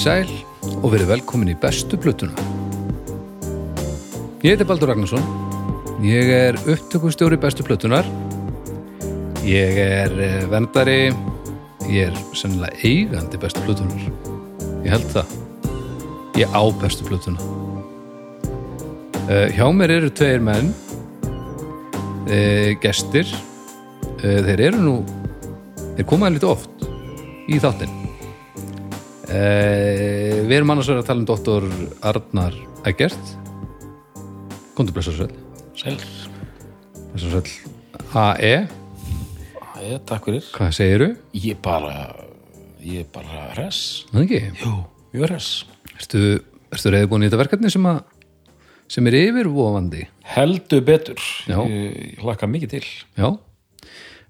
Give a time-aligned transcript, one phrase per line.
[0.00, 2.32] Komið sæl og verið velkomin í bestu plötuna.
[4.40, 5.20] Ég heiti Baldur Ragnarsson.
[6.00, 8.08] Ég er upptökustjóri bestu plötunar.
[9.44, 11.12] Ég er eh, verndari.
[11.84, 14.08] Ég er sennilega eigandi bestu plötunar.
[14.86, 15.36] Ég held það.
[16.40, 17.52] Ég á bestu plötuna.
[19.28, 20.72] Uh, hjá mér eru tveir menn,
[22.24, 23.28] uh, gestir.
[24.24, 25.00] Uh, þeir eru nú,
[25.92, 26.92] þeir komaði lítið oft
[27.52, 27.99] í þáttinn.
[29.30, 31.66] Uh, við erum annars verið að tala um doktor
[32.10, 32.54] Arnar
[32.90, 33.28] Eggert
[34.74, 35.36] Kondur blessarsveld
[35.78, 35.94] Sæl.
[37.12, 37.52] Blessarsveld
[38.10, 38.54] AE,
[39.78, 40.48] Æ, takk fyrir.
[40.56, 41.06] hvað segiru?
[41.38, 42.08] Ég bara,
[42.82, 44.02] ég bara hress.
[44.10, 44.40] Það ekki?
[44.64, 44.72] Jú,
[45.14, 45.50] ég er hress.
[45.94, 46.22] Ertu,
[46.74, 48.02] ertu reyði búin í þetta verkefni sem, að,
[48.90, 50.02] sem er yfirvofandi?
[50.34, 51.22] Heldur betur.
[51.46, 51.60] Já.
[51.70, 52.82] Ég, hlakka mikið til.
[53.20, 53.28] Já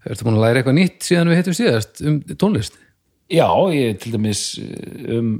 [0.00, 2.76] Ertu búin að læra eitthvað nýtt síðan við hittum síðast um tónlist?
[3.30, 5.30] Já, ég til dæmis eh, um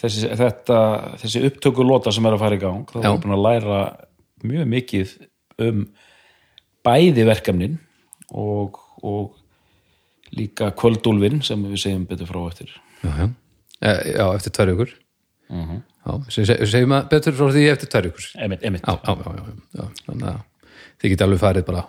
[0.00, 0.78] þessi, þetta,
[1.22, 2.86] þessi upptökulóta sem er að fara í gang.
[2.96, 3.04] Já.
[3.12, 3.80] er búin að læra
[4.42, 5.12] mjög mikið
[5.62, 5.84] um
[6.82, 7.76] bæði verkefnin
[8.34, 9.36] og, og
[10.34, 12.72] líka kvöldúlfin sem við segjum betur frá eftir.
[13.04, 13.28] Já, já,
[13.82, 14.92] e, já eftir tvær ykkur
[15.52, 18.86] Já, sem seg- segjum að betur frá því eftir tvær ykkur Emitt, emitt.
[18.88, 19.86] já, já, já, já, já.
[20.06, 20.38] þannig að
[21.02, 21.82] þið geti alveg farið bara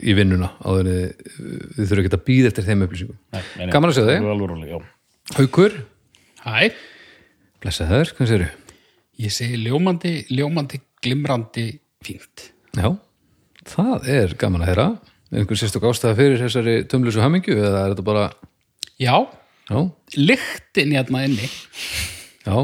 [0.00, 1.30] í vinnuna áður en þið,
[1.78, 3.72] þurfum ekki að býða eftir þeim upplýsingum Nei, nei, nei.
[3.74, 4.74] Gaman að sjá þig.
[4.74, 4.86] Er.
[5.38, 5.76] Haukur,
[6.44, 6.68] Hæ,
[7.64, 8.48] blessa þær, hvað séru?
[9.24, 11.66] ég segi ljómandi, ljómandi, glimrandi
[12.04, 12.48] fínt.
[12.74, 12.88] Já,
[13.70, 14.86] það er gaman að heyra
[15.34, 18.24] Er einhver sérstök ástæða fyrir þessari tömlusu hamingju eða er þetta bara
[19.00, 19.16] Já,
[19.70, 19.78] já,
[20.18, 21.48] lyktin hérna inni,
[22.44, 22.56] já,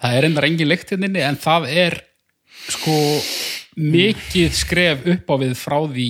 [0.00, 1.98] það er endar engin lykt hérna inni, en það er
[2.72, 2.94] sko
[3.78, 6.08] mikið skref upp á við frá því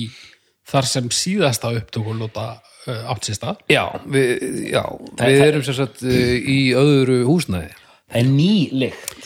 [0.69, 2.47] þar sem síðasta upptökulóta
[2.87, 3.61] uh, átt sér stað.
[3.71, 4.31] já, við,
[4.73, 4.83] já,
[5.21, 7.75] við erum sem sagt uh, í öðru húsnæði
[8.09, 9.25] Það er ný lykt.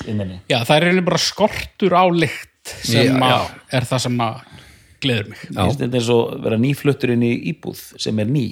[0.51, 3.61] Já, það er reyni bara skortur á lykt sem Já, að já.
[3.79, 4.41] er það sem að
[5.03, 5.43] gleður mig.
[5.55, 8.43] Þetta eins og vera nýfluttur inn í íbúð sem er ný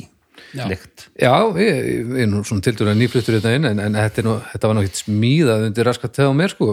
[0.55, 0.65] Já.
[0.71, 1.05] lykt.
[1.19, 1.81] Já, ég,
[2.15, 4.71] ég er nú svona tildur að nýfluttur þetta inn en, en þetta, er nú, þetta
[4.71, 6.69] var nú ekkert smíðað undir raskat þegar mér sko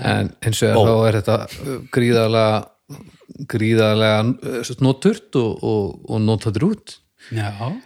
[0.00, 2.62] en hins vegar þá er þetta uh, gríðarlega
[3.52, 4.24] gríðarlega
[4.62, 6.98] uh, noturt og, og, og notaður út.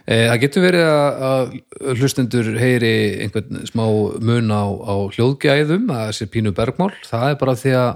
[0.09, 3.83] Eh, Það getur verið að, að hlustendur heyri einhvern smá
[4.25, 7.91] mun á, á hljóðgæðum að þessi pínu bergmál, það er bara því að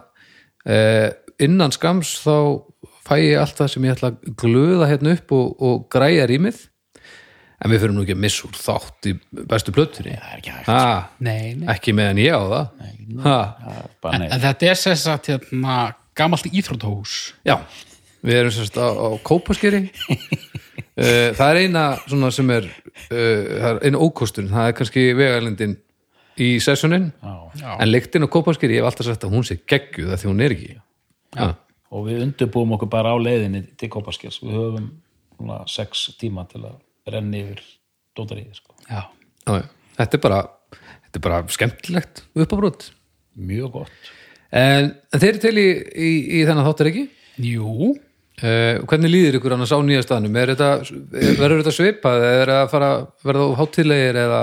[0.75, 1.07] eh,
[1.47, 2.35] innan skams þá
[3.07, 6.61] fæ ég allt það sem ég ætla að glöða hérna upp og, og græja rýmið
[7.61, 9.13] en við fyrir nú ekki að missa úr þátt í
[9.51, 10.81] bestu plötunni Það er ekki ha,
[11.23, 11.67] nei, nei.
[11.75, 12.65] ekki meðan ég á það
[13.25, 14.29] ha, Það er bara En, nei.
[14.31, 15.77] en þetta er sess að hérna,
[16.17, 17.15] gamalt íþróttahús.
[17.47, 17.55] Já,
[18.25, 23.71] við erum sérst á, á kópaskeri uh, það er eina svona sem er uh, það
[23.71, 25.77] er eina ókostur, það er kannski vegalendin
[26.41, 27.75] í sessunin Já.
[27.77, 30.43] en lyktin á kópaskeri, ég hef alltaf sagt að hún sé geggjuð af því hún
[30.45, 30.73] er ekki
[31.31, 31.51] Já.
[31.91, 34.37] Og við undirbúum okkur bara á leiðinni til Kópaskers.
[34.43, 34.85] Við höfum
[35.35, 36.77] svona sex tíma til að
[37.09, 37.61] renni yfir
[38.17, 38.53] dótaríði.
[38.59, 38.75] Sko.
[38.89, 39.05] Já.
[39.47, 39.65] Já, já.
[39.97, 40.41] Þetta er bara
[41.11, 42.91] þetta er bara skemmtilegt uppábrot
[43.41, 44.11] Mjög gott.
[44.51, 47.09] en, en þeir eru til í, í, í þennan þáttar ekki
[47.41, 47.91] Jú,
[48.41, 52.37] Uh, hvernig líður ykkur annars á nýja staðnum er þetta, er, verður þetta svipað eða
[52.39, 52.87] er það að fara
[53.27, 54.39] verða of hátilegir eða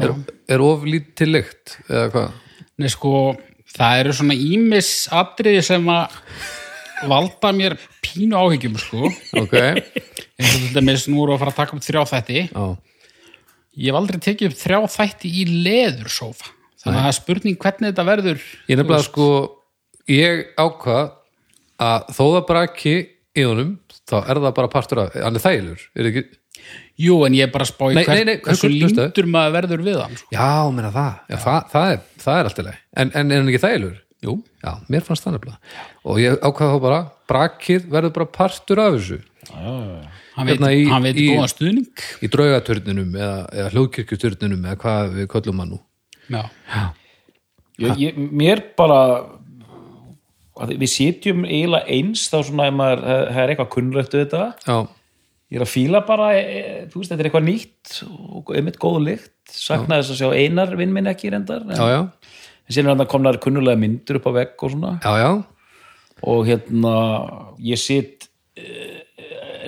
[0.00, 0.14] er,
[0.56, 2.32] er of lítið lykt eða hvað
[2.82, 3.12] Nei, sko,
[3.76, 6.18] það eru svona ímis atriði sem að
[7.12, 9.12] valda mér pínu áhyggjum, sko.
[9.44, 9.56] ok,
[10.38, 12.44] eins og nú við að fara að taka upp þrjá þætti.
[12.52, 12.66] já,
[13.78, 16.48] Ég hef aldrei tekið upp þrjá þætti í leðursófa.
[16.82, 18.42] Þannig að það er spurning hvernig þetta verður.
[18.70, 19.28] ég nefnilega sko
[20.08, 21.12] ég ákvað
[21.78, 22.94] að þó það braki
[23.38, 23.72] í honum
[24.08, 26.24] þá er það bara partur af, hann er þælur er ekki,
[26.98, 28.02] Jú, en ég er bara að spá í
[28.42, 30.16] hversu lindur maður verður við hann.
[30.18, 30.32] Sko.
[30.34, 33.42] já, meina það já, það, það, er, það er allt í leið en, en er
[33.42, 33.96] hann ekki þælur?
[34.26, 34.34] Jú,
[34.64, 37.00] já, mér fannst það nefnilega og ég ákvað þá bara,
[37.30, 39.20] brakið verður bara partur af þessu
[40.38, 42.04] hann veit, Hérna í- hann veit í- góðan stuðning.
[42.22, 45.80] í draugaturninum eða, eða hljóðkirkjuturnunum eða hvað við köllum hann nú.
[46.30, 46.42] Já,
[47.78, 48.96] Ég, ég, mér bara
[50.58, 54.40] að við sitjum eiginlega eins þá svona ef maður, það er eitthvað kunnrættu þetta.
[54.66, 54.78] Já,
[55.52, 57.92] ég er að fíla bara e, e, þú veist, þetta er eitthvað nýtt
[58.42, 59.34] og einmitt góð lykt.
[59.54, 62.00] Saknaði þess að sjá einar vinn minn ekki reyndar en, já, já,
[62.66, 64.92] en síðan er komnar kunnulega myndir upp á vegg og svona.
[65.06, 65.30] Já, já.
[66.26, 66.94] og hérna
[67.62, 68.27] ég sitt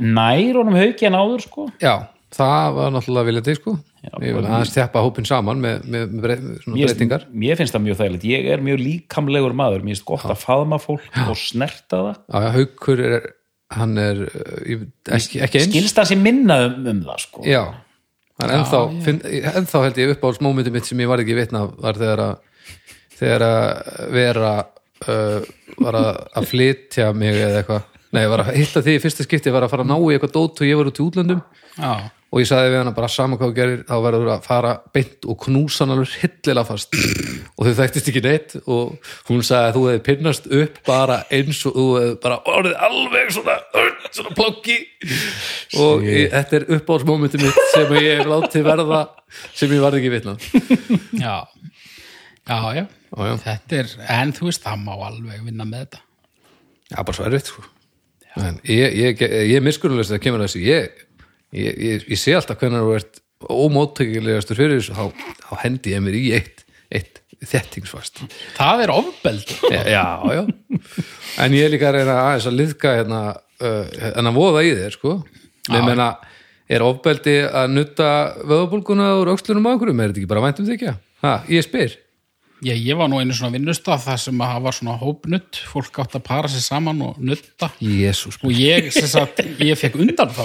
[0.00, 1.68] nær honum hauki en áður sko.
[1.82, 3.74] Já það var náttúrulega viljandi sko.
[4.22, 7.26] Ég vil aðeins þjappa hópin saman með, með, með mér, breytingar.
[7.42, 8.26] mér finnst það mjög þægilegt.
[8.30, 12.22] Ég er mjög líkamlegur maður, mér finnst gott að faðma fólk og snerta það.
[12.22, 13.28] Já, já, haukur er
[13.76, 14.24] hann er
[14.66, 14.86] ég,
[15.18, 15.70] ekki, ekki eins.
[15.70, 17.44] Skilst það sér minna um, um það sko.
[17.46, 17.62] Já,
[18.40, 21.66] en ennþá, finn, ennþá held ég upp á smómyndi mitt sem ég var ekki vitna
[21.76, 22.46] var þegar að
[23.20, 23.64] þegar að
[24.16, 24.52] vera
[25.12, 25.50] uh,
[25.80, 29.26] var að, að flytja mig eða eitthvað nei, ég var að hitta því í fyrsta
[29.26, 31.42] skipti var að fara að ná í eitthvað dót og ég var út í útlöndum.
[31.76, 31.92] Já,
[32.30, 35.26] og ég sagði við hana bara sama hvað þú gerir þá verður að fara beint
[35.26, 36.94] og knúsa hann alveg hillilega fast.
[37.60, 41.58] Og þau þekktist ekki neitt og hún sagði að þú hefði pinnast upp bara eins
[41.68, 43.56] og þú hefði bara orðið alveg svona,
[44.16, 44.76] svona plokki
[45.82, 49.00] og ég, þetta er uppáhaldsmómenti mitt sem ég hef látið verða
[49.58, 50.36] sem ég varð ekki vitna.
[51.24, 51.34] Já.
[52.48, 53.34] Já, já, Já, já.
[53.44, 56.00] þetta er en þú veist, það má alveg vinna með þetta.
[56.94, 57.66] Já, bara svo erfitt sko.
[58.38, 60.62] En ég, ég, ég er miskunnulegt að kemur að þessu.
[60.66, 61.02] Ég,
[61.56, 66.04] ég, ég, ég sé alltaf hvernig þú ert ómóttökilegastur fyrir þessu þá, þá hendi ég
[66.04, 68.20] mér í eitt, eitt þettingsfast
[68.58, 70.42] það er ofbeld já, já,
[71.40, 73.22] en ég er líka að reyna aðeins að liðka hérna,
[73.64, 75.14] uh, en að voða í þér sko.
[75.70, 76.10] Við menna,
[76.72, 78.10] er ofbeldi að nutta
[78.42, 80.94] vöðabólguna úr öxlunum á okkurum, er þetta ekki bara væntum þykja?
[81.24, 81.96] Ha, ég spyr
[82.60, 86.00] Já, ég var nú einu svona vinnustaf þar sem að það var svona hópnutt, fólk
[86.02, 90.34] átt að para sér saman og nutta Jésús, og ég, sem sagt, ég fekk undan
[90.36, 90.44] þá.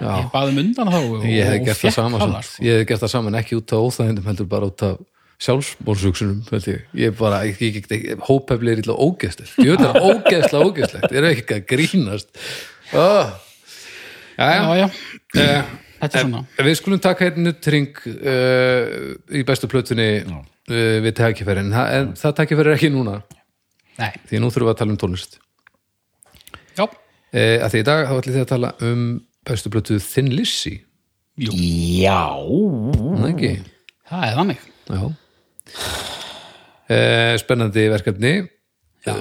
[0.00, 2.64] Ég baði um undan þá og, ég hef og gert það saman hana, sko.
[2.66, 4.96] ég hef gert það saman ekki út á óþægindum heldur bara út af
[5.44, 10.66] sjálfsmórsugsunum held ég, ég bara, ég, ég hópefli er illa ógeðslegt, ég veit það ógeðslega
[10.66, 12.42] ógeðslegt, ég er ekki að grínast?
[12.90, 13.30] Oh.
[14.34, 14.88] já, Já, já,
[15.36, 15.62] já,
[16.00, 16.40] Eh, þetta er svona.
[16.58, 18.84] En Við skulum taka einn nuttring uh,
[19.36, 23.18] í bestu plötunni uh, við tækifærin, Þa- en það tækifæri er ekki núna.
[24.00, 25.36] Nei, því nú þurfum við að tala um tónlist.
[26.78, 29.02] Já, uh, að því í dag þá ætlum þið að tala um
[29.50, 30.78] bestu plötu Thin Lizzy.
[31.40, 31.52] Jú,
[32.00, 32.20] Já,
[34.10, 34.64] það er þannig.
[34.90, 35.02] Já.
[36.90, 38.32] Uh, Spennandi verkefni.
[39.06, 39.14] Já,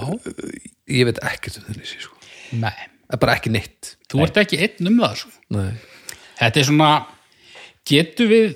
[0.89, 2.15] ég veit ekkert um Thin Lizzy sko.
[2.59, 2.73] nei,
[3.09, 3.91] Það er bara ekki neitt.
[4.09, 5.31] Þú ert ekki einn um það sko.
[5.55, 5.69] Nei.
[6.39, 6.91] Þetta er svona
[7.89, 8.49] getur við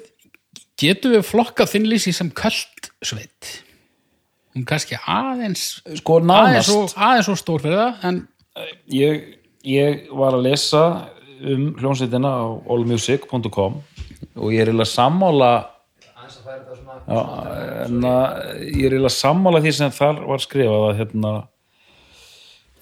[0.80, 3.50] getur við flokkað þinnlýsi sem köld sveit
[4.54, 8.20] hún kannski aðeins sko aðeins svo, aðeins svo stór fyrir það en
[8.94, 9.24] ég,
[9.66, 10.84] ég var að lesa
[11.44, 15.54] um hljónsveitina á allmusic.com og ég er eiginlega sammála
[17.04, 17.20] Já,
[17.84, 18.28] en að
[18.64, 21.34] ég er eiginlega sammála því sem þar var skrifað að hérna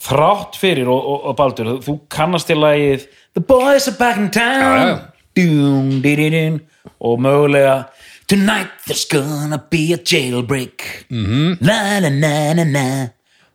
[0.01, 3.07] þrátt fyrir og, og, og Baldur, þú kannast til lagið
[3.38, 5.07] The Boys Are Back in Town.
[5.38, 6.62] Dum, di, di, din,
[7.00, 7.83] og mögulega
[8.27, 11.06] Tonight there's gonna be a jailbreak.
[11.09, 11.57] Mm -hmm.
[11.62, 13.07] la la la la la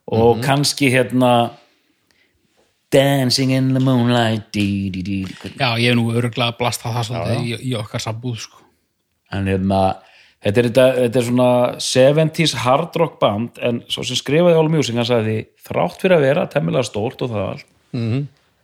[0.06, 1.50] og kannski hérna
[2.92, 4.42] Dancing in the moonlight.
[4.54, 5.26] Di, di, di,
[5.58, 8.58] já, ég er nú öruglega að blasta það í, í okkar sambúð sko.
[9.32, 9.96] en hérna
[10.46, 11.48] þetta er, þetta, þetta er svona
[11.82, 16.26] 70s hard rock band en svo sem skrifaði All Music hann sagði þrátt fyrir að
[16.28, 17.66] vera temmilega stórt og það allt
[17.96, 18.22] -hmm.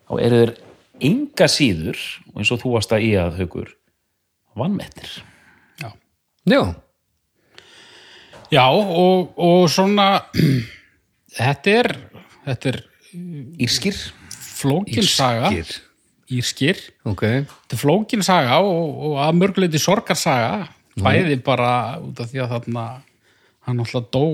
[0.09, 0.55] þá eru þeir
[1.03, 3.75] enga síður og eins og þú varst að í að haugur
[4.55, 5.11] vannmettir
[5.83, 5.91] já.
[6.47, 6.63] Já,
[8.53, 10.09] já, og, og svona
[11.39, 11.95] þetta er
[12.47, 13.97] þetta er Írskir.
[14.31, 15.51] Flókin saga.
[15.53, 15.81] Írskir.
[16.33, 17.25] Írskir ok.
[17.45, 21.71] Þetta er flókin saga og, og að mörguleiti sorgarsaga bæði bara
[22.03, 22.85] út af því að þarna
[23.67, 24.25] hann alltaf dó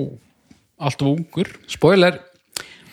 [0.78, 1.50] allt of ungur.
[1.70, 2.18] Spoiler.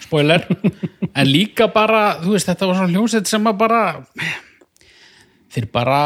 [0.06, 0.46] Spoiler.
[1.16, 3.82] En líka bara, þú veist, þetta var svona hljómsveit sem að bara
[5.56, 6.00] þeir bara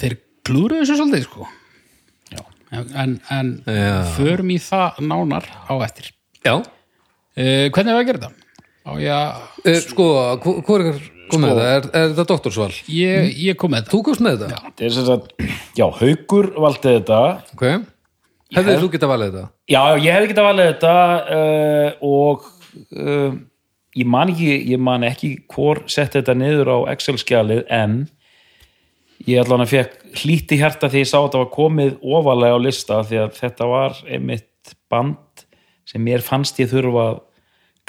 [0.00, 0.16] þeir
[0.48, 1.46] klúruðu þessu svolítið sko.
[2.34, 2.40] Já.
[2.98, 3.52] en, en
[4.16, 6.10] förum í það nánar á eftir.
[6.42, 6.56] Já.
[6.58, 8.48] Uh, hvernig var að gera þetta?
[8.80, 9.18] Á, já,
[9.62, 10.06] uh, Sko,
[10.42, 10.84] hvo- hvor
[11.30, 11.70] er komið þetta?
[11.70, 12.70] Er, er þetta doktorsval?
[12.92, 14.60] ég, ég kom með þetta Þú komst með þetta?
[14.66, 15.34] þetta er sem sagt,
[15.78, 17.20] já, haugur valdi þetta
[17.54, 17.66] Ok
[18.50, 19.48] Hefðið þú getað valið þetta?
[19.70, 20.94] já, ég hefði getað valið þetta
[21.38, 22.48] uh, og
[22.98, 23.36] uh,
[24.00, 28.00] ég man ekki ég man ekki hvor setti þetta niður á Excel-skjalið en
[29.28, 32.64] ég allan að fekk hlíti hjarta því ég sá að þetta var komið ofalega á
[32.66, 35.44] lista því að þetta var einmitt band
[35.90, 37.18] sem mér fannst ég þurfa að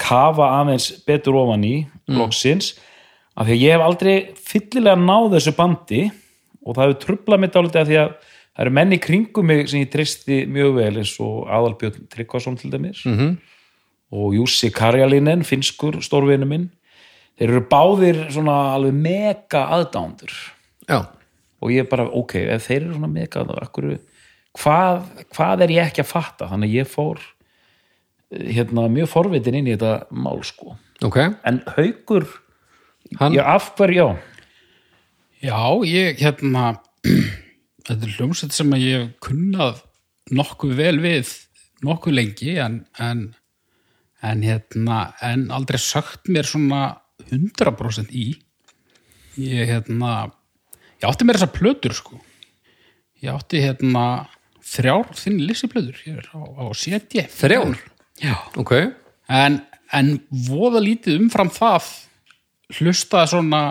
[0.02, 1.74] kafa aðeins betur ofan í
[2.10, 2.72] loksins
[3.32, 6.02] af því að ég hef aldrei fyllilega náð þessu bandi
[6.62, 8.12] og það hefur trublað mitt álítið af því að
[8.52, 12.70] það eru menni kringum mig sem ég tristi mjög vel eins og Aðalbjörn Tryggvason til
[12.72, 13.36] dæmis -hmm.
[14.12, 16.70] og Jussi Karjalinen finskur stórvinu minn.
[17.38, 20.32] Þeir eru báðir svona alveg mega aðdándur
[20.88, 21.06] Já.
[21.62, 23.98] Og ég bara, ok, ef þeir eru svona mega aðdándur
[24.58, 26.48] hvað, hvað er ég ekki að fatta?
[26.50, 27.20] Þannig að ég fór
[28.32, 30.76] eh, hérna mjög forvitin inn í þetta mál sko.
[31.02, 31.18] Ok.
[31.48, 32.28] En haugur
[33.20, 34.18] Hann- já, af hverju, já.
[35.42, 36.64] Já, ég hérna
[37.86, 39.80] þetta er hljómsveit sem að ég hef kunnað
[40.32, 41.32] nokkuð vel við
[41.82, 43.24] nokkuð lengi en, en,
[44.22, 46.82] en hérna en aldrei sagt mér svona
[47.30, 48.28] 100% í.
[49.40, 50.12] Ég hérna
[51.02, 52.20] ég átti mér þessar plötur sko.
[53.22, 54.04] Ég átti hérna
[54.62, 57.74] þrjár þinn lissiplötur hér á, á CD Þrjár?
[58.22, 58.36] já.
[58.62, 58.72] Ok,
[59.26, 59.58] en,
[59.90, 60.12] en
[60.46, 61.90] voða lítið umfram það
[62.78, 63.62] hlustaði svona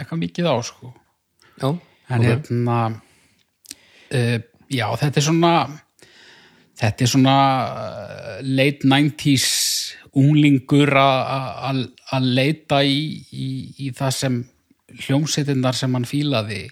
[0.00, 0.92] eitthvað mikið á sko
[1.62, 2.26] já en ok.
[2.26, 2.78] hérna
[4.12, 4.38] uh,
[4.72, 5.54] já þetta er svona
[6.82, 7.38] þetta er svona
[7.70, 9.48] uh, late 90s
[10.12, 12.98] unglingur að leita í,
[13.32, 13.48] í,
[13.80, 14.38] í það sem
[15.06, 16.66] hljómsveitinnar sem hann fílaði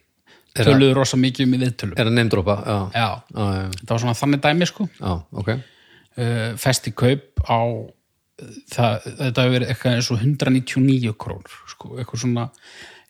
[0.51, 2.57] Er töluðu rosa mikið um í viðtölum Er það neymdropa?
[2.59, 2.79] Já.
[2.91, 7.61] já, Já, já, þetta var svona þannig dæmi sko já, ok uh, festi kaup á
[8.71, 12.47] það, þetta hefur verið eitthvað eins og 199 krónur sko, eitthvað svona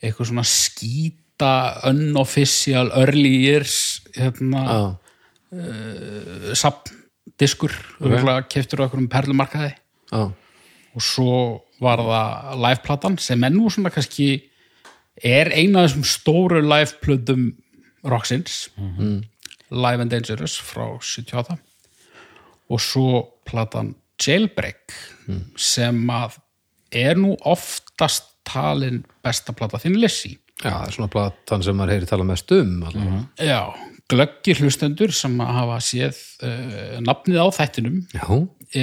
[0.00, 1.52] eitthvað svona skýta
[1.90, 3.76] unofficial early years
[4.16, 4.80] hérna, Já,
[5.56, 8.44] uh, sapndiskur okay.
[8.52, 9.74] keftur á einhverjum perlumarkaði.
[10.10, 10.22] Já,
[10.90, 11.34] og svo
[11.80, 14.30] var það liveplatan sem er nú svona kannski
[15.16, 17.50] er eina af þessum stóru liveplötum
[18.08, 18.70] Roxins
[19.70, 21.56] Live and Dangerous frá 78
[22.70, 24.94] og svo platan Jailbreak
[25.58, 26.38] sem að
[26.90, 31.96] er nú oftast talin besta plata þinn Lissi já, það er svona platan sem maður
[31.96, 33.18] heyri tala mest um mm.
[33.46, 33.60] Já,
[34.10, 38.26] glöggir hlustendur sem að hafa séð uh, nafnið á þættinum Já,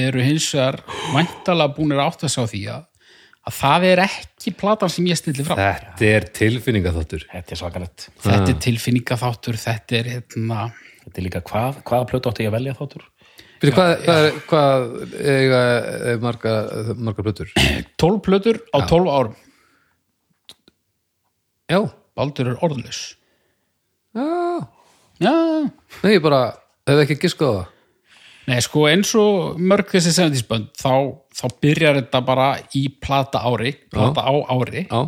[0.03, 0.81] eru hins vegar
[1.15, 2.85] væntalega búinir átt að sá því að,
[3.47, 8.09] að það er ekki platan sem ég stilli fram þetta er tilfinningaþáttur Þetta er svakalegt.
[8.23, 10.69] þetta er tilfinningaþáttur þetta er hérna
[11.07, 13.03] Þetta er líka hvað, hvaða plötu átti ég að velja þáttur?
[13.61, 14.87] Fyrir hvað, hvað, er- hvað
[15.33, 15.61] eiga
[16.13, 16.55] er marga,
[17.09, 17.51] marga plötur?
[18.03, 19.35] 12 plötur á 12 árum.
[21.67, 21.79] Já,
[22.17, 22.99] Baldur er orðlaus.
[24.15, 24.27] Já.
[25.21, 25.33] Já,
[26.03, 26.41] Nei, ég bara
[26.87, 27.73] hef ekki giskað það.
[28.47, 30.91] Nei sko eins og mörg þessi 70s bönd þá,
[31.35, 32.45] þá byrjar þetta bara
[32.77, 34.85] í plata ári plata á ári.
[34.87, 35.01] Já,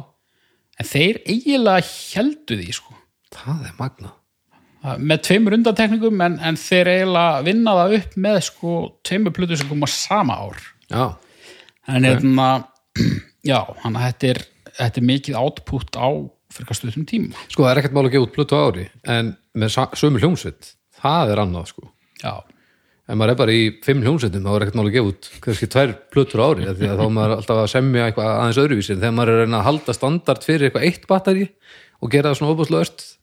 [0.81, 1.85] en þeir eiginlega
[2.17, 2.97] heldu því sko.
[3.37, 4.11] Það er magna
[4.79, 8.75] með tveimur undantekningum en, en þeir eiginlega vinna það upp með sko
[9.07, 10.61] tveimur plötur sem koma sama ár.
[10.89, 11.05] Já,
[11.91, 12.49] en hérna
[13.51, 14.43] já, hann þetta er,
[14.79, 16.09] þetta er mikið output á
[16.53, 17.47] fyrir stuðum tíma.
[17.51, 20.71] Sko það er ekkert mál að gefa út plötu ári en með sömu hljómsveit
[21.03, 21.91] það er annað sko.
[22.23, 25.29] Já, ef maður er bara í fimm hljómsveitum þá er ekkert mál að gefa út
[25.43, 28.95] kannski tvær plötur ári því að þá er maður alltaf að semja eitthvað aðeins öðruvísi
[28.95, 31.47] en þegar maður er að halda standard fyrir eitthvað eitt batteri
[31.99, 33.15] og gera það svona óbúslega er Já.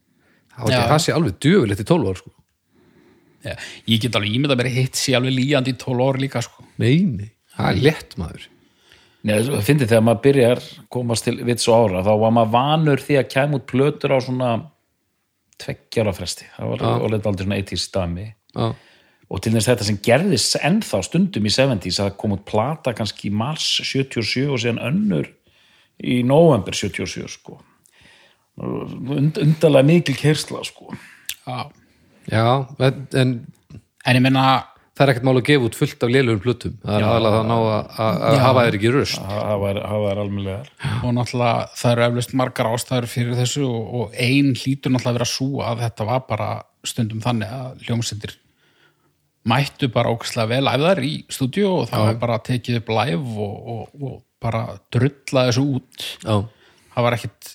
[0.57, 2.35] Það sé alveg djöfilegt í 12 ár sko.
[3.47, 3.55] já,
[3.93, 6.67] ég get alveg ímynd að vera hitt sér alveg líjandi í 12 ár líka sko
[6.83, 8.53] nei, nei, það er létt maður
[9.27, 10.61] Nei, það finnir þegar maður byrjar
[10.95, 14.19] komast til vits og ára, þá var maður vanur því að kæma út plötur á
[14.23, 14.51] svona
[15.59, 16.47] tveggjara fresti.
[16.55, 18.27] Það var orðið aldrei svona 80s dami.
[18.55, 18.69] Já,
[19.27, 23.27] Og til þess þetta sem gerðist ennþá stundum í 70s að kom út plata kannski
[23.27, 25.33] í mars 77 og síðan önnur
[25.99, 27.59] í november 77 sko.
[28.57, 30.95] Und, undarlega mikil kersla sko.
[31.47, 31.69] já.
[32.31, 32.47] já
[32.79, 33.35] en, en
[34.07, 34.45] en ég menna
[34.97, 37.51] það er ekkert mál að gefa út fullt af lélurum plötum það er aðalega að
[37.51, 39.83] ná að, að, að hafa þér ekki röst það var
[40.23, 40.71] almennilegar.
[41.03, 45.21] og náttúrulega það eru eflust margar ástæður fyrir þessu og, og ein hlýtur náttúrulega að
[45.21, 46.51] vera svo að þetta var bara
[46.87, 48.37] stundum þannig að hljómsættir
[49.47, 53.69] mættu bara ókvæslega vel æfðar í stúdíu og það var bara tekið upp live og,
[53.75, 56.09] og, og bara drulla þessu út.
[56.23, 56.35] Já,
[56.95, 57.53] það var ekkit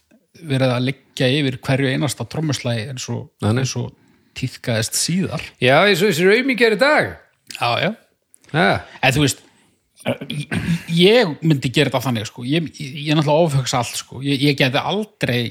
[0.49, 3.29] verið að liggja yfir hverju einasta trommuslægi eins og,
[3.81, 3.91] og
[4.39, 7.09] týðkaðist síðar já eins og þessi raumingjar í dag
[7.57, 7.89] já, já.
[8.51, 9.43] Já, en þú veist
[10.91, 12.43] ég- myndi gera þetta þannig sko.
[12.43, 14.21] ég, ég, er náttúrulega ofhugsa allt sko.
[14.25, 15.41] ég, ég geti aldrei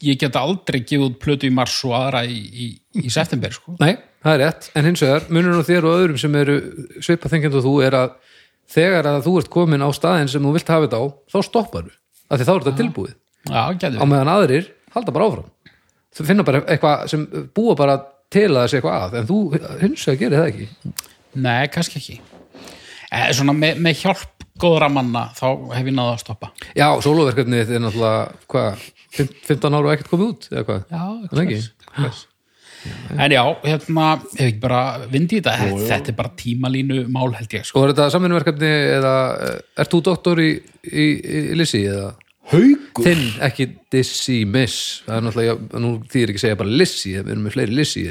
[0.00, 2.68] ég geti aldrei gefið út plötu í mars og aðra í, í,
[3.04, 3.74] í september sko.
[3.80, 6.54] Nei, það er rétt, en hins vegar munur á þér og öðrum sem eru
[7.04, 8.14] svipa þengjandi og þú er að
[8.74, 11.04] þegar að þú ert komin á staðin sem þú vilt hafa þetta á,
[11.34, 11.92] þá stoppar þú
[12.32, 13.14] af því þá er þetta tilbúið,
[13.50, 13.62] já,
[14.00, 15.48] á meðan aðrir halda bara áfram.
[16.14, 17.24] Þú finna bara eitthvað sem
[17.56, 17.96] búa bara
[18.34, 19.38] til að þessi eitthvað að, en þú
[19.82, 20.68] hins vegar gerir það ekki.
[21.44, 22.20] Nei, kannski ekki.
[23.14, 26.52] Eh, svona með, með hjálp góðra manna þá hef ég náða að stoppa.
[26.78, 28.22] Já, sóloverkefnið er náttúrulega
[28.54, 28.84] hvað,
[29.18, 31.58] 15 ára og ekkert komið út eða hvað, já, Er það ekki?
[31.94, 32.22] kless.
[33.16, 37.30] en já, hérna ef ekki bara vindi í þetta, þetta, þetta er bara tímalínu mál
[37.34, 37.80] held ég sko.
[37.80, 39.14] og er þetta samvinnverkefni eða
[39.46, 40.50] eh, ert þú doktor í,
[40.84, 42.10] í, í, í Lissi eða
[42.52, 43.04] Haugur?
[43.06, 45.02] þinn ekki Dissi Miss.
[45.06, 48.06] Það er náttúrulega, nú þýr ekki að segja bara Lissi við erum með fleiri Lissi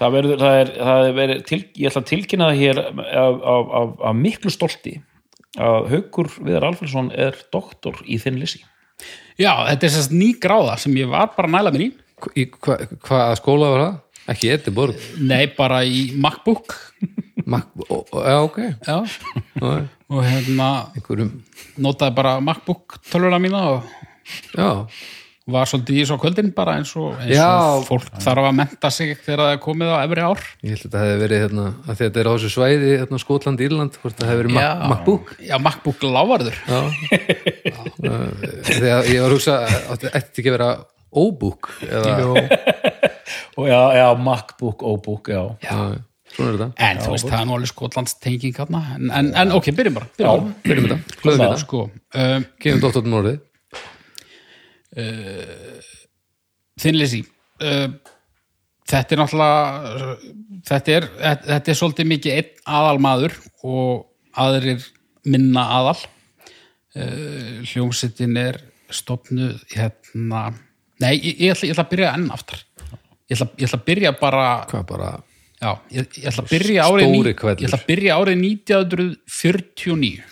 [0.00, 3.00] Það verður, það er, það er verið til, ég ætla að tilkynna það hér af,
[3.20, 3.40] af,
[3.80, 4.94] af, af miklu stolti
[5.60, 8.62] að Haukur Viðar Alfredsson er doktor í þinn lissi.
[9.36, 11.90] já, þetta er sérst ný gráða sem ég var bara að næla mér í.
[12.36, 13.98] Í hvað hva skóla var það?
[14.30, 15.06] ekki Edinborg?
[15.20, 16.76] Nei, bara í MacBook.
[17.50, 18.58] Mac, ó, ó, já, ok.
[18.86, 21.32] Já, og hérna einhverjum,
[21.80, 23.88] notaði bara MacBook tölvuna mína og,
[24.56, 24.70] já,
[25.50, 27.48] var svolítið í svo kvöldin bara eins og, eins Já.
[27.74, 30.44] og fólk þarf að menta sig þegar það er komið á efri ár.
[30.62, 33.64] Ég held að þetta hefði verið hérna, að þetta er á þessu svæði hérna, Skotland,
[33.66, 35.32] Írland, hvort það hefði verið Ma MacBook.
[35.48, 36.60] Já, MacBook lávarður.
[36.70, 36.80] Já.
[38.70, 40.70] Þegar ég var að hugsa þetta ætti ekki að vera
[41.10, 42.44] óbúk eða,
[43.58, 45.42] og já, já, MacBook, O-book, já.
[45.64, 45.76] Já,
[46.38, 49.98] En þú veist, það er nú alveg Skotlands tenging hérna en, en, en ok, byrjum
[49.98, 50.54] bara, byrjum bara.
[50.66, 51.82] Fyrir þetta, hlöðum þetta, Sko,
[52.22, 53.40] um, gefum dóttortum orðið
[56.80, 57.20] þinn lýsi
[57.62, 57.90] uh,
[58.90, 60.14] þetta er náttúrulega
[60.70, 61.08] þetta er,
[61.46, 64.82] þetta er svolítið mikið einn aðalmaður og aðrir
[65.28, 65.98] minna aðal.
[66.90, 68.58] Uh, hljómsittin er
[68.90, 70.48] stopnuð hérna
[70.98, 72.64] nei, ég, ég, ætla, ég ætla að byrja enn aftar.
[73.30, 75.10] Ég ætla, ég ætla að byrja bara Hvað bara,
[75.60, 77.60] já, ég, ég ætla að byrja árið Stóri hvellur.
[77.60, 80.22] ég ætla að byrja árið 1949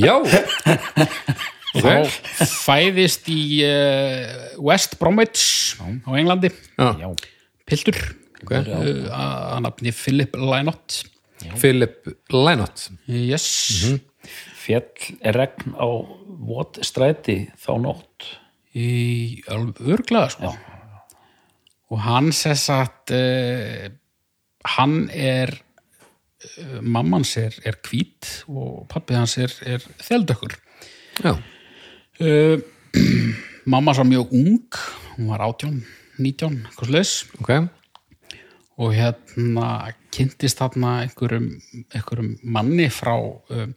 [0.00, 0.14] já.
[1.70, 1.92] Þá
[2.50, 6.50] fæðist í uh, West Bromwich á Englandi.
[6.74, 7.08] Já, já,
[7.68, 7.98] piltur.
[8.42, 8.52] Ok.
[8.56, 11.02] Uh, að nafni Philip Lynott.
[11.60, 12.88] Philip Lynott.
[13.06, 13.46] Yes.
[14.60, 15.88] Fjall regn á
[16.50, 18.32] vot stræti þá nótt.
[18.74, 20.52] Í örglega sko.
[21.90, 23.86] Og hann sess að uh,
[24.76, 30.56] hann er uh, mammans er, er hvít og pappi hans er, er þeldökkur
[31.20, 32.56] Já, uh,
[33.72, 34.80] mamma var mjög ung
[35.16, 35.82] hún var 18,
[36.20, 37.52] 19 eitthvað slags ok.
[38.80, 41.50] Og hérna kynntist þarna einhverjum,
[41.92, 43.74] einhverjum manni frá um,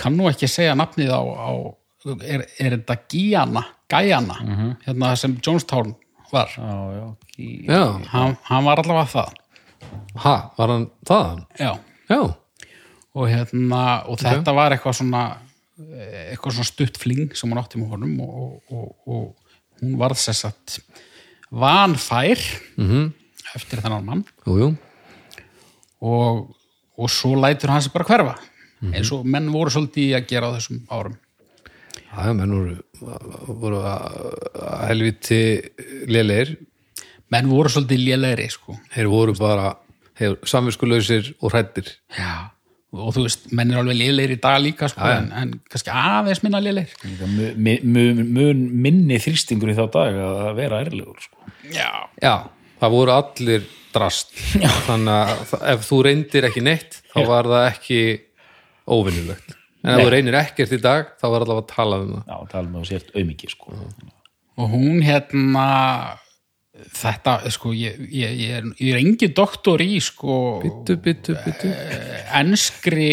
[0.00, 1.52] kann nú ekki segja nafnið á, á
[2.24, 4.36] er, er þetta Gíana Gæjana,
[4.86, 5.92] hérna sem Jonestown
[6.32, 7.06] var, já, já,
[7.38, 9.38] í, Já, hann, hann var allavega það.
[10.24, 11.46] Ha, var hann þaðan?
[11.58, 11.70] já,
[12.10, 12.20] Já,
[13.14, 15.22] og hérna og þetta var eitthvað svona
[15.80, 20.18] eitthvað svona stutt fling sem hún átti með honum og, og, og, og hún varð
[20.20, 20.80] sess að
[21.50, 22.38] vanfær
[22.76, 23.10] -hmm.
[23.54, 24.24] eftir þennan mann.
[24.46, 24.68] Jú, jú.
[26.00, 26.56] Og,
[26.98, 28.38] og svo lætur hann sig bara hverfa
[28.80, 31.16] eins og menn voru svolítið í að gera á þessum árum
[32.10, 32.76] Já, já, menn voru,
[33.60, 35.40] voru að helviti
[36.10, 36.56] lélegir.
[37.30, 38.74] Menn voru svolítið lélegri sko.
[38.94, 39.68] þeir voru bara
[40.18, 41.86] þeir, samviskulausir og hrættir
[42.18, 42.50] já,
[42.92, 45.18] og þú veist, menn er alveg lélegir í dag líka sko, Já, já.
[45.22, 46.60] en, en kannski aðeins minna
[47.86, 51.36] mu- mun minni þrýstingur í þá dag að vera erlegur sko.
[51.70, 51.86] já,
[52.20, 52.34] Já,
[52.82, 53.62] það voru allir
[53.94, 54.34] drast.
[54.88, 58.02] Þannig að það- ef þú reyndir ekki neitt þá var það ekki
[58.90, 62.24] óvinnulegt en ef þú reynir ekkert í dag þá var allavega að tala um það.
[62.26, 63.76] Já, tala með þú sért aumingi sko.
[64.60, 65.68] og hún hérna
[66.96, 71.72] þetta, sko, ég, ég, ég, er, ég er engi doktor í sko Bittu, bittu, bittu
[72.40, 73.10] enskri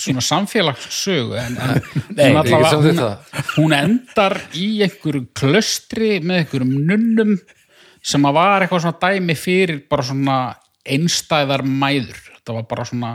[0.00, 1.82] svona samfélagssögu en, en
[2.16, 3.44] Nei, hún, allavega, hún, það.
[3.56, 7.36] hún endar í einhverju klöstri með einhverjum nunnum
[8.06, 10.36] sem að var eitthvað svona dæmi fyrir bara svona
[10.86, 12.20] einstæðar mæður.
[12.36, 13.12] Þetta var bara svona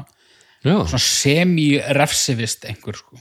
[1.01, 3.17] semi-refsivist einhver sko.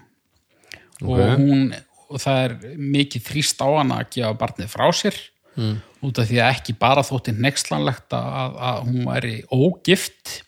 [1.03, 1.39] Og Ok.
[1.39, 1.75] hún
[2.11, 5.15] og það er mikið þrýst á hana að gefa barnið frá sér
[5.57, 5.77] mm.
[6.03, 10.43] út af því að ekki bara þótti nexlanlegt að, að hún væri ógift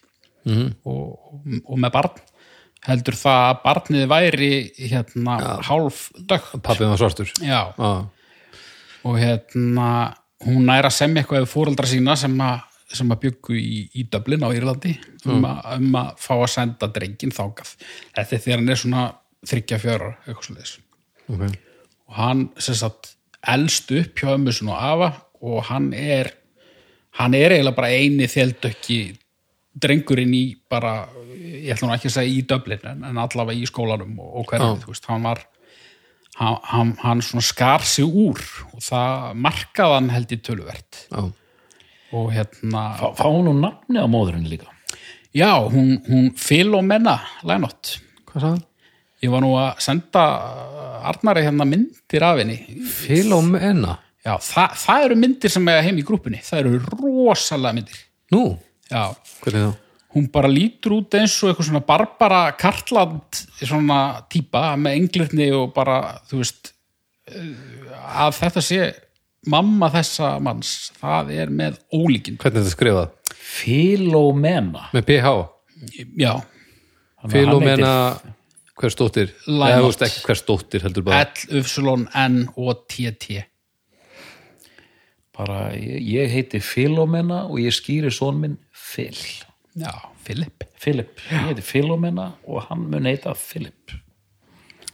[0.44, 0.72] Mhm.
[0.90, 1.18] og,
[1.70, 2.16] og með barn
[2.83, 4.48] heldur það að barnið væri
[4.90, 7.28] hérna hálf dögt pappið var svartur.
[7.38, 8.09] Já, Já,
[9.07, 12.64] og hérna hún næra semja eitthvað ef fóreldra sína sem að,
[12.98, 14.94] sem að byggu í, í Dublin á Írlandi
[15.26, 17.74] um, að, um að fá að senda drengin þákað
[18.16, 19.07] þetta er þegar hann er svona
[19.52, 20.78] þryggja fjöra eitthvað svo þess
[21.33, 21.59] ok.
[22.12, 23.14] Og hann sem sagt
[23.52, 25.11] elst upp hjá ömmu sinni og afa
[25.42, 26.35] og hann er
[27.18, 29.00] hann er eiginlega bara eini þeldökki
[29.83, 34.18] drengurinn í bara ég ætla nú ekki að segja í Dublin en, allavega í skólanum
[34.20, 34.52] og, og
[34.85, 35.42] þú veist, hann var
[36.38, 38.40] hann, hann, skar sig úr
[38.72, 41.00] og það markaði hann held í töluvert.
[41.11, 41.22] Já,
[42.12, 44.68] og hérna, fá, fá hún nú nafni á móðurinni líka
[45.35, 47.96] já, hún, hún Philomena Lænott
[48.31, 48.64] hvað sagði?
[49.22, 50.25] ég var nú að senda
[51.12, 56.03] Arnari hérna myndir af henni Filomena Já, það, það eru myndir sem er heim í
[56.07, 56.38] grúpunni.
[56.46, 58.03] Það eru rosalega myndir.
[58.31, 58.42] Nú,
[58.87, 59.09] Já,
[59.42, 59.79] hvernig þá?
[60.12, 63.98] hún bara lítur út eins og eitthvað svona Barbara Kartland svona
[64.31, 65.96] típa með englirni og bara,
[66.29, 66.72] þú veist,
[67.33, 67.48] eh,
[68.20, 68.81] að þetta sé
[69.50, 72.37] mamma þessa manns, það er með ólíkin.
[72.38, 73.09] Hvernig er þetta skrifað?
[73.52, 74.88] Filomena.
[74.94, 75.33] Með PH
[76.20, 76.37] Já,
[77.31, 77.94] Filomena
[78.78, 78.88] þú
[79.88, 81.24] veist ekki hvers dóttir heldur bara.
[81.50, 83.40] L-Y-N-O-T-T.
[85.33, 89.16] bara, ég, ég heiti Filomena og ég skýri són minn Phil.
[89.78, 89.90] Já,
[90.26, 90.64] Philip.
[90.78, 93.94] Philip, ég heiti Filomena og hann mun heita Philip.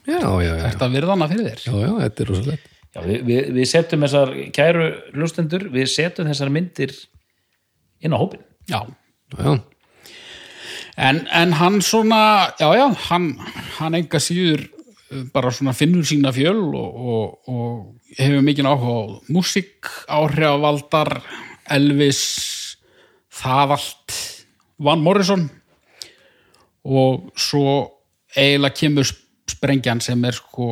[0.08, 1.60] Já, já, já, Þetta virða hana fyrir þér.
[1.66, 6.30] já, já, þetta er rosalegt Já, við, við, við setjum þessar kæru hlustendur, við setjum
[6.30, 6.94] þessar myndir
[8.04, 8.80] inn á hópin Já,
[9.36, 9.58] Já,
[10.98, 13.28] En, en hann svona, já, já, hann,
[13.76, 18.96] hann enga síður uh, bara svona finnur sína fjöl og, og, og hefur mikið áhuga
[18.98, 21.20] á músík, áhrifavaldar,
[21.70, 22.24] Elvis,
[23.30, 24.16] það allt,
[24.82, 25.46] Van Morrison
[26.88, 27.78] og svo
[28.34, 29.06] eiginlega kemur
[29.50, 30.68] sprengjan sem er sko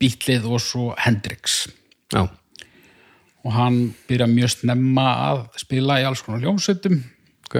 [0.00, 1.66] bítlið og svo Hendrix.
[2.10, 2.24] Já,
[3.44, 6.98] og hann byrja mjög snemma að spila í alls konar ljómsveitum
[7.48, 7.56] ok.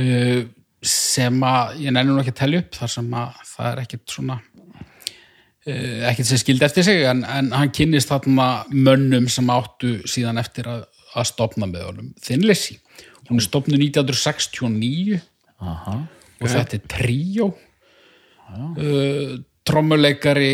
[0.00, 0.40] uh,
[0.86, 4.16] sem að ég nefnir nú ekki að telja upp þar sem að það er ekkit
[4.16, 9.96] svona uh, ekkit sem skildi eftir sig en, en hann kynnist þarna mönnum sem áttu
[10.08, 10.82] síðan eftir að,
[11.14, 12.80] að stopna með honum Thinlissy
[13.28, 15.20] hún er stopnuð 1969
[15.62, 16.00] Aha.
[16.40, 17.46] og þetta er tríó.
[18.46, 20.50] Uh, trommuleikari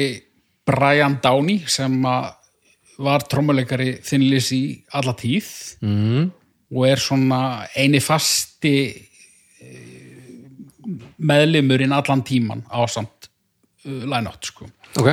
[0.66, 1.96] Brian Downey sem
[3.02, 5.48] var trommuleikari Thinlissy alla tíð
[5.82, 6.26] mm.
[6.72, 7.40] og er svona
[7.78, 10.12] eini fasti eh,
[11.22, 13.30] meðlimurinn allan tíman á samt
[13.86, 14.68] uh, line-out sko.
[15.00, 15.10] Ok,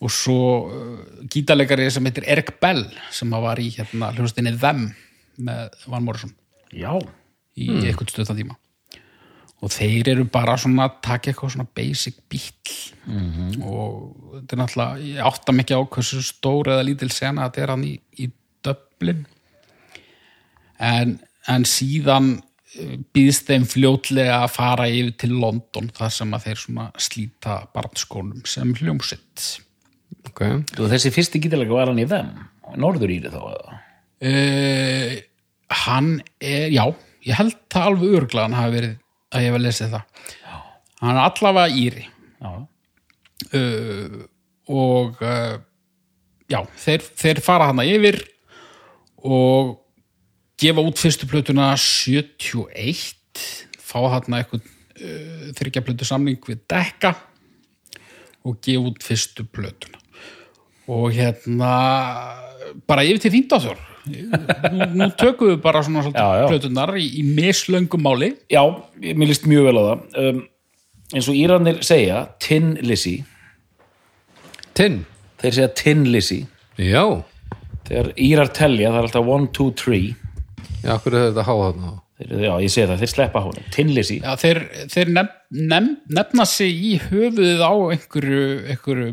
[0.00, 0.98] og svo uh,
[1.32, 4.90] gítarleikari sem heitir Eric Bell sem var í hérna hljóðstinni Them
[5.40, 6.34] með Van Morrison
[6.70, 6.92] Já,
[7.56, 7.86] í mm.
[7.88, 8.59] eitthvað stöðan tíma
[9.60, 12.70] og þeir eru bara svona að taka eitthvað svona basic beat
[13.60, 17.72] og þetta er náttúrulega ég átta mikið á hversu stór eða lítil sena þetta er
[17.74, 18.30] hann í, í
[18.64, 19.24] Dublin.
[20.80, 21.18] En,
[21.48, 22.30] en síðan
[22.76, 27.58] eh, býðst þeim fljótlega að fara yfir til London þar sem að þeir svona slíta
[27.74, 29.44] barnskónum sem hljómsitt
[30.30, 30.44] ok.
[30.72, 32.32] Þú, þessi fyrsti gítalega var hann í þeim
[32.80, 35.14] Norður íri þá uh,
[35.84, 36.84] hann er, já
[37.26, 38.98] ég held það alveg örglega hann hafi verið
[39.30, 40.20] að ég hef að lesið það
[41.00, 42.06] hann er allavega íri.
[42.40, 42.50] Já,
[43.56, 44.18] uh,
[44.70, 45.56] og uh,
[46.50, 48.20] já, þeir, þeir fara hana yfir
[49.26, 49.78] og
[50.60, 53.16] gefa út fyrstu plötuna 71
[53.80, 57.14] fá hana eitthvað uh, þryggja plötu samning við Dekka
[58.46, 59.98] og gefa út fyrstu plötuna.
[60.90, 61.72] Og hérna
[62.88, 66.04] bara yfir til þýndaþjór nú, nú tökum við bara svona
[66.48, 68.32] plötunar í, í mislöngum máli.
[68.52, 68.62] Já
[69.00, 70.06] mér líst mjög vel á það.
[70.22, 70.40] Um,
[71.14, 73.18] eins og Íranir segja Tin Lizzy,
[74.76, 75.02] Tinn,
[75.42, 76.44] þeir segja Tin Lizzy
[76.78, 77.04] já.
[77.90, 79.98] Þegar Írar telja það er alltaf 1, 2, 3
[80.80, 81.90] Já, hverju er þetta háa þarna?
[82.20, 84.60] Þeir, já, ég segi það, þeir sleppa hún Tin Lizzy, Já, þeir,
[84.92, 85.34] þeir nef,
[85.72, 89.10] nef, nefna sig í höfuðið á einhverju, einhverju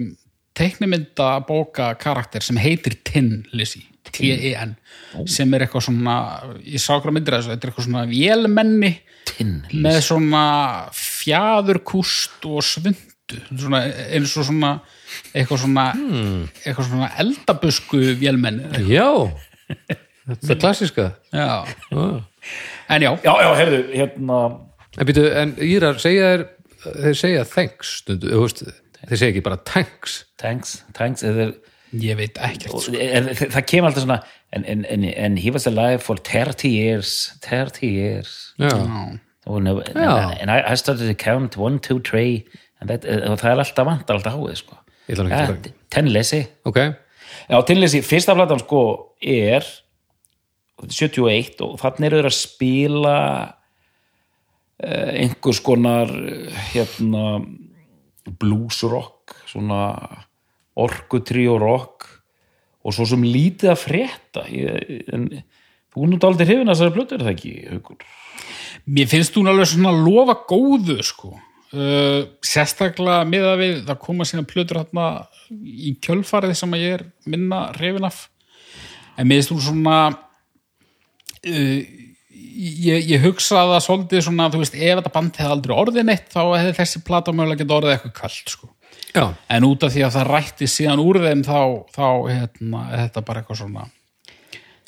[0.58, 4.75] teiknimynda bóka karakter sem heitir Tin Lizzy T-I-N
[5.29, 6.15] sem er eitthvað svona
[6.63, 8.91] ég sá okkur að myndir þessu, þetta er eitthvað svona vélmenni
[9.83, 10.43] með svona
[10.97, 14.73] fjæðurkúst og svundu svona, eins og svona
[15.33, 15.87] eitthvað svona,
[16.63, 19.09] eitthvað svona eldabusku vélmenni Já,
[20.27, 21.49] þetta er klassiska já.
[21.91, 22.21] ah.
[22.93, 24.45] en já, já, já, heyrðu, hérna
[24.97, 26.43] En býtu, en Írar segja þér
[26.95, 28.63] þeir segja thanks stundu, þú veist,
[29.01, 30.19] þeir segja ekki bara thanks.
[30.41, 31.49] Thanks, thanks eða,
[31.93, 32.93] ég veit ekkert sko.
[33.00, 34.19] er, það kemur alltaf svona
[34.54, 38.71] and, and, and, and he was alive for 30 years 30 years Já.
[39.47, 40.38] og, no, and, Já.
[40.41, 42.43] and I, I started to count 1, 2, 3
[42.82, 44.78] and that, og það er alltaf vant alltaf háið sko.
[45.08, 46.80] Ja, að fara- ten lesi ok
[47.47, 48.82] Já, Tinleysi, fyrsta platan sko
[49.23, 49.63] er
[50.84, 53.13] 71 og þannig eru þeir að spila
[54.84, 57.23] uh, einhvers konar eh, hérna
[58.41, 59.80] blues rock svona
[60.77, 62.07] orkutrí og rock
[62.87, 65.27] og svo sem lítið að frétta ég, en,
[65.93, 68.07] þú nú dálítið hrifin að þessari plötu er það ekki, Haukur?
[68.87, 71.33] Mér finnst hún alveg svona lofa góðu sko.
[71.67, 75.07] Uh, sérstaklega miða við það koma sína plötur hérna
[75.51, 78.21] í kjölfarið sem að ég er minna hrifin af
[79.17, 79.97] en mér finnst hún svona
[81.43, 81.81] uh,
[82.57, 86.31] ég, ég hugsa það svolítið svona, þú veist, ef þetta band hefði aldrei orðið neitt
[86.33, 88.71] þá hefði þessi plata mögulega geta orðið eitthvað kvöld sko.
[89.17, 91.62] Já, en út af því að það rætti síðan úr þeim þá,
[91.95, 93.88] þá hérna, er þetta bara eitthvað svona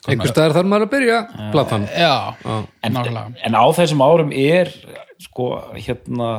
[0.08, 1.18] einhver staðar þarf maður að byrja
[1.54, 1.88] platan.
[1.90, 2.14] já,
[2.46, 3.26] en, nákvæmlega.
[3.46, 4.72] en á þessum árum er
[5.20, 6.30] sko hérna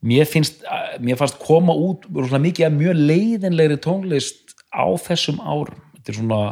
[0.00, 0.64] mér finnst,
[1.00, 5.80] mér fannst koma út mikið að mjög leiðinlegri tónlist á þessum árum.
[5.96, 6.42] Þetta er svona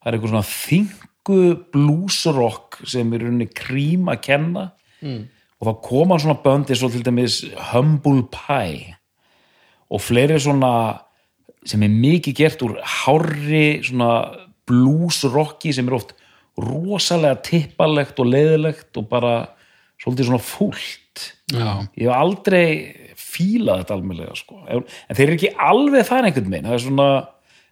[0.00, 1.40] það er eitthvað svona þingu
[1.74, 4.70] bluesrock sem er rauninni krím að kenna.
[5.04, 5.26] Mm.
[5.60, 8.94] og þá koma svona böndi svo til dæmis Humble Pie
[9.94, 10.74] og fleiri svona
[11.64, 14.10] sem er mikið gert úr hárri svona
[14.68, 16.14] bluesrocki sem er oft
[16.60, 19.34] rosalega tippalegt og leiðilegt og bara
[20.02, 21.00] svolítið svona fúlt.
[21.52, 21.86] Já.
[21.94, 22.66] ég hef aldrei
[23.18, 24.56] fílað þetta almennlega sko.
[24.66, 26.68] en þeir eru ekki alveg þar einhvern veginn.
[26.68, 27.08] Það er svona,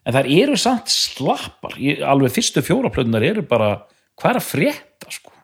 [0.04, 1.78] en þær eru samt slappar,
[2.12, 3.72] alveg fyrstu fjóraplötunar eru bara,
[4.20, 5.34] hvað er að frétta sko?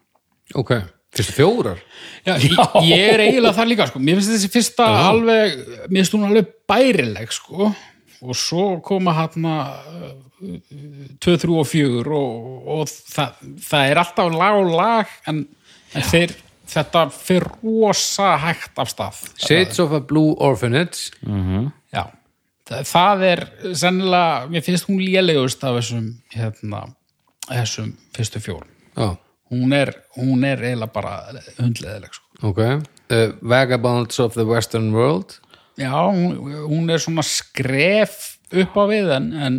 [0.59, 0.77] Ok,
[1.19, 1.83] fyrstu fjórar?
[2.27, 2.57] Já, ég,
[2.89, 4.03] ég er eiginlega þar líka sko.
[4.03, 7.71] mér finnst þessi fyrsta alveg mér finnst hún alveg bærileg sko.
[8.19, 9.55] og svo koma hérna
[10.39, 15.41] 2, 3 og 4 og, og það, það er alltaf lag og lag en,
[15.95, 16.35] en þeir,
[16.69, 19.23] þetta fyrir rosa hægt af stað.
[19.41, 21.11] Shades of a Blue Orphanage.
[21.95, 22.05] Já,
[22.69, 26.85] það, það er sennilega, mér finnst hún lélegust af þessum hérna,
[27.49, 28.71] þessum fyrstu fjórum.
[28.95, 29.09] Já,
[29.53, 31.15] hún er, hún er eiginlega bara
[31.59, 32.27] hundleðileg sko.
[32.51, 35.39] ok uh, Vagabonds of the Western World
[35.79, 39.59] Já, hún, hún er svona skref upp á við en, en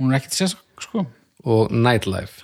[0.00, 1.06] hún er ekkert sér sko.
[1.44, 2.40] og Nightlife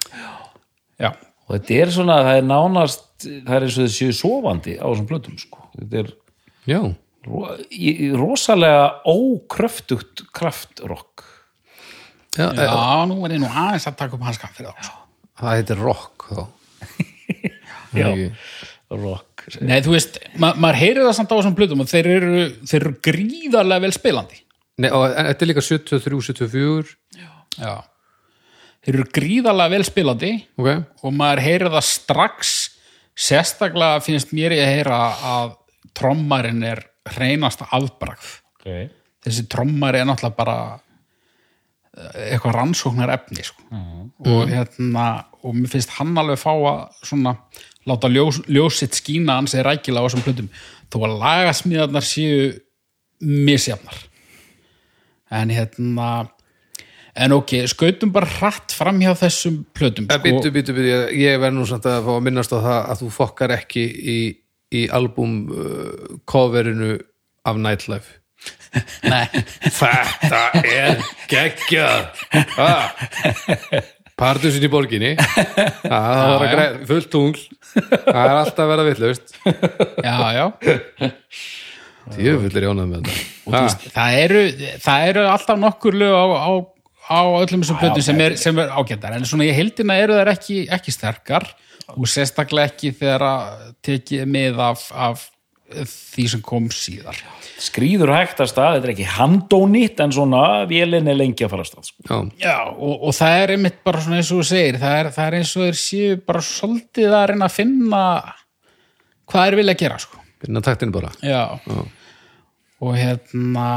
[0.99, 1.15] Já,
[1.47, 5.09] og þetta er svona, það er nánast það er eins og þessi sofandi á þessum
[5.09, 5.65] plötum sko.
[5.75, 6.13] þetta er
[6.69, 6.81] já,
[8.19, 11.25] rosalega ókröftugt kraftrock
[12.37, 13.07] já, já, já.
[13.11, 15.03] nú er ég nú aðeins að taka upp hanskan fyrir þá sko.
[15.41, 16.45] það heitir rock þá
[17.99, 18.11] Já.
[18.89, 22.43] Rock Nei, þú veist, ma maður heyrir það samt á þessum plötum og þeir eru,
[22.69, 24.41] þeir eru gríðarlega vel spilandi.
[24.79, 26.97] Nei, og þetta er líka 73, 74
[27.59, 27.73] Já.
[28.85, 30.69] Þeir eru gríðarlega vel spilandi ok,
[31.03, 32.53] og maður heyrir það strax.
[33.19, 34.99] Sérstaklega finnst mér ég að heyra
[35.33, 35.57] að
[35.99, 38.37] trommarinn er hreinasta afbragð.
[38.59, 38.89] Okay.
[39.25, 40.57] þessi trommari er náttúrulega bara
[41.97, 43.63] eh, eitthvað rannsóknar efni sko.
[44.27, 45.07] og hérna
[45.43, 47.35] og mér finnst hann alveg fá að svona
[47.89, 50.51] láta ljós, ljósitt skína hans er rækilega á þessum plötum
[50.89, 52.51] þó að lagasmíðarnar séu
[53.21, 54.03] misjafnar.
[55.35, 56.11] En hérna
[57.19, 61.41] en ok, skautum bara hratt fram hjá þessum plötum sko, býtu, býtu, býtu, ég, ég
[61.43, 64.21] verð nú samt að fá að minnast á það að þú fokkar ekki í,
[64.79, 66.97] í album uh, coverinu
[67.49, 68.19] af Nightlife.
[69.11, 69.27] Nei,
[69.65, 72.21] Þetta er geggjað.
[72.61, 72.93] Ah.
[74.19, 75.13] Partusin í borginni.
[75.85, 77.43] Það var að greið, fullt tungl.
[77.77, 79.37] Það er alltaf að vera vitlaust.
[80.03, 80.45] Já, já.
[82.17, 83.23] Tjöfull er ég ánægð með þetta.
[83.45, 84.43] Og þú veist, það eru,
[84.83, 86.51] það eru alltaf nokkur lög á, á,
[87.15, 90.33] á öllum þessum plötum sem er, sem er ágændar en svona í heildina eru þær
[90.35, 91.47] ekki, ekki sterkar.
[91.95, 95.29] Og sérstaklega ekki þegar að tekið er með af, af
[95.69, 97.19] því sem kom síðar.
[97.61, 101.65] Skrýður hægt að stað, þetta er ekki handónýtt en svona vélinn er lengi að fara
[101.67, 102.05] að stað sko.
[102.09, 105.11] Já, Já, og, og það er einmitt bara svona eins og þú segir það er,
[105.17, 108.03] það er eins og þeir séu bara svolítið að reyna að finna
[109.29, 110.23] hvað þeir vilja gera sko.
[110.45, 111.13] finna taktinu bara.
[111.21, 111.43] Já.
[112.79, 113.69] og hérna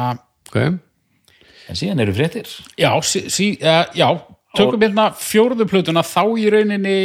[0.51, 0.57] Ok,
[1.71, 2.49] en síðan eru fréttir.
[2.75, 4.09] Já, sí, sí, uh, já.
[4.51, 6.95] Tökum hérna fjórðu plötuna þá í rauninni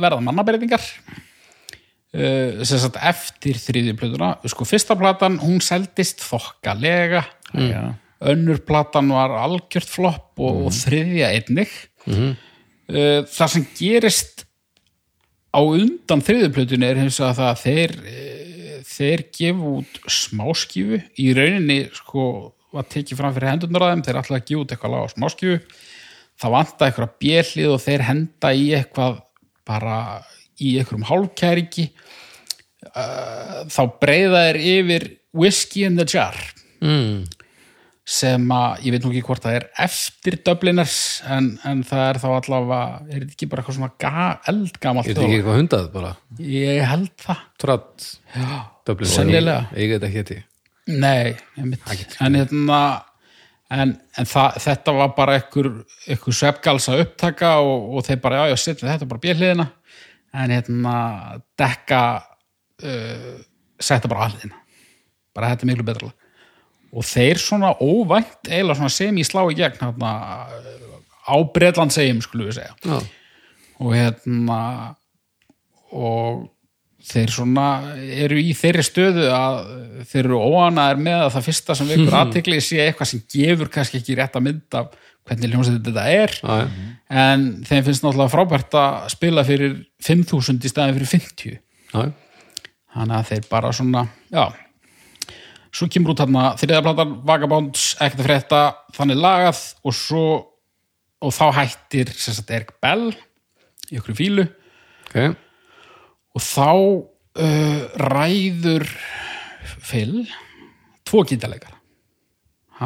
[0.00, 0.80] verða mannaberðingar
[2.14, 7.24] sem sagt eftir þriðju plötuna sko fyrsta platan, hún seldist þokkalega.
[7.54, 7.94] Já.
[8.24, 11.74] önnur platan var algjört flopp og, og þriðja einnig.
[12.06, 14.44] Uh, það sem gerist
[15.54, 21.00] á undan þriðju plötunni er hins vegar það að þeir uh, þeir gefa út smáskífu
[21.20, 22.28] í rauninni sko
[22.74, 24.06] var tekið fram fyrir hendurnar að þeim.
[24.06, 25.58] Þeir að gefa út eitthvað lag á smáskífu
[26.40, 29.20] það vanta eitthvað bjellið og þeir henda í eitthvað
[29.64, 29.98] bara
[30.62, 31.86] í einhverjum hálfkæringi
[32.90, 36.36] uh, þá breyða þeir yfir Whiskey in the Jar.
[36.84, 37.24] Mm.
[38.04, 40.96] sem að, ég veit nú ekki hvort það er eftir Dubliners
[41.32, 45.16] en, en það er þá allavega, er þetta ekki bara eitthvað svona ga, eldgamalt Ég
[45.16, 46.10] veit ekki eitthvað hundað bara.
[46.44, 47.40] Ég held það.
[47.64, 48.50] Tratt, Já,
[48.84, 49.64] Dublin Sennilega.
[49.80, 50.38] Ég get ekki hétti
[50.92, 52.82] Nei, en hérna
[53.72, 55.70] en, en það, þetta var bara einhver,
[56.08, 59.66] einhver svefgalsa upptaka og, og þeir bara, já, já, setja þetta bara bjöliðina
[60.34, 60.98] en hérna
[61.58, 62.02] dekka
[62.82, 63.32] uh,
[63.78, 64.64] setja bara alliðina
[65.34, 66.10] bara þetta er miklu betra.
[66.94, 70.12] Og þeir svona óvænt eiginlega svona sem í slá í gegn hérna,
[71.26, 72.74] á Bretland segjum skulum við segja.
[72.86, 73.00] Já,
[73.82, 74.58] og hérna
[75.94, 76.44] og
[77.04, 77.66] þeir svona
[77.98, 79.58] eru í þeirri stöðu að
[80.08, 84.00] þeir eru óanaðir með að það fyrsta sem vekur aðtekli sé eitthvað sem gefur kannski
[84.00, 86.34] ekki rétt að mynda af hvernig hljómsveit þetta er.
[86.42, 86.66] Já.
[87.24, 92.02] en þeim finnst náttúrulega frábært að spila fyrir 5.000 í staðin fyrir 50 já.
[92.96, 94.44] þannig að þeir bara svona já.
[95.74, 98.60] Svo kemur út hérna þriðaplatan Vagabonds, ekkert að frétta
[98.94, 100.26] þannig lagað og svo
[101.24, 103.08] og þá hættir sagt Erik Bell
[103.90, 104.44] í okkur fílu.
[105.08, 105.34] Ok.
[106.34, 108.86] Og þá uh, ræður
[109.84, 110.24] Phil
[111.06, 111.73] tvo gítarleikar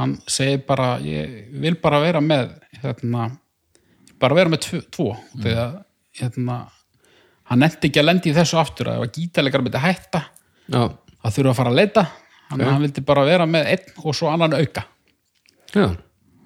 [0.02, 3.28] hann segir bara ég vil bara vera með hérna,
[4.20, 5.10] bara vera með tvo, tvo.
[5.14, 5.44] Mm.
[5.44, 5.76] þegar
[6.20, 6.58] hérna,
[7.50, 10.24] hann nefndi ekki að lendi í þessu aftur að ef að gítarleikar myndi hætta
[10.68, 10.82] Já,
[11.22, 12.04] það þurfa að fara að leita.
[12.48, 14.84] Að hann vildi bara vera með einn og svo annan auka.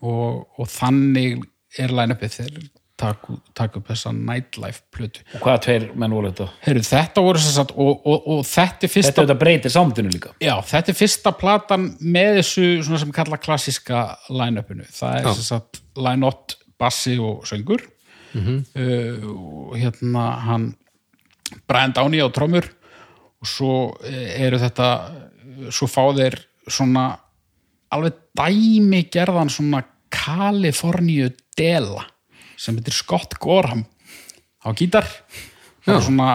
[0.03, 1.43] Og, og þannig
[1.79, 2.63] er line-upið þeir
[3.03, 5.25] taka tak upp þessa nightlife plötu.
[5.37, 6.49] Og hvaða tveir menn voru þetta?
[6.67, 10.35] Heyrðu, þetta voru sem sagt og, og, og þetta er fyrsta þetta breytir samtinu líka.
[10.43, 14.87] Já, þetta er fyrsta platan með þessu svona sem kalla klassiska line-upinu.
[14.93, 17.85] Það er sem sagt line-out, bassi og söngur.
[18.33, 20.71] Uh, og hérna hann
[21.69, 22.71] Brian Downey á trommur.
[23.43, 23.75] Og svo
[24.07, 24.89] eh, eru þetta
[25.75, 26.37] svo fá þeir
[26.71, 27.09] svona
[27.93, 32.05] alveg dæmi gerðan svona Kaliforníu dela
[32.63, 33.85] sem heitir Scott Gorham.
[34.63, 35.09] Á gítar.
[35.83, 36.31] Bara svona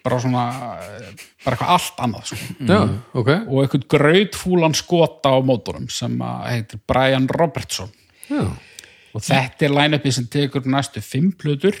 [0.00, 0.44] bara svona
[0.80, 1.10] eh,
[1.44, 2.38] bara eitthvað allt annað sko.
[2.68, 2.80] Já,
[3.20, 3.30] ok.
[3.48, 7.90] Og eitthvað grautfúlan skota á mótorum sem að heitir Brian Robertson.
[8.30, 8.46] Já,
[9.10, 11.76] og þetta er line-upið sem tekur næstu fimm plötur.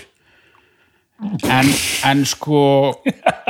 [1.48, 1.68] En,
[2.08, 2.60] en sko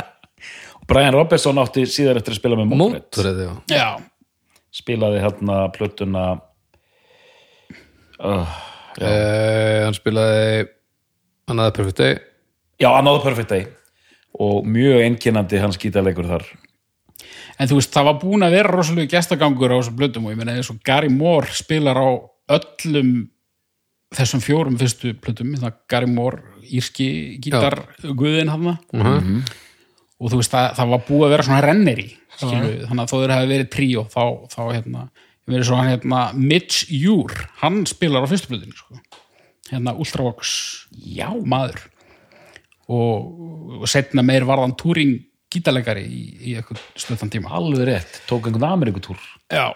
[0.91, 2.73] Brian Robertson átti síðar eftir að spila með
[3.47, 3.53] já.
[3.71, 3.89] Já,
[4.75, 6.25] spilaði hérna plötuna
[8.19, 8.59] uh,
[8.99, 10.69] Eh, Hann spilaði
[11.51, 12.19] Another Perfect Day.
[12.81, 13.67] Já, Another Perfect Day.
[14.41, 16.45] Og mjög einkennandi hans gítarleikur þar.
[17.61, 20.39] En þú veist það var búin að vera rosalega gestagangur á þessum plötum og ég
[20.41, 22.09] meina eins og Gary Moore spilar á
[22.57, 23.29] öllum
[24.17, 29.45] þessum fjórum fyrstu það Gary Moore, írski gítar guðin hann Mhm.
[30.21, 33.17] og þú veist það, það var búið að vera svona renneri skilu, þannig að þó
[33.21, 35.09] þeir hafi verið tríó þá, þá hérna,
[35.51, 39.01] verið svona hérna Mitch Júr, hann spilar á fyrstu plötinu sko.
[39.71, 41.29] hérna Ultravox já.
[41.45, 41.83] maður.
[42.91, 47.53] Og, og setna meir varðan túring gítarleikari í, í eitthvað stöðan tíma.
[47.55, 49.19] Alveg rétt, tók einhvern Amerikutúr
[49.51, 49.75] Já.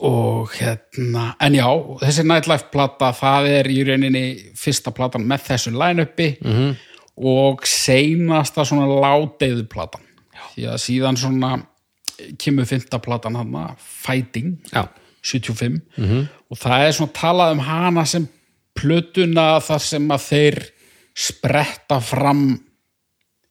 [0.00, 1.66] Og hérna, en já
[2.02, 4.24] þessi Nightlife plata, það er í rauninni
[4.58, 6.76] fyrsta platan með þessu line-upi -hmm.
[7.16, 10.04] og seinasta svona ládeiðu platan
[10.54, 11.52] því að síðan svona
[12.38, 14.88] kemur fymta platan hana Fighting, Já,
[15.22, 16.26] 75 -hmm.
[16.50, 18.28] og það er svona talað um hana sem
[18.74, 20.58] plötuna þar sem að þeir
[21.16, 22.60] spretta fram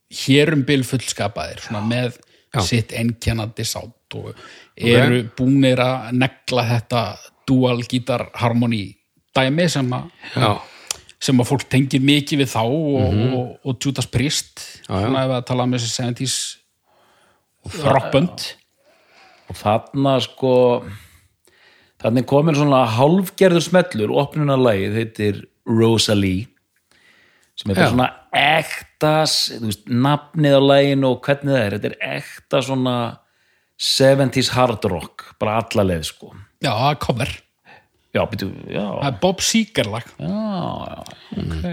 [0.10, 2.18] hérumbil fullskapaðir svona með
[2.50, 2.62] Já.
[2.66, 4.34] sitt einkennandi sátt og
[4.76, 7.04] eru búnir að negla þetta
[7.46, 8.96] dual gítar harmony
[9.36, 10.50] dæmi sem að já,
[11.22, 14.96] sem að fólk tengir mikið við þá og, og, og Judas Priest já.
[14.96, 16.40] svona ef að tala um þessi 70s
[17.86, 18.48] rockbönd
[19.50, 20.54] og þarna sko
[22.00, 24.14] þarna er komin svona hálfgerður smellur.
[24.24, 26.48] Opnunarlagið heitir Rosalie
[27.60, 27.92] sem þetta Já.
[27.92, 28.10] svona
[28.40, 31.76] ekta þú veist, nafnið á laginu og hvernig það er.
[31.78, 32.96] Þetta er ekta svona
[33.80, 36.34] 70s hard rock bara alla leið sko.
[36.60, 37.30] Já, það er cover,
[38.16, 40.10] já, býtu, já, það er Bob Seger lag.
[40.20, 40.44] Já,
[40.92, 41.20] já.
[41.40, 41.68] Ok.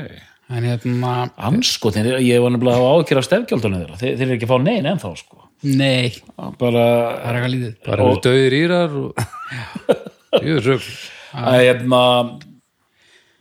[0.47, 1.13] En hérna,
[1.43, 4.87] anskotin, ég var nefnilega að ákjöra stefgjaldunni þeirra, þeir, þeir eru ekki að fá nein
[4.87, 6.15] ennþá sko nei.
[6.61, 7.75] Bara, það er eitthvað lítið.
[7.87, 9.27] Bara eru döðir írar og
[10.47, 10.91] Jú, rögl
[11.37, 12.01] að hérna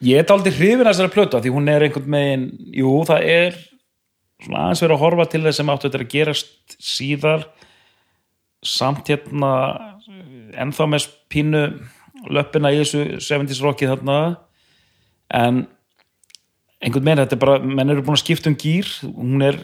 [0.06, 3.28] ég er aldrei hrifin að þessari plötu af því hún er einhvern megin, jú það
[3.32, 3.60] er
[4.44, 7.46] svona aðeins verið að horfa til þess sem áttu þetta að gerast síðar.
[8.66, 9.52] Samt hérna
[10.58, 11.64] ennþá með pínu
[12.34, 14.20] löppina í þessu 70s rockið þarna.
[15.36, 15.66] En
[16.84, 19.60] einhvern megin þetta er bara, menn eru búin að skipta um gýr hún er,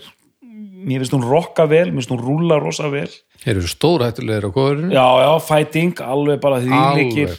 [0.82, 3.10] mér finnst hún rocka vel mér finnst hún rúla rosa vel
[3.41, 7.12] Þeir eru stórhættulegir á kóðurinn já, já, fighting, alveg bara því Alveg.
[7.12, 7.38] líkir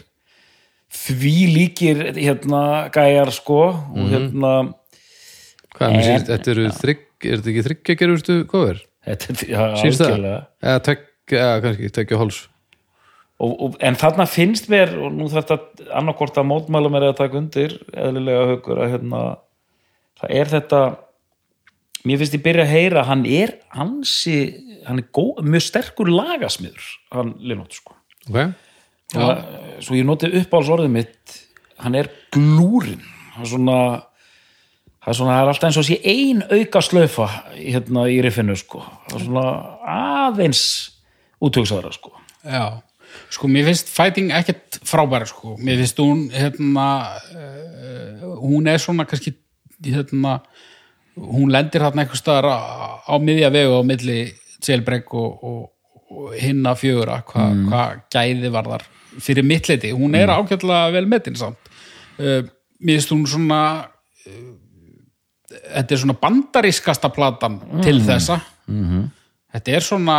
[0.93, 2.63] því líkir hérna
[2.95, 4.53] gæjar sko og hérna
[5.73, 8.81] Hvað En- síst, þetta eru þrygg Er þetta ekki þryggja gerurstu kóður?
[9.07, 10.25] Sýnst það?
[10.63, 12.41] Eða tveggja, eða kannski tveggja háls
[13.43, 15.57] og, og, en þarna finnst mér og nú þetta
[15.99, 19.23] annarkort að mótmæla mér að taka undir eðlilega haukur að hérna
[20.21, 20.83] það er þetta
[22.09, 24.37] mér finnst ég byrja að heyra hann er ansi,
[24.87, 27.97] hann er góð, mjög sterkur lagasmiður, hann Linot sko.
[28.29, 28.39] Ok,
[29.19, 29.43] og,
[29.83, 31.37] svo ég noti uppáhalsorðið mitt
[31.83, 33.03] hann er glúrin.
[33.33, 33.79] Það er svona
[35.03, 38.57] það er svona, það er alltaf eins og sé ein auka slöfa hérna í riffinu
[38.59, 38.83] sko.
[39.09, 39.47] Það er svona
[39.97, 40.65] aðeins
[41.43, 42.15] útöksaðara sko.
[42.47, 42.83] Já,
[43.35, 46.87] sko mér finnst fighting ekkert frábæri sko, mér finnst hún hérna
[47.35, 49.35] uh, hún er svona kannski
[49.83, 50.39] hérna,
[51.17, 52.59] hún lendir þarna einhvers staðar á,
[53.05, 54.19] á miðja vegu á milli
[54.65, 55.63] jailbreak og, og,
[56.13, 57.67] og hinna fjögura hvað Mm.
[57.69, 57.83] hva
[58.13, 58.85] gæði var þar
[59.21, 61.59] fyrir mittleiti, hún er ágætlega vel metin samt
[62.19, 62.41] uh,
[62.81, 63.59] mér finnst hún svona
[64.27, 64.55] uh,
[65.75, 68.07] þetta er svona bandarískasta platan til Mm.
[68.09, 68.41] þessa
[68.71, 69.05] Mm-hmm.
[69.53, 70.17] þetta er svona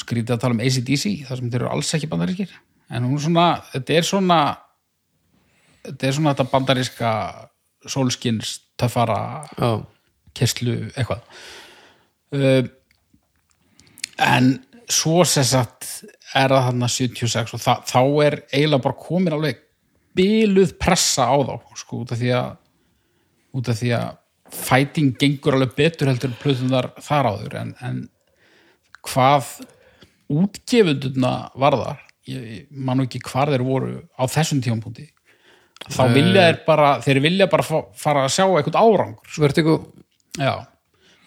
[0.00, 2.50] skrítið að tala um ACDC þar sem þeir eru alls ekki bandarískir
[2.92, 4.38] en hún svona, þetta er svona
[5.86, 7.12] þetta er svona þetta bandaríska
[7.92, 9.18] sólskins töffara
[9.56, 9.70] já,
[10.36, 11.24] kerslu eitthvað.
[12.32, 12.64] Uh,
[14.22, 14.54] en
[14.92, 15.88] svo sem sagt
[16.36, 19.60] er það þarna 76 og þa þá er eiginlega bara komin alveg
[20.16, 22.50] byluð pressa á þá sko, út af því að
[23.52, 24.10] út af því að
[24.52, 27.56] fighting gengur alveg betur heldur en plötunar þar áður.
[27.60, 28.02] En, en
[29.04, 29.48] hvað
[30.32, 35.08] útgefunduna varðar ég, ég man ekki hvar þeir voru á þessum tímapunkti
[35.90, 39.32] þá vilja þeir bara þeir vilja bara fa- fara að sjá eitthvað árangur.
[39.42, 39.78] Vertigo
[40.38, 40.52] Já,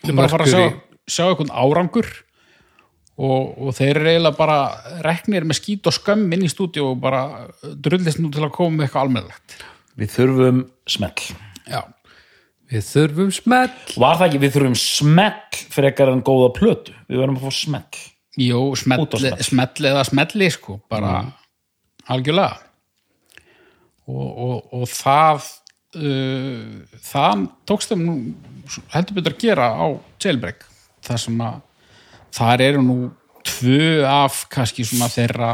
[0.05, 0.69] þú bara fara að sjá,
[1.07, 2.07] sjá einhvern árangur
[3.15, 4.57] og, og þeir eru eiginlega bara
[5.05, 7.21] reknir með skít og skömm inn í stúdíu og bara
[7.61, 9.59] drullist nú til að koma með eitthvað almennilegt.
[9.95, 11.29] við þurfum smell.
[11.69, 11.83] Já,
[12.65, 13.69] Við þurfum smell.
[14.01, 17.99] Var það ekki, við þurfum smell frekar en góða plötu, við verðum að fá smell.
[18.41, 19.43] Jú, smell, smell.
[19.45, 21.11] smell eða smelli sko, bara
[22.09, 22.57] algjörlega
[24.07, 25.45] og, og, og það
[25.97, 28.17] uh, það tókst þeim nú
[28.93, 29.85] heldur betur að gera á
[30.21, 30.65] jailbreak
[31.05, 31.61] þar sem að
[32.35, 32.97] þar eru nú
[33.45, 35.53] tvö af kannski svona þeirra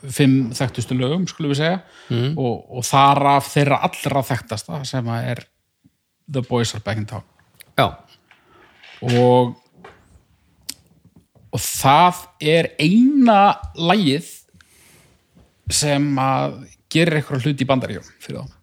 [0.00, 1.80] fimm þekktustu lögum skulum við segja.
[2.10, 5.42] Og, og þar af þeirra allra þekktasta sem að er
[6.30, 7.26] The Boys Are Back in Town.
[7.76, 7.88] Já,
[9.04, 9.56] og
[11.50, 12.20] og það
[12.52, 13.40] er eina
[13.74, 14.28] lagið
[15.70, 16.60] sem að
[16.92, 18.56] gerir eitthvað hlut í bandaríjum fyrir þá.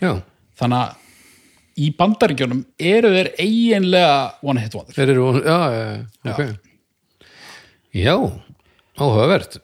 [0.00, 0.12] Já.
[0.60, 5.84] Þannig að í bandaríkjunum eru þeir eiginlega one hit wonder Þeir eru, já, já,
[6.28, 7.30] já, ok.
[7.94, 8.14] Já,
[8.98, 9.58] áhugavert.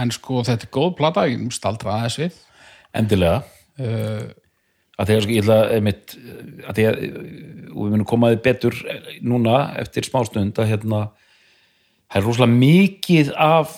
[0.00, 2.38] En sko þetta er góð plata, ég staldra aðeins við.
[2.98, 3.40] Endilega.
[3.80, 4.28] Uh,
[5.00, 6.16] að því að sko, ég ætla einmitt,
[6.68, 6.98] að því að
[7.70, 8.76] og við munum komaði betur
[9.22, 11.00] núna eftir smástund að hérna
[12.10, 13.76] það er rosalega mikið af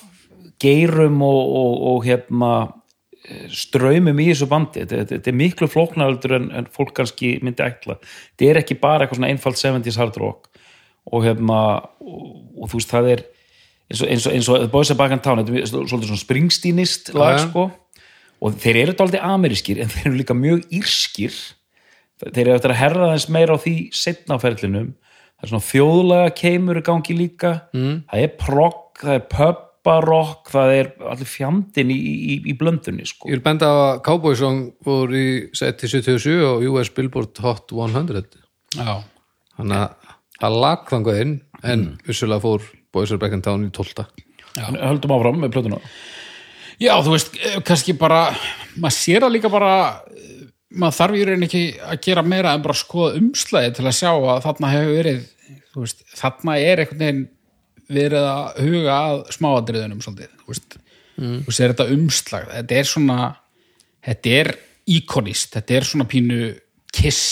[0.63, 2.53] geirum og, og, og hérna
[3.53, 4.83] ströymum í þessu bandi.
[4.83, 7.99] Þetta, þetta, þetta er miklu flóknaröldur en, en fólk kannski myndi ætla.
[8.33, 10.51] Þetta er ekki bara eitthvað svona einfalt 70s hard rock.
[11.13, 11.61] Og hérna
[12.03, 12.27] og,
[12.59, 13.25] og þú veist það er
[13.93, 17.13] eins og, eins og, eins og Boys Back in Town þetta er svolítið svona springstínist
[17.17, 17.47] lag já.
[17.47, 17.69] sko.
[18.43, 21.37] Og þeir eru dálítið amerískir en þeir eru líka mjög írskir.
[22.23, 24.93] Þeir eru eftir að herra þess meira á því setna á ferlinum.
[25.39, 27.53] Það er svona þjóðlega keimur gangi líka.
[27.75, 28.03] Mm.
[28.11, 29.29] það er progg, það er
[29.83, 33.27] pubbarokk það er allir fjandinn í, í, í blöndunni sko.
[33.29, 37.75] Ég vil benda á að Cowboy Song voru í seti 77 og US Billboard Hot
[37.75, 38.23] 100
[38.79, 39.03] já,
[39.59, 43.73] Þannig að það lag þangað inn en vissulega fór Boys Are Back in Town í
[43.75, 44.07] 12
[44.63, 45.81] En höldum áfram með plötuna.
[46.83, 48.27] Já þú veist eh, kannski bara,
[48.77, 49.75] maður sér það líka bara
[50.13, 53.87] eh, maður þarf í rauninni ekki að gera meira en bara að skoða umslæði til
[53.87, 55.23] að sjá að þarna hefur verið
[55.73, 57.23] þú veist, þarna er einhvern veginn
[57.93, 60.83] verið að huga að smáadriðunum svolítið,
[61.19, 61.39] mm.
[61.47, 63.19] þú sér þetta umslag, þetta er svona
[64.03, 64.53] þetta er
[64.93, 66.41] íkonist þetta er svona pínu
[66.93, 67.23] kiss.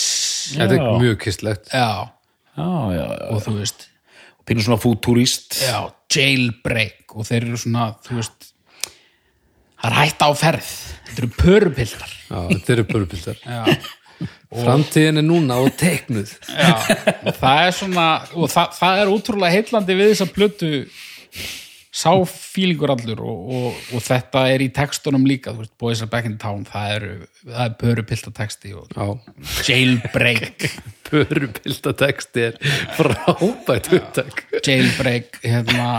[0.57, 0.81] Þetta Já.
[0.81, 2.09] er mjög kistlegt já,
[2.57, 3.27] já, já, já.
[3.29, 3.87] og þú veist.
[4.41, 5.77] Og pínur svona fútúrist já,
[6.11, 8.47] jailbreak og þeir eru svona, þú veist
[9.81, 10.71] það er hætta á ferð.
[11.11, 13.61] Þetta eru pörupillar Já, þetta eru pörupildar já
[14.51, 16.33] Framtíðin er núna og teiknuð.
[16.51, 16.75] Já,
[17.23, 20.71] og það er svona og það, það er útrúlega heitlandi við þessa plötu
[21.91, 26.11] sá fílingur allur og, og, og þetta er í textunum líka, þú veist, Boys are
[26.11, 27.05] back in town það er,
[27.43, 29.07] það er pörupilta texti og Já,
[29.67, 30.67] jailbreak.
[31.11, 32.59] Pörupildateksti er
[32.95, 35.89] frábært upptak jailbreak, hérna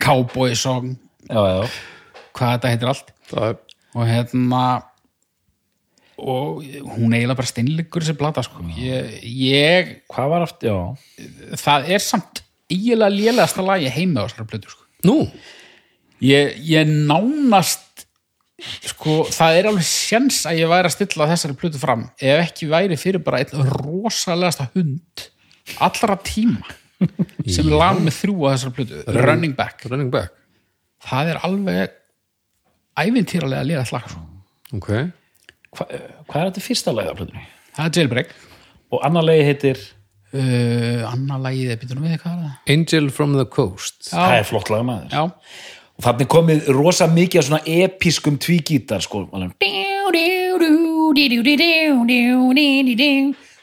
[0.00, 0.94] cowboy song,
[1.28, 1.68] já, já,
[2.32, 3.14] hvað þetta heitir allt.
[3.94, 4.64] Og hérna
[6.18, 8.62] og hún eiginlega bara steinleikur þessi plata sko.
[8.78, 11.26] Ég, ég, hvað var aftur, já.
[11.60, 14.86] Það er samt eiginlega lélegasta lagi heimi á þessari plötu sko.
[15.04, 15.18] Nú,
[16.24, 18.06] ég, ég nánast
[18.86, 22.68] sko, það er alveg sjens að ég væri að stilla þessari plötu fram ef ekki
[22.70, 25.24] væri fyrir bara einn rosalegasta hund
[25.82, 26.76] allra tíma
[27.44, 30.32] sem er lag með þrjú á þessari plötu Running Back, running back.
[31.04, 31.98] Það er alveg
[33.02, 34.22] ævintýralega liða slag sko.
[34.78, 34.90] Ok,
[35.74, 35.86] Hva,
[36.30, 37.44] hvað er þetta fyrsta lagið af plötunni?
[37.74, 38.34] það er Jailbreak.
[38.94, 39.80] Og annar lagi heitir?
[40.34, 42.74] Uh, annar lagið er býtunum við hvað er það?
[42.74, 43.96] Angel from the Coast.
[44.10, 45.14] Það er flott lag maður.
[45.14, 45.22] Já,
[45.94, 49.24] og þannig komið rosa mikið af svona episkum tvígítar sko.
[49.34, 49.54] Alveg,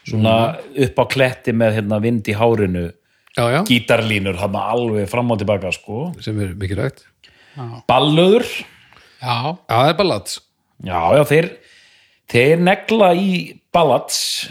[0.08, 0.36] svona
[0.86, 2.88] upp á kletti með hérna, vind í hárinu.
[3.32, 6.10] Já, já, gítarlínur hann alveg fram og tilbaka sko.
[6.24, 7.06] Sem er mikilvægt.
[7.88, 8.48] Ballöður.
[9.22, 10.32] Já, Já, það er ballad
[10.82, 11.48] já já þeir
[12.32, 13.28] þeir negla í
[13.72, 14.48] ballads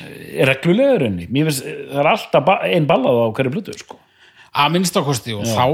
[0.49, 3.99] reglulegur henni finnst, það er alltaf ba ein ballað á hverju blutu sko.
[4.51, 5.65] Að minnstakosti og þá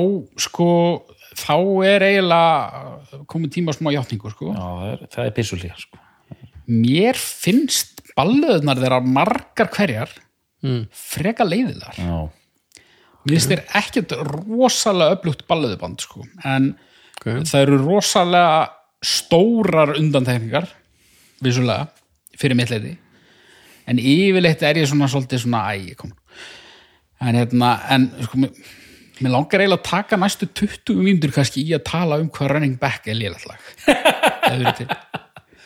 [0.47, 0.70] sko
[1.38, 1.55] þá
[1.88, 4.51] er eiginlega komið tíma á smá játningu sko.
[4.53, 6.01] Já það er, það er pissulíja sko.
[6.68, 10.12] Mér finnst ballöðnar þeirra margar hverjar
[10.66, 10.82] mm.
[10.91, 12.18] freka leiðilar já.
[13.28, 16.26] Mér finnst þér ekkert rosalega öflugt balluðuband sko.
[16.43, 16.76] en
[17.18, 17.32] Ok.
[17.49, 18.58] það eru rosalega
[19.01, 20.68] stórar undantekningar
[21.43, 21.88] vissulega,
[22.38, 22.96] fyrir mitt leiti
[23.88, 26.12] en yfirleitt er ég svona svolítið svona æ, kom.
[27.24, 28.52] En hérna, en sko mér,
[29.24, 32.76] mér langar eiginlega að taka næstu 20 mínútur kannski í að tala um hvað running
[32.82, 33.64] back er lélegt lag.
[33.88, 34.92] Ef þið vitið.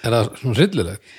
[0.05, 1.11] Er það svona hryllilegt?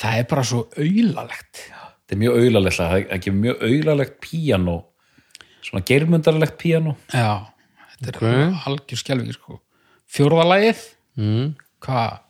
[0.00, 4.76] það er bara svo auðlalegt þetta er mjög auðlalegt það er ekki mjög auðlalegt píanó.
[5.66, 6.94] Svona geirmundarlegt píanó.
[7.12, 7.32] Já,
[7.98, 8.62] þetta er Ok.
[8.70, 9.60] algjör skelfingi sko.
[10.10, 10.80] fjórðalagið
[11.20, 11.54] Mm.
[11.84, 12.20] hvað,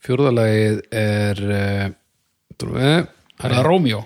[0.00, 1.88] Fjórðalagið er uh,
[2.60, 3.98] við er það Rómjó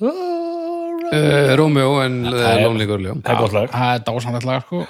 [0.00, 3.14] uh, Rómjó en Lonely Girl, já.
[3.14, 3.74] það er gott lag.
[3.74, 4.02] Það er
[4.48, 4.80] lag sko.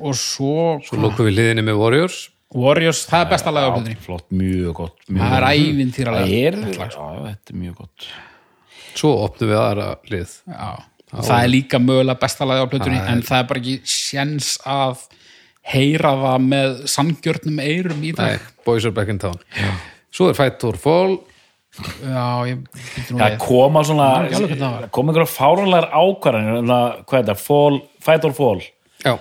[0.00, 0.54] og svo,
[0.86, 2.20] Svo lókum við hliðinni með Warriors.
[2.50, 5.44] Warriors, það er besta lag á blöðinni flott, mjög gott mjög það er
[6.58, 7.04] það þetta lag, sko.
[7.06, 8.08] já, þetta er mjög gott.
[8.90, 10.70] Svo opnum við aðra hlið Já,
[11.12, 15.06] það er líka mögulega besta lagi á plötunni en það er bara ekki sjens að
[15.66, 19.38] heyra það með sangjörnum eirum í Nei, dag Boys are back in town.
[20.10, 21.18] Svo er Fight or Fall.
[22.02, 22.64] Já, ég
[23.12, 24.06] það koma svona
[24.90, 28.64] koma einhverja fáránlegar ákvarðanir um hvað er þetta, fall, fight or fall.
[29.04, 29.12] Já,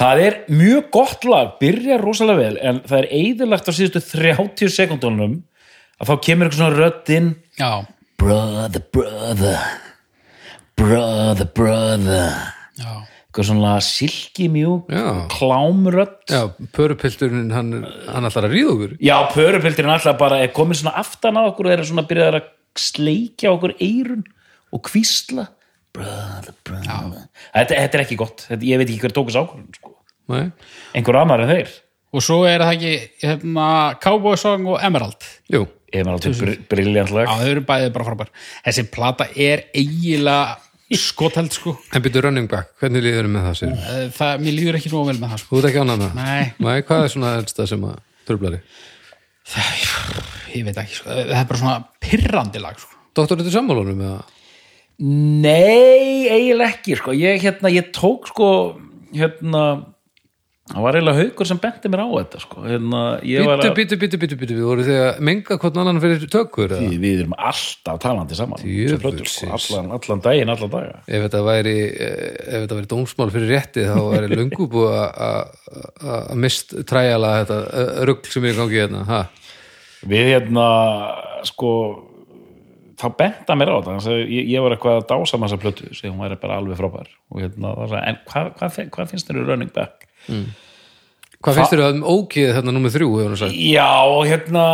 [0.00, 4.74] það er mjög gott lag, byrjar rosalega vel en það er eðilagt á síðustu 30
[4.74, 5.38] sekundunum
[6.02, 7.30] að þá kemur eitthvað svona rödd inn.
[7.60, 7.70] Já,
[8.18, 9.62] brother, brother.
[10.82, 12.34] Brother, brother.
[12.80, 12.92] Já,
[13.32, 14.90] eitthvað svona silki mjúk
[16.28, 16.42] já,
[16.76, 17.78] pörupilturinn hann,
[18.12, 18.90] hann ætlar að ríða okkur.
[19.00, 22.50] Já, pörupildurinn alltaf bara er komin svona aftan á okkur og er svona byrjað að
[22.76, 24.26] sleikja okkur eirun
[24.72, 25.46] og kvísla
[25.96, 27.22] brother, brother.
[27.54, 29.94] Þetta, þetta er ekki gott, þetta, ég veit ekki hver tókus ákvörðun sko.
[30.32, 30.42] Nei,
[30.92, 31.72] einhver annar en þeir.
[32.12, 33.68] Og svo er það ekki hérna,
[34.02, 35.24] Cowboy Song og Emerald.
[35.52, 35.64] Jú.
[35.92, 37.28] Ég er alltaf br briljant lag.
[37.28, 38.30] Já, þau eru bæðið bara frábær.
[38.64, 40.60] Þessi plata er eiginlega
[41.00, 43.72] skoteld sko En byrju running back, hvernig líður með það sér?
[43.76, 46.08] Eh, það, Mér líður ekki nóg vel með það sko Þú ert ekki ánað með
[46.08, 46.22] það?
[46.22, 47.96] Nei, Nei, hvað er svona elsta sem að
[48.28, 48.60] tröflari?
[50.52, 53.98] ég veit ekki sko Það er bara svona pirrandi lag sko Doktor, þetta er sammálunum
[54.00, 54.38] með það?
[55.02, 57.14] Nei, eiginlega ekki sko.
[57.16, 58.48] ég, hérna, ég tók sko
[59.16, 59.62] hérna
[60.70, 62.62] það var eiginlega haukur sem benti mér á þetta sko.
[62.62, 66.90] að bítu, bítu, bítu, bítu, við voru því að menga hvort annan fyrir tökur eða?
[67.02, 68.62] Við, erum alltaf talandi saman
[69.02, 73.34] plötur, sko, allan, allan daginn, allan daga Ef þetta væri, eh, ef þetta væri dómsmál
[73.34, 78.60] fyrir rétti þá væri löngu búið að- mist træjala þetta eh, rugl sem er í
[78.62, 79.20] gangi hérna ha?
[80.06, 80.68] við hérna
[81.46, 81.72] sko
[83.02, 86.22] þá benda mér á þetta ég, ég var eitthvað að dása massa plötu sem hún
[86.22, 89.74] væri bara alveg frábær og hérna, en hvað hva, hva, hva finnst þér í running
[89.74, 90.01] back?
[91.42, 93.08] Hvað finnst þér um ókið þarna númer þrjú?
[93.50, 94.64] Já, og hérna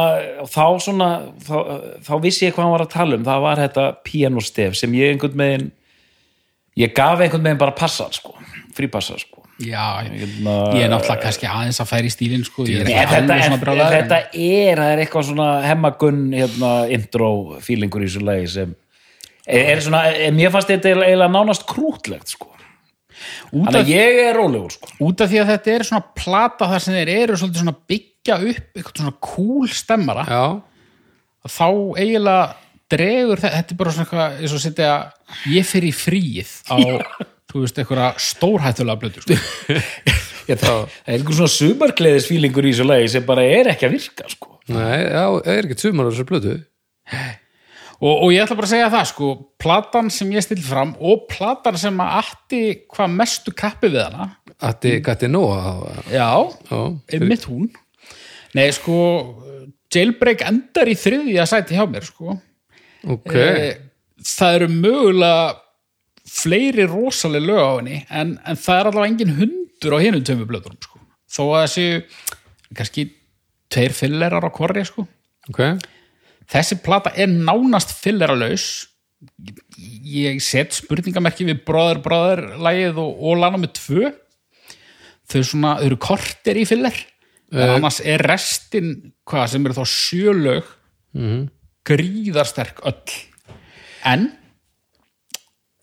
[0.52, 1.06] þá svona,
[1.46, 1.54] þá,
[2.04, 5.14] þá vissi ég hvað hann var að tala um, það var þetta pianostef sem ég
[5.14, 5.70] einhvern veginn
[6.76, 8.34] ég gaf einhvern veginn bara passa sko,
[8.76, 9.46] frípassa sko.
[9.58, 12.66] Já, Hérna- ég er náttúrulega kannski aðeins að færi í stílinn sko.
[12.68, 16.20] Ég er ekki þetta, alveg svona er, en- þetta er, það er eitthvað svona hemmagunn
[16.36, 17.30] hérna, intro
[17.64, 18.76] feelingur í þessu lagi sem
[19.48, 22.52] er, er svona, er, mér fannst þetta eiginlega nánast krútlegt sko.
[23.50, 24.92] Þannig að ég er rólegur sko.
[25.08, 28.38] út af því að þetta er svona plata þar sem þeir eru svolítið svona byggja
[28.38, 30.44] upp eitthvað svona cool stemmara Já,
[31.48, 32.44] þá eiginlega
[32.88, 34.92] dregur þetta, þetta er bara svona eitthvað eins og setja
[35.52, 36.76] ég fyrir í fríið á
[37.48, 39.36] þú veist, eitthvað stórhættulega blötu sko.
[40.48, 43.84] Ég, það, það er einhver svona sumargleðis feelingur í þessu lagi sem bara er ekki
[43.84, 44.54] að virka sko.
[44.72, 46.54] nei, já, það er ekkert sumar á þessu blötu
[47.98, 51.26] og, og ég ætla bara að segja það sko, platan sem ég still fram og
[51.30, 52.62] platan sem að atti
[52.94, 54.30] hvað mestu kappi við hana.
[54.68, 55.58] Atti Gatti Nóa
[56.10, 56.30] já,
[57.14, 57.68] einmitt hún.
[58.56, 58.98] Nei sko
[59.94, 62.36] jailbreak endar í þriðja sæti hjá mér sko.
[63.08, 63.34] Ok.
[63.34, 63.74] Eh,
[64.24, 65.42] það eru mögulega
[66.28, 70.48] fleiri rosaleg lög á henni en, en það er allavega engin hundur á hinum tömu
[70.48, 71.00] blöðunum sko.
[71.28, 71.86] þó að þessi
[72.76, 73.06] kannski
[73.72, 75.06] tveir fillerar á korri sko.
[75.48, 75.62] Ok,
[76.48, 78.68] þessi plata er nánast filleralaus
[80.08, 84.10] ég set spurningamerki við bróður bróður lagið og, og lana með tvö
[85.28, 86.96] þau svona, þau eru kortir í filler
[87.52, 88.92] en annars er restin
[89.28, 90.68] hvað sem eru þá sjölög
[91.16, 91.40] mm.
[91.88, 93.16] gríðarsterk öll
[94.08, 94.28] en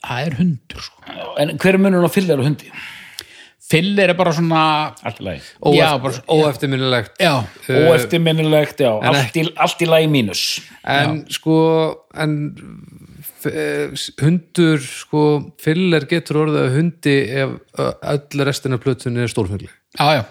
[0.05, 1.15] það er hundur sko.
[1.41, 2.69] en hver er munurinn á fyllir og hundi?
[3.65, 4.63] Filler er bara svona
[5.05, 5.41] allt í lagi.
[5.73, 7.15] Já, Óeft, bara, óeftirminnilegt.
[7.21, 7.33] Já,
[7.89, 10.43] óeftirminnilegt, já, allt í, allt í lagi mínus.
[10.85, 11.57] En sko
[12.13, 12.35] en
[13.49, 15.23] eh, hundur sko
[15.61, 17.57] filler getur orðið að hundi ef
[18.13, 20.23] öll restina af plötunni er stórfengli já, já,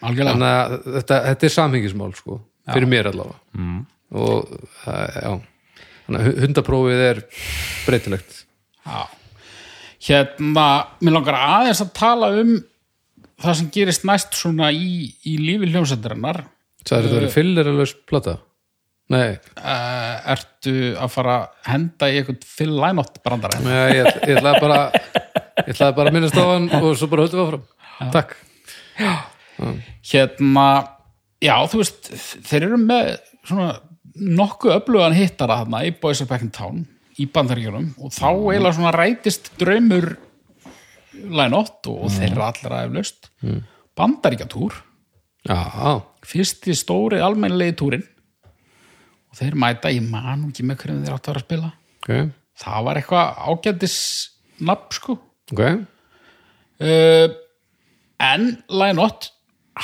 [0.00, 0.34] algjörlega.
[0.34, 3.38] Þannig að þetta, þetta er samhengismál sko fyrir mér allavega.
[3.58, 3.78] Mm.
[4.16, 5.84] og það, já.
[6.08, 7.22] Þannig að hundaprófið er
[7.84, 8.42] breytilegt.
[8.88, 9.00] Já.
[10.08, 10.66] Hérna,
[11.04, 12.54] mér langar aðeins að tala um
[13.42, 16.44] það sem gerist næst svona í, í lífi hljómsættarinnar
[16.88, 18.34] Það er þetta verið fyllir plata?
[19.08, 23.60] Nei, uh, ertu að fara að henda í eitthvað Phil Lynott brandara?
[23.64, 24.80] Nei ég, ég ætlaði bara
[25.64, 27.64] ég ætlaði bara að minnast á hann og svo bara höldum við áfram.
[28.12, 28.34] Takk.
[30.10, 30.66] Hérna,
[31.44, 32.12] já þú veist
[32.50, 33.10] þeir eru með
[33.48, 33.70] svona
[34.18, 36.84] nokkuð öflugan hittara þarna í Boys of Back in Town
[37.18, 40.12] í bandaríkjunum og þá eiginlega svona rætist draumur
[41.26, 43.58] Lynott og þeirra allra eflaust mm.
[43.98, 44.76] bandaríkjatúr.
[45.48, 48.04] Já, fyrsti stóri almennilegi túrin
[49.28, 51.70] og þeir mæta, ég man nú ekki með hvernig þeir áttu að vera að spila.
[51.98, 52.10] Ok,
[52.62, 53.98] það var eitthvað ágætis
[54.68, 55.18] nafn sko.
[55.52, 55.62] Ok.
[56.78, 57.28] Uh,
[58.22, 59.30] en Lynott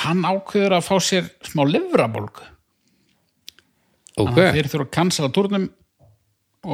[0.05, 2.51] hann ákveður að fá sér smá livrabólgu.
[4.15, 5.65] Ok, Þannig að þeir þurfa að cancela túrnum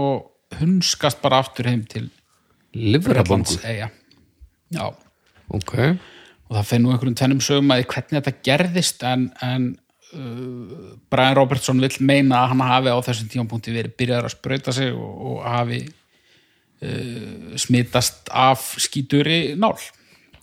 [0.01, 2.09] og hunskast bara aftur heim til
[2.76, 3.89] livrabongu Bretlandseyja
[4.72, 4.86] já,
[5.51, 5.74] Ok,
[6.47, 9.65] og það finnum einhverjum tvennum sögum að hvernig þetta gerðist en, en
[10.15, 14.76] uh, Brian Robertson vill meina að hann hafi á þessum tímapunkti verið byrjaður að sprauta
[14.76, 19.76] sig og, og hafi uh, smitast af skíturi nál.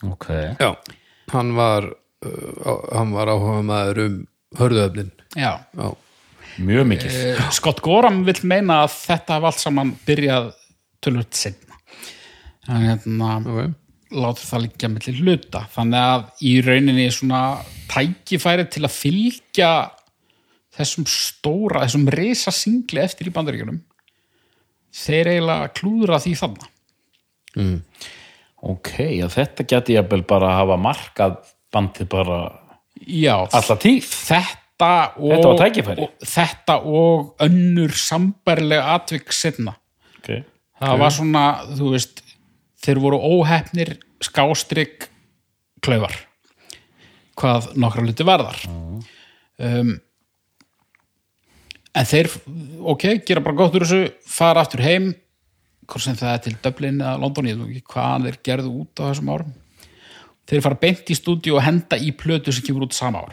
[0.04, 0.28] Ok,
[0.60, 0.70] já.
[1.32, 4.20] Hann var uh, hann var áhuga maður um
[4.60, 5.54] hörðuöfnin já.
[5.72, 5.88] Já,
[6.68, 7.18] mjög mikið.
[7.32, 10.52] Uh, Scott Gorham vill meina að þetta hafa allt saman byrjað
[11.04, 11.76] tölvöld setna
[12.68, 15.64] en hérna ok látur það liggja millir hluta.
[15.74, 17.42] Þannig að í rauninni svona
[17.90, 19.72] tækifæri til að fylgja
[20.78, 23.80] þessum stóra þessum risa singli eftir í bandaríkjunum
[24.94, 26.68] þeir eiginlega klúðra því þannig
[28.58, 31.36] ok, já, þetta geti ég bara að hafa markað
[31.74, 32.38] bandið bara
[33.54, 34.06] alla tíð.
[34.08, 39.74] Þetta og, Þetta og þetta og önnur sambærlega atvik setna
[40.18, 40.42] ok,
[40.78, 41.44] það var svona,
[41.74, 42.22] þú veist
[42.82, 45.08] þeir voru óhefnir skástrygg
[45.84, 46.14] klaufar
[47.38, 48.58] hvað nokkra hluti varðar.
[49.58, 49.94] Um,
[51.94, 52.30] en þeir
[52.82, 55.12] ok, gera bara gott úr þessu fara aftur heim
[55.88, 59.00] hvort sem það er til Dublin eða London, ég veit ekki hvaðan þeir gerðu út
[59.00, 59.54] á þessum árum.
[60.48, 63.32] Þeir fara beint í stúdíu og henda í plötu sem kemur út sama ár.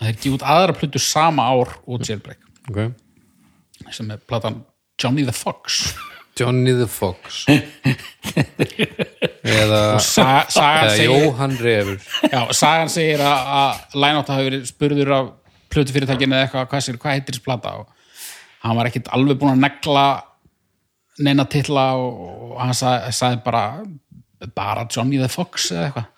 [0.00, 2.46] Þeir gefa út aðra plötu sama ár og Jailbreak.
[2.70, 2.80] Ok,
[3.90, 4.62] sem er platan
[5.00, 5.90] Johnny the Fox
[6.38, 7.44] Johnny the Fox.
[9.44, 12.00] Eða Sa Eða segir Jóhann Refur.
[12.30, 15.30] Já, sagan segir að, Lænótt hafi verið spurður af
[15.70, 17.74] plötufyrirtækinu eða eitthvað, hvað, hvað heitir þessi plata?
[17.82, 17.86] Og
[18.64, 20.06] hann var ekkit alveg búin að negla
[21.20, 23.64] neina titla og, hann sagði, sagði bara
[24.56, 26.08] bara Johnny the Fox eða eitthvað.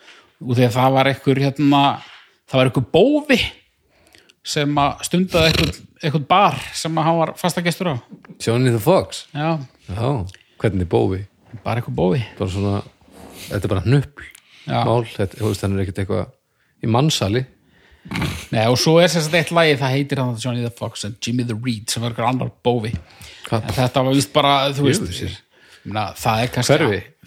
[0.42, 1.82] Og að það var einhver hérna,
[2.50, 3.38] það var einhver bófi
[4.42, 7.96] sem að stundaði einhver, einhver bar sem að hann var fastagestur á.
[8.42, 9.24] Johnny the Fox?
[9.34, 9.58] Já,
[9.88, 10.26] Já,
[10.62, 11.24] hvernig bófi
[11.64, 12.82] bara einhver bófi bara svona,
[13.48, 13.86] þetta er bara
[14.62, 14.78] Já.
[14.86, 16.30] mál, þetta, þú veist, er ekkert eitthvað
[16.82, 17.44] í mannsali
[18.50, 21.46] Nei, og svo er að eitt lagi það heitir hann Johnny the Fox and Jimmy
[21.46, 22.92] the Reed sem var einhver annar bófi
[23.52, 25.36] en þetta var víst bara, þú veist ég
[25.84, 26.78] meina, það er kannski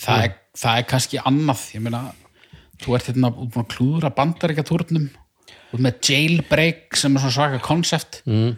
[0.03, 2.01] það er, það er kannski annað ég meina,
[2.83, 5.07] þú ert hérna búin að klúðra bandaríkja túrnum
[5.75, 8.21] út með jailbreak sem er svona svaka konsept.
[8.29, 8.55] Mm.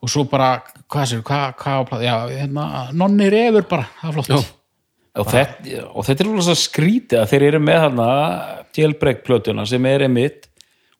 [0.00, 0.54] Og svo bara,
[0.90, 4.56] hvað sér, hvað, hvað já, hérna, nonni refur bara það er flott.
[5.20, 8.10] Og þetta, og þetta er alveg svo skrítið að þeir eru með þarna
[8.78, 10.46] jailbreak plötuna sem er einmitt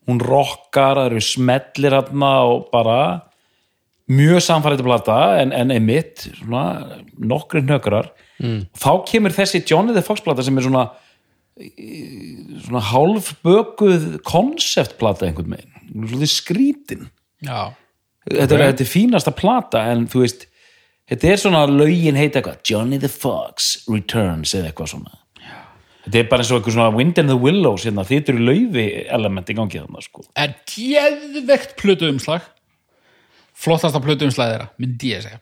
[0.09, 2.96] hún rockar, það eru smellir þarna og bara
[4.11, 6.64] mjög samfæriði plata en, en einmitt svona
[7.14, 8.11] nokkri hnökrar.
[8.40, 8.64] Mm.
[8.72, 10.86] þá kemur þessi Johnny the Fox plata sem er svona
[12.64, 16.09] svona hálfbökuð konceptplata einhvern veginn.
[16.09, 17.09] Svona skrítin.
[17.44, 17.72] Já,
[18.29, 20.47] þetta er, þetta er fínasta plata en þú veist,
[21.11, 25.16] þetta er svona lögin heita eitthvað, Johnny the Fox Returns eða eitthvað svona.
[26.01, 28.87] Þetta er bara eins og eitthvað svona Wind in the Willows hérna, þetta eru laufi
[29.12, 30.25] element í gangi þarna sko.
[30.41, 32.47] er geðvegt plötu umslag.
[33.61, 35.41] Flottasta plötu umslag þeirra, myndi ég segja.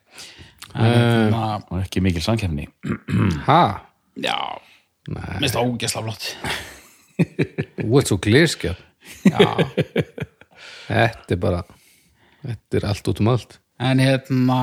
[0.74, 2.66] En, hérna, og ekki mikil samkefni
[3.48, 3.60] Ha?
[4.20, 4.36] já.
[5.38, 6.26] Minnst það ógesla flott.
[7.78, 8.82] Þú ert svo glirskjað
[9.30, 9.46] já.
[10.90, 11.62] Þetta er bara
[12.44, 14.58] Þetta er allt út um allt En hérna,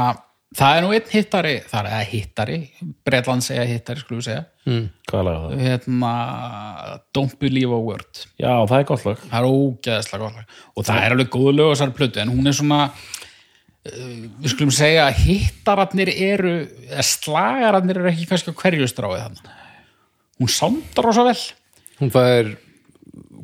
[0.56, 2.58] það er nú einn hittari, það er hittari,
[3.08, 4.42] Bretland segja hittari, skulum við segja,
[5.08, 5.54] hvað er það?
[5.64, 6.12] hérna,
[7.16, 8.24] Don't Believe a Word.
[8.42, 10.58] Já, það er gott lag Það er ógeðslega gott lag.
[10.76, 14.12] Og það er alveg góð lög á þessari plötu, en hún er svona, uh,
[14.44, 16.56] við skulum segja að hittararnir eru,
[16.90, 19.56] eða slagararnir eru ekki kannski á hverju stráið þannig.
[20.44, 21.40] Hún sándar rosa vel.
[22.02, 22.52] Hún fær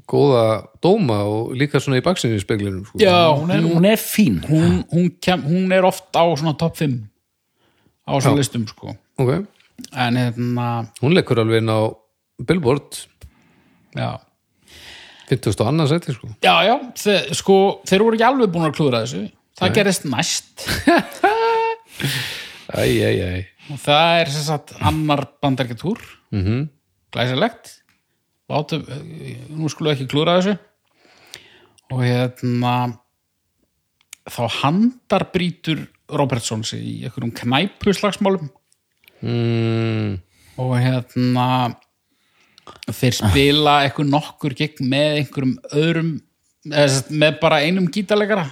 [0.09, 0.45] góða
[0.83, 2.99] dóma og líka svona í baksinni í speglinum sko.
[3.01, 4.41] Já, hún er, hún er fín.
[4.47, 6.97] hún, hún, kem, hún er oft á svona topp 5
[8.07, 8.95] á þessum listum sko.
[9.21, 9.45] Ok.
[9.97, 10.67] En hérna,
[11.01, 11.89] hún leikur alveg inn á
[12.41, 13.03] Billboard.
[13.97, 14.19] Já.
[15.29, 16.33] 50 og annað sæti sko.
[16.43, 19.23] Já, já, þeir, sko, þeir voru ekki alveg búin að klúðra þessu.
[19.61, 20.67] Það gerist næst.
[22.71, 23.41] Æj, æj, æj
[23.71, 25.99] og það er sem sagt annar bandarketúr
[26.31, 26.67] mm -hmm.
[27.13, 27.80] glæsilegt
[28.51, 28.83] látum,
[29.55, 30.57] nú skulum við ekki klúra þessu.
[31.91, 32.75] Og hérna
[34.29, 38.49] þá handarbrýtur Robertson sig í einhverjum knæpuslagsmálum
[39.23, 40.17] mm,
[40.59, 41.45] og hérna
[42.91, 46.11] þeir spila eitthvað nokkur gegn með einhverjum öðrum
[46.67, 48.45] eða sem sagt, með bara einum gítarleikara.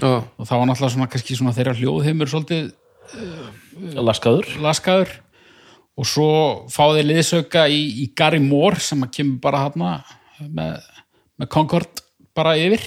[0.00, 2.72] Já, og það var náttúrulega svona svona þeirra hljóðheimur svolítið
[4.00, 4.48] laskaður.
[4.64, 5.12] laskaður
[5.94, 6.28] og svo
[6.72, 9.94] fá þeir liðsauka í, í Gary Moore sem að kemur bara hana
[10.42, 10.82] með,
[11.38, 12.02] með Concord
[12.34, 12.82] bara yfir.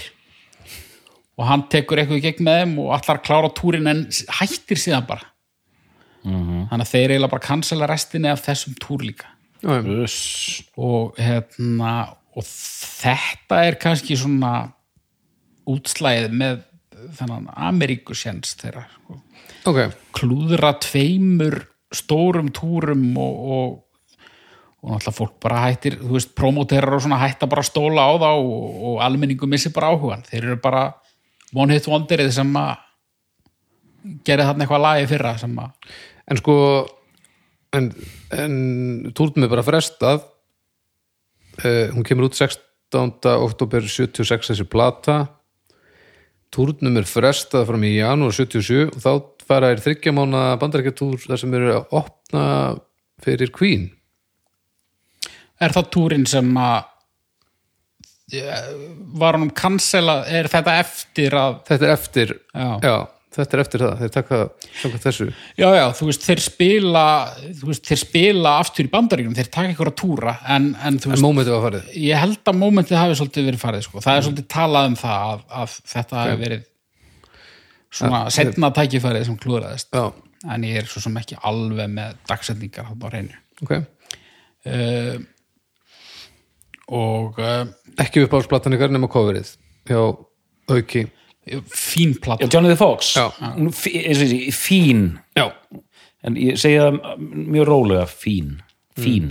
[1.37, 4.05] Og hann tekur eitthvað gegn með þeim og allar klára túrin en
[4.39, 5.29] hættir síðan bara.
[6.27, 9.29] Þannig að þeir eiginlega bara cancela restinni af þessum túr líka.
[9.61, 9.93] Já, já.
[10.03, 10.17] Uss.
[10.77, 11.93] og hérna
[12.37, 14.51] og þetta er kannski svona
[15.67, 16.59] útslæðið með
[17.17, 19.17] þennan Ameríkusjens þeirra sko.
[19.67, 19.79] Ok,
[20.15, 21.57] klúðra tveimur
[21.93, 24.17] stórum túrum og, og,
[24.83, 28.29] og náttúrulega fólk bara hættir þú veist, promóterar og svona hætta bara stóla á þá
[28.33, 30.83] og, og almenningu missi bara áhugan þeir eru bara
[31.55, 32.75] one hit wonderið sem að
[34.27, 35.95] gera þarna eitthvað lagi fyrra sem að
[36.27, 36.57] en sko
[37.75, 37.89] en,
[38.35, 38.57] en
[39.15, 40.21] túrnum er bara frestað
[41.63, 42.61] uh, hún kemur út 16.
[43.33, 45.19] oktober 76 þessi plata
[46.53, 49.11] túrnum er frestað fram í janúar 77 og þá
[49.47, 52.43] fara er þryggja mánu bandarækjatúr þar sem eru að opna
[53.23, 53.89] fyrir Queen.
[55.63, 56.85] Er það túrin sem að
[59.15, 62.67] var hann um cancela er þetta eftir að þetta er eftir Já.
[62.83, 62.95] já,
[63.37, 64.39] þetta er eftir það, þeir taka
[65.05, 65.27] þessu.
[65.55, 67.05] Já, já, þú veist, þeir spila
[67.61, 71.55] veist, þeir spila aftur í bandaríkjum þeir taka ykkur að túra en, en en mómentið
[71.55, 71.87] var farið.
[72.03, 75.31] Ég held að mómentið hafi svolítið verið farið, sko, það er svolítið talað um það
[75.31, 76.65] að, að þetta hafi verið
[77.93, 80.11] svona setna tækifærið sem klúðraðist, já,
[80.53, 83.73] en ég er svo sem ekki alveg með dagsetningar hann á reynu ok.
[84.67, 85.17] Uh,
[86.93, 87.63] og uh,
[87.99, 89.53] ekki upp ásplatan ykkar nema coverið
[89.87, 90.01] hjá
[90.67, 91.07] auki.
[91.71, 93.13] Fín platt Já, Johnny the Fox.
[93.15, 93.31] Já.
[94.51, 95.05] Fín.
[95.37, 95.45] Já,
[96.27, 98.57] en ég segi það mjög rólega fín,
[98.97, 99.29] fín, fín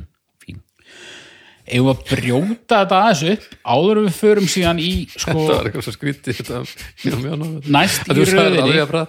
[1.67, 5.53] eigum við að brjóta þetta aðeins upp áður en við förum síðan í sko, það
[5.53, 5.95] var eitthvað svo
[6.41, 6.61] þetta
[7.03, 9.07] já, náður næst í Þú það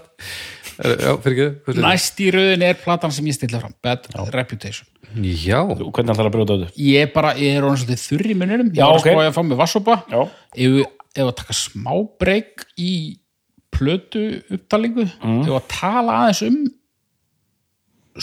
[0.77, 4.03] Já, ekki næst í röðinni er platan sem ég stilla fram Bad
[4.33, 4.85] Reputation.
[5.25, 8.29] Já, og hvernig ætlar að brjóta þetta ég er bara, ég er orðin svolítið þurr
[8.29, 8.69] í munninum.
[8.75, 9.07] Ég Já, var ok.
[9.07, 10.19] að spája að fá mig vassopa Já.
[10.53, 12.91] ef við taka smá breyk í
[13.73, 15.39] plötu upptalingu Mm.
[15.41, 16.59] ef við að tala aðeins um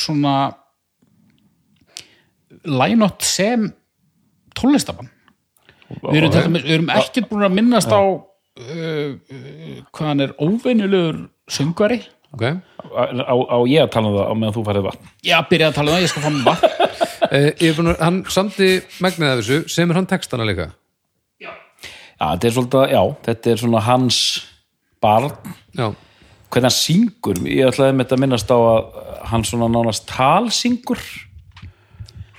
[0.05, 0.37] svona
[2.65, 3.67] lænott sem
[4.59, 5.11] tónlistabann
[6.03, 6.51] við erum, okay.
[6.57, 8.21] við erum ekkert búin að minnast á uh,
[8.61, 12.01] uh, hvað hann er óvenjulegur söngvari.
[12.35, 12.47] Ok.
[12.95, 15.11] Á, á, ég að tala um það á meðan þú farið vatn?
[15.25, 16.73] Já, byrjaði að tala um það, ég skal fá mig vatn.
[17.35, 18.67] Eh, ég er búin að, Hann samdi
[19.03, 19.57] megnið af þessu.
[19.73, 20.67] Sem er hann textana líka?
[21.41, 21.51] Já,
[22.21, 24.19] þetta er svolítið, já, þetta er svona hans
[25.03, 25.33] barn,
[25.75, 25.87] Já,
[26.53, 29.01] hvernig hann syngur ég ætlaði með þetta að minnast á að
[29.33, 31.03] hann svona nánast talsyngur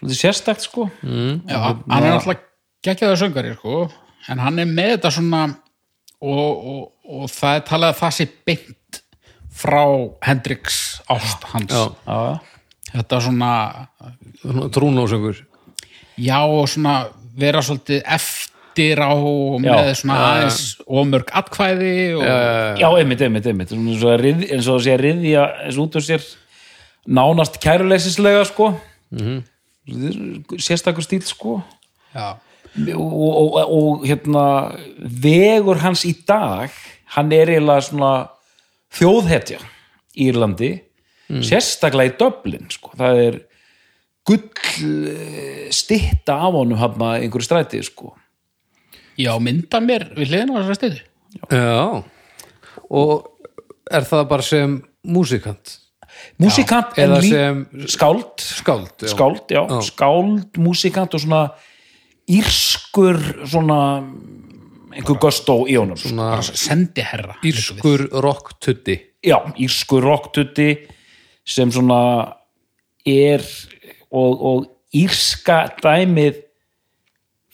[0.06, 0.88] svolítið sérstakt sko.
[1.04, 2.44] Já, hann er alltaf
[2.86, 3.90] geggjaður söngari sko,
[4.30, 5.44] en hann er með þetta svona
[6.22, 9.02] og, og, og það er talað að það sé beint
[9.56, 9.82] frá
[10.26, 11.72] Hendrix ást hans.
[11.74, 12.40] Já, Já,
[12.96, 13.52] þetta svona
[14.76, 15.44] trúnósöngur.
[16.18, 19.72] já og svona vera svolítið eftir á og Já.
[19.76, 22.24] með svona aðeins og mörg atkvæði og,
[22.80, 23.70] já einmitt, einmitt, einmitt.
[23.70, 26.24] Svona eins og að ryð- eins og að sé að riðja eins út úr sér
[27.08, 28.74] nánast kæruleysislega sko.
[29.12, 29.44] Mm
[29.86, 31.60] sérstakur stíl sko
[32.14, 32.38] já,
[32.96, 34.46] og, og, og, og hérna
[34.98, 36.74] vegur hans í dag
[37.16, 38.14] hann er eiginlega svona
[38.96, 39.60] þjóðhetja
[40.16, 40.72] í Írlandi
[41.26, 42.94] sérstaklega í Dublin sko.
[42.98, 43.40] það er
[44.26, 44.46] gull
[45.10, 48.16] eh, stytta af honum hann einhverju stræti sko.
[49.18, 51.04] já, mynda mér við hliðina á þessari stiðu
[51.52, 52.04] Já
[52.94, 53.26] Og
[53.92, 55.80] er það bara sem músikant?
[56.42, 59.08] Músikant en líka skáld skáld já.
[59.08, 59.82] skáld, já, Já.
[59.82, 61.42] skáld, músikant og svona
[62.28, 63.80] írskur svona
[64.96, 70.70] einhver gustó í honum Svona sendiherra írskur rocktutti já, írskur rocktutti
[71.46, 72.36] sem svona
[73.06, 73.44] er
[74.10, 74.66] og, og
[74.96, 76.42] írska dæmið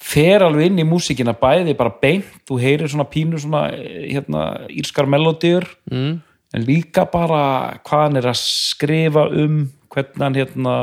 [0.01, 4.65] fer alveg inn í músíkina bæði bara beint, þú heyrir svona pínu svona eh, hérna,
[4.73, 6.15] írskar melodíur mm.
[6.53, 7.43] En líka bara
[7.87, 10.75] hvað hann er að skrifa um hvernig hann hérna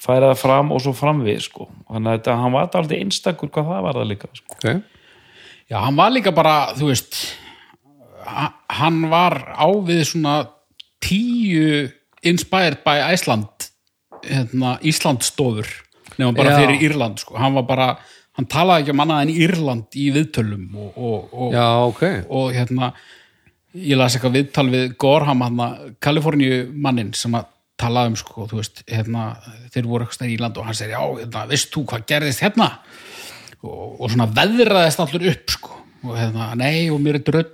[0.00, 1.66] færa það fram og svo framvið sko.
[1.90, 4.56] þannig að þetta, hann var alltaf einstakur hvað það var það líka sko.
[4.56, 4.82] ok,
[5.70, 7.18] Já, hann var líka bara, þú veist
[8.26, 10.48] ha- hann var á við svona
[11.00, 11.90] tíu
[12.26, 13.68] inspired by Iceland
[14.24, 15.68] hérna, Íslandstofur
[16.18, 16.56] nema bara Já.
[16.60, 17.36] fyrir Írland sko.
[17.38, 17.86] hann var bara,
[18.36, 22.52] hann talaði ekki um annað en Írland í viðtölum og, og, og, já, ok og
[22.56, 22.92] hérna
[23.74, 25.44] ég las eitthvað viðtal við Gorham
[26.02, 27.48] Kaliforníu mannin sem að
[27.80, 29.30] talaði um sko, þú veist, hérna
[29.72, 32.68] þeir voru eitthvað í Írland og hann segir, já, hérna, veist þú hvað gerðist hérna?
[33.60, 37.48] Og, og svona veðraðist allur upp sko, og hérna, nei, og mér er dröll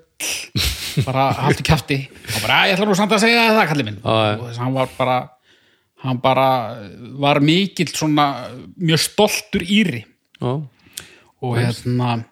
[1.04, 1.98] bara haltu kjafti.
[2.08, 3.98] Og bara, "Æ, ég ætla nú samt að segja það, kallið minn.
[4.02, 5.16] Og þess að hann var bara
[6.06, 6.48] hann bara
[7.18, 8.48] var mikill svona
[8.78, 10.04] mjög stoltur íri.
[10.40, 10.62] Já,
[11.42, 12.24] og hérna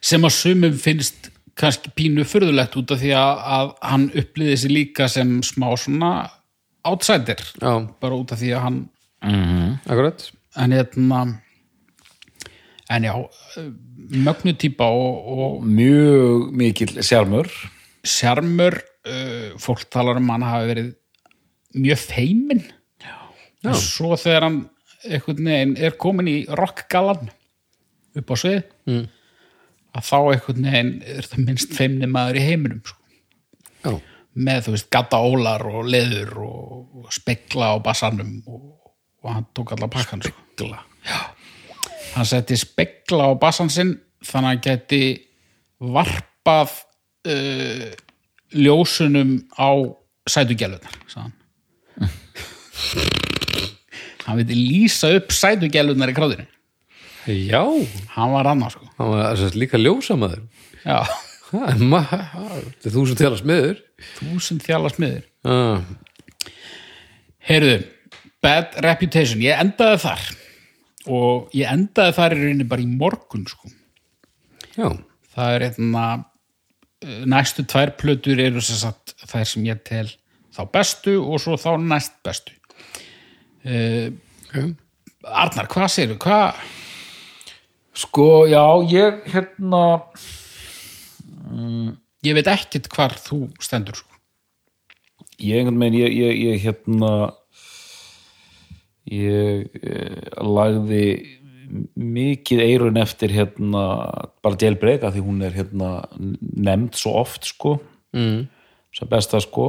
[0.00, 1.31] sem að sumum finnst
[1.62, 6.12] kannski pínu furðulegt út af því að, að hann upplýði sig líka sem smá svona
[6.88, 7.38] outsider.
[7.62, 8.80] Já, bara út af því að hann
[9.86, 10.24] akkurat.
[10.58, 11.22] En hérna
[12.92, 13.14] en já
[14.12, 17.48] mögnu típa og, og mjög mikill sjármur
[18.04, 18.74] sjarmur
[19.06, 20.90] uh, fólk talar um hann hafi verið
[21.78, 22.64] mjög feimin
[23.62, 24.58] en svo þegar hann
[25.06, 27.30] einhvern veginn er komin í rockgalan
[28.18, 29.04] upp á svið Mm.
[29.92, 33.98] Að þá einhvern veginn er það minnst feimni maður í heiminum sko.
[34.32, 38.62] með þú veist gata ólar og leður og, og spekla á bassanum og,
[39.22, 40.80] og hann tók allar pakkan spekla
[42.14, 45.02] hann setti spekla á bassan sinn þannig að hann geti
[45.82, 46.78] varpað
[47.28, 47.90] uh,
[48.52, 49.70] ljósunum á
[50.28, 51.38] sætugælunar sagði hann.
[54.22, 56.44] Hann viti lýsa upp sætugælunar í kráðinu
[57.26, 57.62] já.
[58.16, 58.88] Hann var annað sko.
[58.98, 60.42] Hann var að líka ljósamaður.
[60.82, 60.98] Já,
[61.52, 63.82] þetta er þú sem tala smiður.
[64.18, 65.26] Þúsund þjála smiður.
[65.46, 65.84] Ah,
[67.42, 67.76] Heyrðu,
[68.42, 70.26] Bad Reputation, ég endaði þar.
[71.10, 73.70] Og ég endaði þar í rauninni bara í morgun sko.
[74.76, 74.88] já,
[75.32, 76.04] Það er hérna
[77.02, 80.06] eh, næstu tvær plötur eru sem sagt þær sem ég tel
[80.52, 82.52] þá bestu og svo þá næst bestu.
[83.62, 84.10] Uh,
[84.50, 84.74] ok
[85.22, 86.16] Arnar, hvað segirðu?
[86.18, 86.62] Hvað?
[87.92, 89.84] Sko, já, ég hérna
[92.22, 94.08] Ég veit ekkit hvar þú stendur sko.
[95.42, 97.12] ég einhvern veginn, ég, ég, ég hérna
[99.10, 101.06] ég eh, lagði
[101.96, 103.84] mikið eirun eftir hérna
[104.44, 107.78] bara delbreyka því hún er hérna nefnd svo oft sko
[108.14, 108.44] mm.
[108.92, 109.66] sem besta sko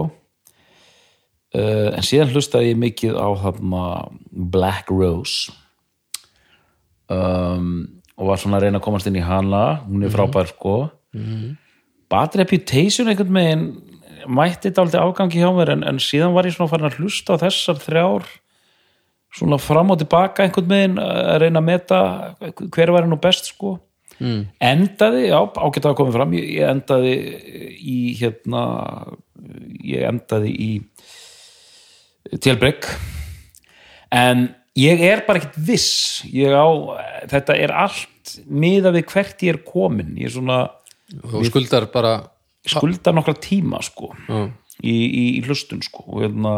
[1.55, 3.83] uh, en síðan hlustaði ég mikið á þarna
[4.29, 5.53] Black Rose
[7.07, 9.63] um, og var svona að reyna að komast inn í hana.
[9.87, 10.75] Hún er frábær sko.
[12.13, 13.65] Bad Reputation einhvern veginn
[14.29, 17.35] mætti þetta aldrei afgangi hjá mér en, en síðan var ég svona farin að hlusta
[17.35, 18.27] á þessar þrjár
[19.33, 21.99] svona fram og tilbaka einhvern veginn að reyna að meta
[22.73, 23.79] hver var nú best sko.
[24.21, 24.43] Mm.
[24.61, 27.13] endaði, já, ágætt að koma fram ég, endaði
[27.81, 28.61] í hérna
[29.81, 30.67] ég endaði í
[32.37, 32.85] tilbreyk
[34.13, 34.45] en
[34.79, 36.23] ég er bara ekkert viss.
[36.23, 36.67] Á,
[37.31, 40.15] þetta er allt miða við hvert ég er komin.
[40.17, 40.61] Ég er svona
[41.21, 42.13] og skuldar bara
[42.65, 44.47] skulda nokkra tíma sko já,
[44.81, 46.53] í, í, í hlustun sko og hérna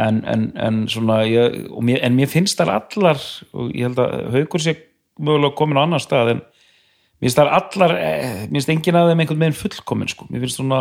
[0.00, 3.20] en, en, en svona ég, mér, en mér finnst þar allar
[3.54, 4.76] og ég held að haukur sé
[5.20, 9.10] mögulega komin á annar stað en mér finnst þar allar eh, mér finnst enginn af
[9.10, 10.26] þeim einhvern veginn fullkomin sko.
[10.30, 10.80] Mér finnst svona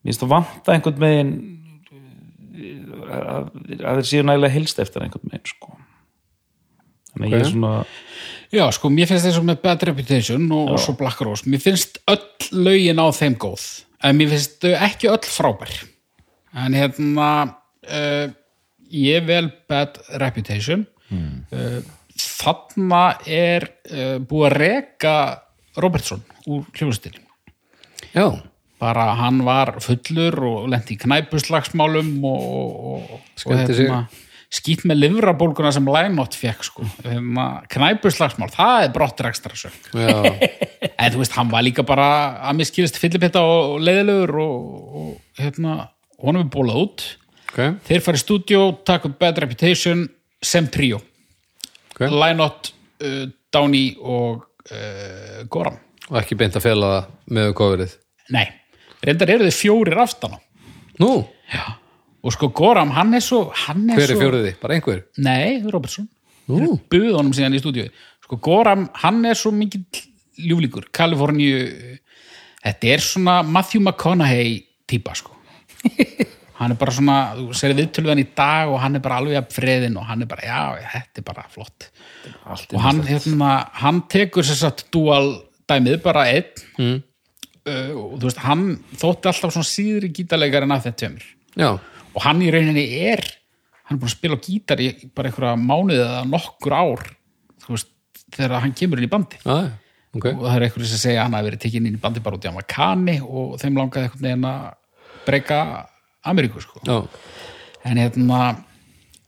[0.00, 1.34] mér finnst það vanta einhvern veginn
[3.10, 3.50] að,
[3.80, 5.76] að þeir séu nægilega helst eftir einhvern veginn sko.
[7.12, 7.74] Þannig að ég er svona
[8.54, 11.98] Já, sko, mér finnst þessu með Bad Reputation og, og svo Black Rose, mér finnst
[12.12, 13.64] öll lögin á þeim góð,
[14.06, 15.72] en mér finnst þau ekki öll frábær.
[16.56, 18.26] En hérna uh,
[18.94, 20.86] ég vel Bad Reputation.
[21.10, 21.82] Uh,
[22.16, 25.16] þarna er uh, búið að reka
[25.76, 27.14] Robertson úr hljóðstil
[28.16, 28.26] já,
[28.80, 33.92] bara hann var fullur og lendi í knæpuslagsmálum og, og, og, og Skemmti sig.
[34.56, 36.86] skýt með livrabólguna sem Lænott fekk sko.
[37.04, 40.16] Hérna, knæpuslagsmál, það er brottur ekstra já,
[41.02, 42.08] en þú veist, hann var líka bara
[42.46, 44.68] að mér skilist fyllipitta og, leiðilegur og,
[45.00, 45.78] og hérna,
[46.22, 47.08] honum er bólað út.
[47.48, 50.04] Ok, þeir fara í stúdíó, taka upp Bad Reputation
[50.44, 51.00] sem tríó.
[51.94, 52.06] Ok.
[52.12, 55.80] Lænott, uh, Downey og uh, Goran.
[56.10, 57.94] Og ekki beint að fela það með kofrið
[58.34, 58.46] nei,
[59.04, 60.38] reyndar eru þið fjórir aftan á.
[61.02, 61.12] Nú,
[62.26, 64.52] og sko Goram, hann er svo hann er hver er svo, fjóriði?
[64.62, 65.02] bara einhver?
[65.22, 66.08] Nei, Robertson.
[66.46, 66.76] Nú.
[66.90, 67.88] buð honum síðan í stúdíu.
[68.24, 70.02] Sko Goram, hann er svo mikið
[70.46, 71.60] ljúflíkur, Kaliforníu
[72.64, 75.34] þetta er svona Matthew McConaughey típa sko.
[76.56, 79.50] Hann er bara svona, þú sér viðtöluðan í dag og hann er bara alveg að
[79.52, 81.88] freðin og hann er bara, já, þetta er bara flott.
[82.48, 83.50] Allt og hann, hérna,
[83.82, 85.34] hann tekur sér satt dual
[85.68, 86.64] dæmið, bara einn.
[86.80, 87.02] Mm.
[87.66, 91.26] Og þú veist, hann þótti alltaf svona síðri gítarleikar en að þetta tjömmur
[91.58, 93.24] já, og hann í rauninni er
[93.86, 97.04] hann er búin að spila gítar í bara einhverja mánuði eða nokkur ár
[97.66, 97.90] veist,
[98.34, 99.70] þegar hann kemur inn í bandi já, já,
[100.14, 100.28] ok.
[100.32, 102.38] Og það er einhverju sem segja að hann hafi verið tekinn inn í bandi bara
[102.38, 104.66] út í hann var kani og þeim langaði einhvern veginn að
[105.26, 105.62] breyka
[106.26, 106.80] Ameríku sko.
[107.86, 108.40] En hérna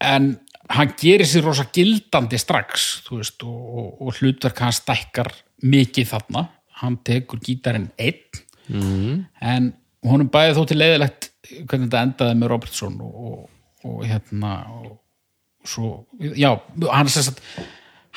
[0.02, 0.32] en
[0.68, 5.30] hann gerir sér rosa gildandi strax veist og, og, og hlutverk hann stækkar
[5.62, 6.44] mikið þarna
[6.82, 9.24] hann tekur gítarinn einn mm.
[9.40, 9.72] en
[10.06, 13.44] honum bæði þó til leiðilegt hvernig þetta endaði með Robertson og, og,
[13.88, 16.52] og hérna og svo, já,
[16.92, 17.42] hann sem sagt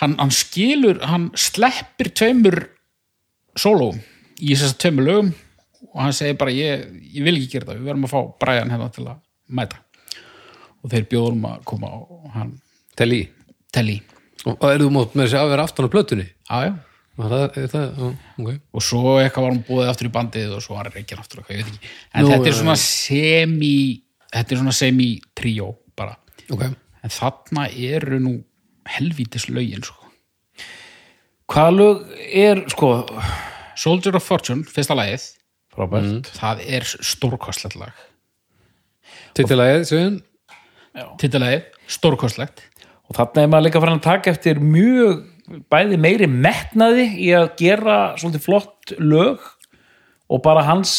[0.02, 2.60] hann, hann skilur, hann sleppir tveimur
[3.60, 3.92] sóló
[4.42, 5.34] í þess að tveimur lögum
[5.92, 8.72] og hann segir bara ég, ég vil ekki gera það, við verðum að fá Brian
[8.72, 9.20] hérna til að
[9.52, 9.82] mæta
[10.82, 12.56] og þeir bjóðum að koma og hann
[12.98, 13.22] tel í
[14.46, 16.72] og og eru þú mót með þessi að vera aftan á plötunni já, já.
[17.20, 18.54] Það er það, já, ok.
[18.78, 21.42] Og svo eitthvað var hann búið aftur í bandið og svo var hann reykjan aftur
[21.42, 21.92] eitthvað, ég veit ekki.
[22.14, 23.76] En Nú, þetta er svona semi
[24.32, 26.16] þetta er svona semi tríó bara.
[26.52, 28.34] Ok, en þarna eru nú
[28.92, 30.10] helvítis lögin sko.
[31.52, 32.94] Hvað lög er, sko,
[33.80, 35.28] Soldier of Fortune, fyrsta lagið.
[35.72, 37.96] Frábært, það er stórkostlegt lag.
[39.36, 40.20] Titilagið, séðan
[41.20, 42.66] tittilagið, stórkostlegt.
[43.08, 45.26] Og þarna er maður líka farin að taka eftir mjög
[45.72, 49.44] bæði meiri metnaði í að gera svolítið flott lög
[50.32, 50.94] og bara hans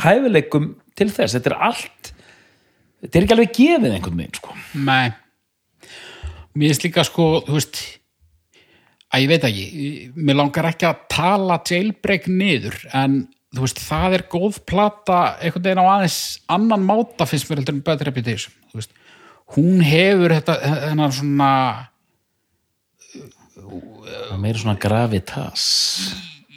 [0.00, 2.12] hæfileikum til þess, þetta er allt
[3.02, 4.56] þetta er ekki alveg gefið einhvern veginn sko.
[4.86, 5.12] Nei.
[6.52, 7.82] Mér finnst líka sko, þú veist
[9.12, 14.16] að ég veit ekki mér langar ekki að tala jailbreak niður, en þú veist, það
[14.16, 16.20] er góð plata einhvern veginn á aðeins
[16.52, 18.54] annan máta finnst mér heldur en Bad Reputation
[19.52, 20.54] hún hefur þetta
[20.88, 21.50] hennar svona
[24.40, 25.64] meira svona gravitas.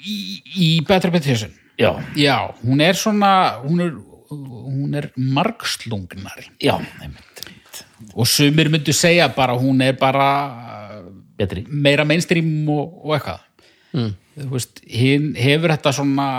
[0.05, 0.17] Í,
[0.61, 3.31] í Bad Reputation já, já, hún er svona
[3.63, 3.95] hún er,
[4.29, 7.81] hún er margslungnari já, einmitt, einmitt.
[8.13, 11.01] og sumir myndu segja bara hún er bara
[11.37, 11.65] betri.
[11.67, 13.41] meira mainstream og, og eitthvað.
[13.95, 14.13] Mm.
[14.35, 16.29] þú veist, hinn hefur þetta svona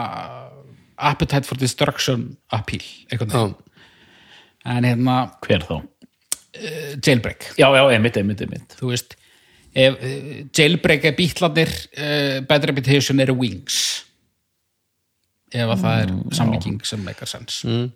[0.97, 3.55] appetite for destruction appeal veginn.
[4.67, 5.77] En hérna hver þá?
[6.57, 8.77] uh, jailbreak, já, já, einmitt, einmitt, einmitt.
[8.81, 9.17] Þú veist
[9.77, 10.17] ef uh,
[10.57, 13.79] jailbreak er bítlarnir uh, bad reputation eru wings.
[15.55, 17.61] Ef að það er samlíking sem meikar sens.
[17.69, 17.87] Mm.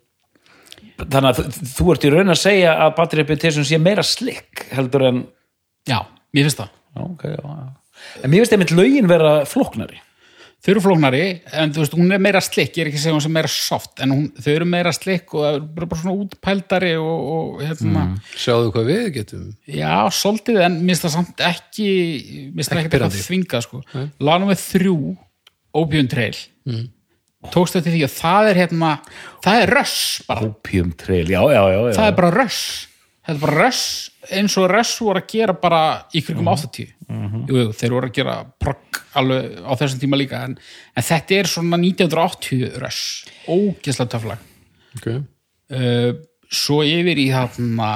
[1.00, 4.66] þannig að þú- þú ert í raun að segja að Battery Reputation sé meira slick
[4.76, 5.18] heldur en
[5.88, 5.98] já,
[6.36, 6.70] mér finnst það.
[6.96, 7.66] Já, okay, já, já.
[8.24, 10.00] en mér finnst einmitt lögin vera flóknari
[10.60, 11.22] þau eru flóknari,
[11.56, 13.50] en þú veist, hún er meira slikk ég er ekki að segja hún sem meira
[13.52, 17.64] soft en hún, þau eru meira slikk og það er bara svona útpældari og, og
[17.64, 18.04] hérna.
[18.34, 19.48] Sjáðu hvað við getum?
[19.72, 21.90] Já, svolítið, en minnst það samt ekki
[22.52, 23.82] minnst það ekki eitthvað þvingað sko.
[24.20, 24.96] Lánum við þrjú
[25.80, 26.36] Opium Trail.
[26.68, 26.88] Mm.
[27.54, 28.88] tókst þetta því að það er hérna
[29.40, 29.98] það er röss
[30.28, 30.48] bara.
[30.50, 31.94] Opium Trail, já, já, já, já.
[31.96, 32.64] það er bara röss
[33.24, 36.90] þetta er bara röss eins og röss voru að gera bara í krigum 80
[37.48, 40.56] jú, þeir voru að gera progg alveg á þessum tíma líka en,
[40.94, 43.00] en þetta er svona 1980 röss
[43.48, 44.44] ógeðslega töflag
[44.98, 45.22] okay.
[45.72, 46.12] uh,
[46.50, 47.90] svo yfir í þarna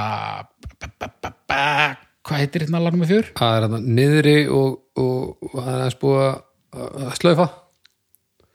[2.24, 3.30] hvað heitir hérna lagnum með fjör?
[3.36, 6.42] það er hann niðri og, og, og það er aðeins búið að-
[6.74, 7.46] að slaufa.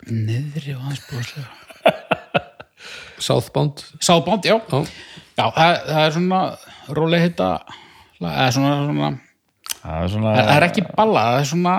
[0.10, 1.56] Niðri og aðeins búið að slöfa
[3.30, 3.84] Southbound.
[4.00, 4.80] Southbound, já, já,
[5.36, 6.40] já það, það er svona
[6.98, 7.50] rólega heita
[8.20, 9.10] eða svona, svona
[9.80, 11.76] það er svona það er ekki balla, það er svona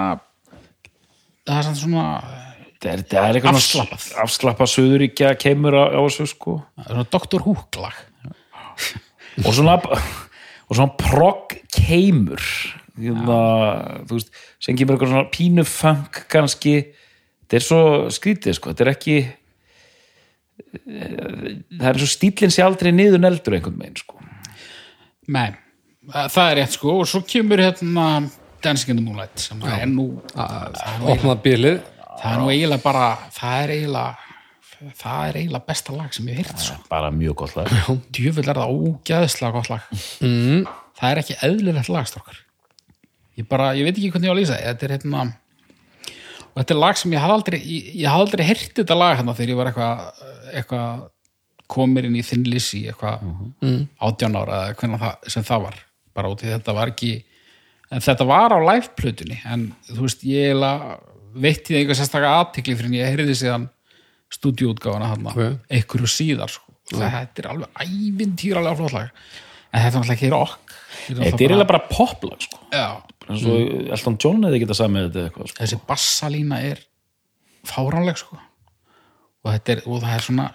[1.51, 2.05] það er svona
[2.81, 4.07] það er, það er eitthvað Afslappað.
[4.25, 6.57] afslappað suðuríkja kemur á, á þessu sko.
[6.79, 7.45] Það er svona Dr.
[7.45, 7.99] Hook lag
[9.45, 12.45] og svona og svona progg keimur.
[13.01, 13.41] Hérna,
[14.09, 14.33] þú veist,
[14.63, 16.75] sem kemur eitthvað svona pínu funk kannski.
[17.45, 17.83] Þetta er svo
[18.15, 19.19] skrítið sko, þetta er ekki
[20.71, 24.20] það er svo stílinn sé aldrei niður neldur einhvern veginn sko
[25.31, 25.51] Nei,
[26.11, 26.97] það er rétt sko.
[27.03, 28.07] Og svo kemur hérna
[28.61, 31.79] Dancing in the Moonlight sem það er nú opnað bílið.
[32.21, 36.41] það er nú eiginlega bara það er eiginlega það er eiginlega besta lag sem ég
[36.41, 36.77] hef heyrt sko.
[36.91, 37.73] bara mjög gott lag.
[38.17, 39.91] Djöfull er það ógæðslega gott lag.
[40.21, 40.65] Mm.
[41.01, 42.41] það er ekki eðlilegt lagstrókar
[43.41, 44.59] ég bara, ég veit ekki hvernig ég á að lýsa.
[44.61, 45.23] Þetta er hérna
[46.51, 49.17] og þetta er lag sem ég hafði aldrei ég, ég hafði aldrei heyrt þetta lag
[49.21, 50.23] hérna þegar ég var eitthvað
[50.61, 51.05] eitthvað
[51.71, 53.81] komir inn í þinn lissi eitthvað mm.
[54.07, 55.83] átján ára eða hvernig það, sem það var
[56.17, 57.13] bara út í þetta var ekki
[57.91, 60.97] en þetta var á live-plutunni en þú veist, ég eiginlega
[61.31, 63.69] veitti það einhver sérstaka aðtikli fyrir en ég heyrði síðan
[64.31, 65.63] stúdíútgáfana þarna, Ok.
[65.71, 66.75] einhverju síðar sko.
[66.91, 69.11] þetta er alveg ævintýralega flott lag
[69.71, 72.59] en þetta er náttúrulega ekki rock Þetta er eiginlega bara poplag sko.
[73.31, 75.59] og Elton John hefði getað samið þetta eitthvað sko.
[75.63, 76.83] þessi bassalína er
[77.67, 80.49] fáránleg sko og, þetta er, og það er svona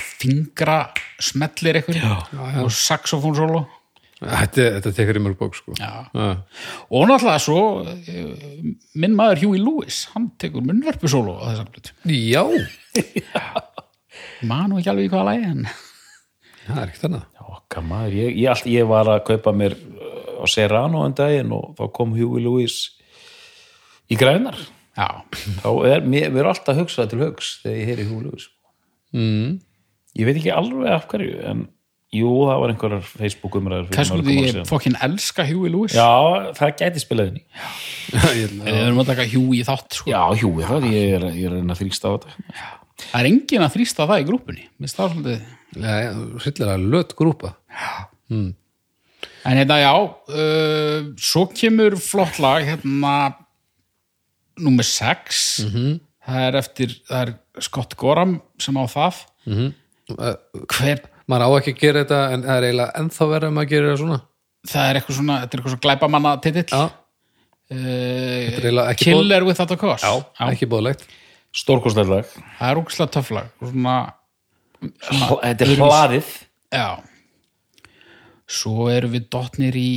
[0.00, 0.80] fingra
[1.22, 3.66] smellir eitthvað og saxofónsólo
[4.20, 5.72] Þetta, þetta tekur í mörg bók sko.
[5.80, 6.04] Já.
[6.12, 6.26] Já.
[6.92, 8.66] og náttúrulega svo eh,
[9.00, 12.42] minn maður Huey Lewis hann tekur munnverfusólo á þessar blut Já,
[14.50, 15.64] man nú ekki alveg í hvaða lagi en
[16.66, 21.06] það er Okkar maður, ég, ég, allt, ég var að kaupa mér uh, á Serrano
[21.06, 22.76] en daginn og þá kom Huey Lewis
[24.10, 24.58] í grænar
[24.98, 25.08] já,
[25.62, 28.46] þá er, mér, mér er alltaf hugsað til hugs þegar ég heyri Huey Lewis.
[29.16, 29.60] Mm.
[30.18, 31.60] Ég veit ekki alveg af hverju en
[32.10, 35.94] jú, það var einhverjar Facebook umræður hvers myndi ég fokkin elska Huey Lewis.
[35.94, 36.08] Já,
[36.58, 37.44] það gæti spilað inn í
[38.40, 40.10] Ég- við erum að taka í þátt sko.
[40.10, 42.36] já, Huey, það, ég er, ég er að að þrýsta á þetta.
[43.00, 44.64] Það er engin að þrýsta það í grúpunni.
[44.82, 46.00] Mér það svolítið Nei,
[46.42, 47.52] hryllilega löt grúpa.
[48.30, 53.12] En hérna já, uh, svo kemur flott lag hérna
[54.60, 55.62] númer 6
[56.26, 57.32] það er eftir, það er
[57.64, 59.22] Scott Gorham sem á það
[60.74, 63.70] hver, Maður á ekki að gera þetta en það er eiginlega ennþá verið að maður
[63.70, 64.20] gerir það svona.
[64.70, 66.82] Það er eitthvað svona þetta er eitthvað svona glæpamanna titill Já,
[67.70, 70.14] uh, er eiginlega ekki Killer Without a Cause.
[70.50, 71.06] Ekki bóðlegt
[71.56, 72.22] stórkostlega
[72.58, 73.96] það er úkslega töfflag og svona,
[75.42, 76.30] þetta er hlaðið.
[76.70, 76.88] Já.
[78.50, 79.90] Svo erum við dottnir í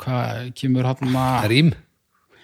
[0.00, 1.72] hvað kemur hann að Rím.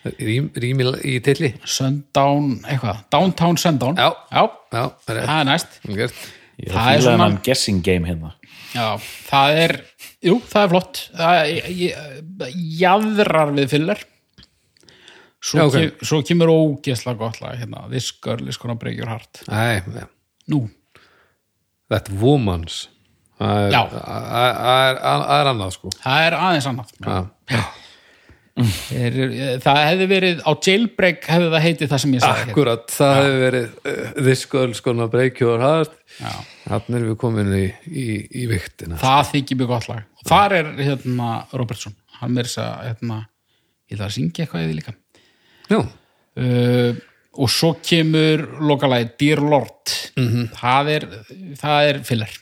[0.08, 1.50] Rím, rím í, í tilli.
[1.68, 3.98] Sundown, eitthvað, Downtown Sundown.
[3.98, 4.14] Já.
[4.30, 4.44] já.
[4.72, 5.80] Já, það er það er næst.
[5.98, 6.26] Gert
[6.58, 8.32] ég Það að er svona- guessing game hérna.
[8.74, 8.86] Já,
[9.30, 9.74] það er,
[10.22, 11.02] jú, það er flott.
[11.16, 14.02] Það er, ég- jaðrar við fyllir
[15.40, 15.72] svo, Já, ok.
[15.78, 19.82] kem, svo kemur ógesla gott lag hérna, This Girl is gonna break your heart Æ,
[19.94, 20.06] ja.
[20.50, 20.68] Nú,
[21.88, 22.88] That Woman's.
[23.38, 23.82] Það er, Já.
[23.88, 24.48] það
[24.82, 25.90] er, það er annað sko.
[26.02, 26.90] Það er aðeins annað.
[27.00, 27.18] Já.
[27.54, 27.64] er,
[28.58, 32.52] það hefði verið á jailbreak hefði það heitið það sem ég sagði hérna.
[32.54, 35.94] Akkurat, það hefur verið uh, This girl's gonna break your heart.
[36.64, 38.06] Þannig erum við komin í, í,
[38.42, 40.06] í viktina það þykir mjög gott lag.
[40.18, 41.94] Og þar er hérna Robertson.
[42.18, 43.20] Hann er þess að hérna,
[43.88, 44.96] ég ætla að syngja eitthvað eða líka.
[46.38, 46.98] Uh,
[47.38, 49.94] og svo kemur lokalagi Dear Lord.
[50.58, 51.06] Það er
[51.60, 52.34] það er filler.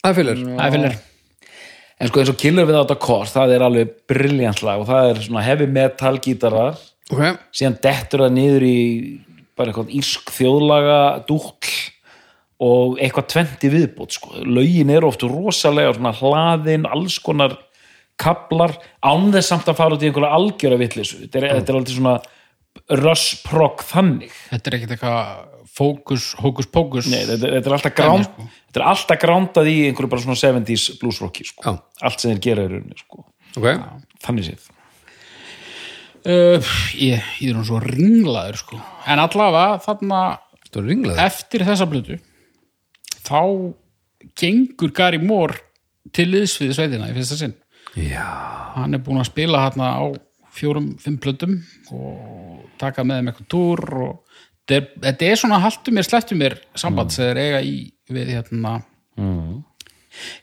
[0.00, 0.98] Það er filler
[2.00, 5.10] en sko eins og Killer Without a Cause það er alveg brilljant lag og það
[5.10, 6.80] er svona heavy metal gítarar.
[7.10, 7.24] Ok,
[7.56, 8.78] síðan dettur það niður í
[9.58, 11.74] bara eitthvað írsk þjóðlaga dúll
[12.60, 14.34] og eitthvað tventi viðbót sko.
[14.44, 17.56] lögin eru oft rosalega svona hlaðin, alls konar
[18.20, 21.22] kaplar, án þess samt að fara út í einhverja algjöra vitleysu.
[21.22, 22.16] Þetta er, þetta er alltaf svona
[23.00, 24.34] rössprogg þannig.
[24.50, 28.48] Þetta er ekkert eitthvað fókus, hókus pókus Nei, þetta, þetta er alltaf gránd sko.
[28.66, 31.64] þetta er alltaf grándað í einhverju bara svona 70s bluesrocki sko.
[31.64, 32.04] Já.
[32.08, 33.24] allt sem þeir gera í rauninni sko.
[33.60, 33.68] ok
[34.24, 34.68] þannig séð
[36.26, 38.80] uh, ég, ég er nú svo ringlaður sko.
[39.06, 40.24] en allavega þarna
[41.26, 42.20] eftir þessa blötu
[43.26, 43.40] þá
[44.38, 45.58] gengur Gary Moore
[46.14, 47.56] til liðsviði sveitina í fyrsta sinn
[47.98, 48.26] Já,
[48.76, 50.04] hann er búinn að spila hérna á
[50.54, 51.56] fjórum, fimm plötum
[51.94, 54.29] og taka með þeim eitthvað túr og
[54.70, 57.74] þetta er, þetta er svona haltu mér, slettu mér samband sem þeir eiga í
[58.10, 58.76] við hérna
[59.18, 59.58] mm.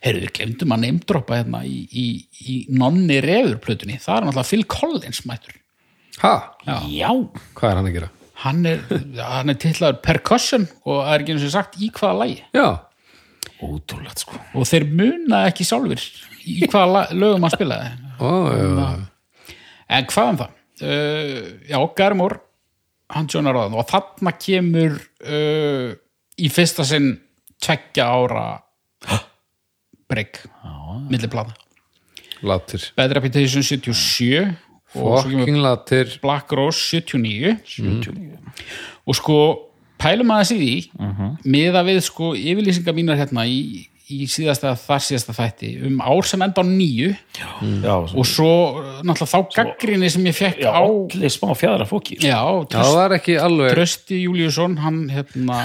[0.04, 2.08] heyrðu við glemdum að neymdroppa hérna í, í,
[2.44, 5.56] í nonni refur plötunni, það er náttúrulega Phil Collins mættur,
[6.24, 6.36] ha,
[6.68, 7.10] já,
[7.58, 8.12] hvað er hann að gera?
[8.44, 8.84] hann er
[9.18, 12.68] hann er tillaður percussion og það er ekki eins og sagt í hvaða lægi Já,
[13.64, 14.38] ótrúlegt sko.
[14.54, 16.04] Og þeir muna ekki sjálfur
[16.48, 17.94] í hvaða lögum hann spilaði.
[18.22, 18.90] Ó, já,
[19.88, 20.54] En hvað um það?
[20.78, 22.36] Uh, já, Garmur
[23.08, 24.98] það og þarna kemur
[25.28, 25.94] uh,
[26.38, 27.14] í fyrsta sinn
[27.64, 28.48] tveggja ára
[30.08, 30.44] breyk
[31.10, 31.56] milli plata.
[32.44, 32.92] latir.
[32.96, 34.56] Bad Reputation 77
[34.98, 36.20] og svo kemur Fucking latir.
[36.22, 38.38] Black Rose 79 79.
[39.06, 39.38] og sko
[40.00, 45.34] pælum aðeins í því miða við sko yfirlýsingar mínar hérna í, í síðasta þar síðasta
[45.36, 48.52] þætti um ár sem enda á nýju já, og svo
[49.04, 52.70] náttúrulega þá gaggrinni sem ég fekk já, á allir smá fjæðra fóki Já, Já, það
[52.72, 55.58] Tröst, var ekki alveg Trösti Júliusson hann, hérna,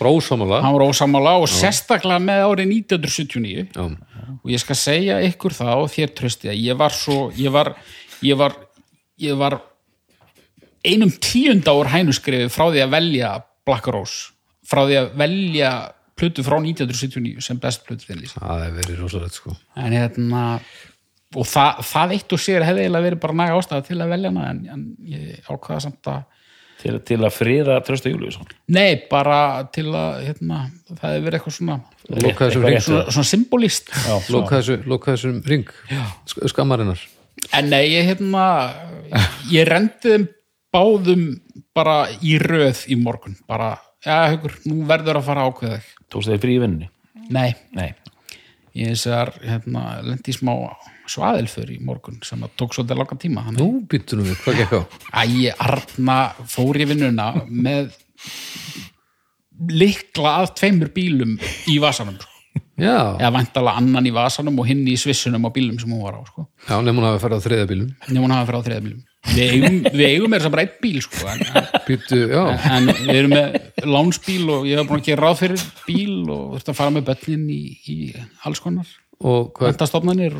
[0.00, 3.86] brósamála hann var ósamála og sérstaklega með árið 1979 Já,
[4.34, 7.72] og ég skal segja ykkur það og þér Trösti að ég var svo ég var,
[8.26, 8.58] ég var,
[9.24, 9.56] ég var
[10.84, 13.32] einum tíunda úr hænuskrifi frá því að velja
[13.64, 14.34] Black Rose
[14.68, 15.72] frá því að velja
[16.20, 19.56] plötu frá 1979 sem best plötu fyrir það hefur verið rosalegt sko.
[19.80, 20.42] En hérna
[21.36, 24.32] og það, það eitt og sér hefði eiginlega verið bara næga ástæða til að velja
[24.34, 26.24] hana en, en ég ákvaða samt að
[26.80, 29.36] til, til að friða Trösta Júliusson Nei, bara
[29.74, 30.62] til að hérna,
[30.94, 31.76] það hefur verið eitthvað svona
[32.10, 32.74] Loka þessum Eitthvað ring.
[32.74, 32.86] Rétt.
[32.88, 33.90] svona, svona symbolist.
[33.94, 35.68] Já, Loka þessu, loka þessum ring.
[36.26, 37.02] Sk- Skammarinnar.
[37.54, 38.46] En nei, ég hérna
[39.52, 40.24] ég rendi þeim
[40.74, 41.22] báðum
[41.76, 41.94] bara
[42.26, 43.36] í röð í morgun.
[43.46, 46.88] Bara, já, hugur, nú verður að fara þig tókst þeir frí í vinnunni?
[47.30, 47.90] Nei, Nei,
[48.78, 50.52] ég þessar hérna, lendi í smá
[51.10, 53.60] svaðilför í morgun sem að tók svolítið langa tíma þannig.
[53.62, 54.80] Nú býttu nú við, hvað gekk á?
[55.22, 56.18] Æ, Arna
[56.50, 57.90] fór í vinnuna með
[59.70, 61.34] likla að tveimur bílum
[61.70, 62.28] í vasanum sko.
[62.80, 66.16] Já, eða væntalega annan í vasanum og hinn í svissunum á bílum sem hún var
[66.16, 66.46] á sko.
[66.64, 69.02] já nefnum hún hafi farið á þriðja bílum nema hún hafa fyrir á þriða bílum
[69.28, 71.28] við eigum, við eigum er að bara einn bíl sko.
[71.28, 71.44] en,
[71.86, 75.68] Býttu, já, en við erum með lánsbíl og ég hef búin að gera ráð fyrir
[75.86, 77.98] bíl og þurfti að fara með börnin í, í
[78.48, 78.88] alls konar
[79.20, 79.76] og hvað,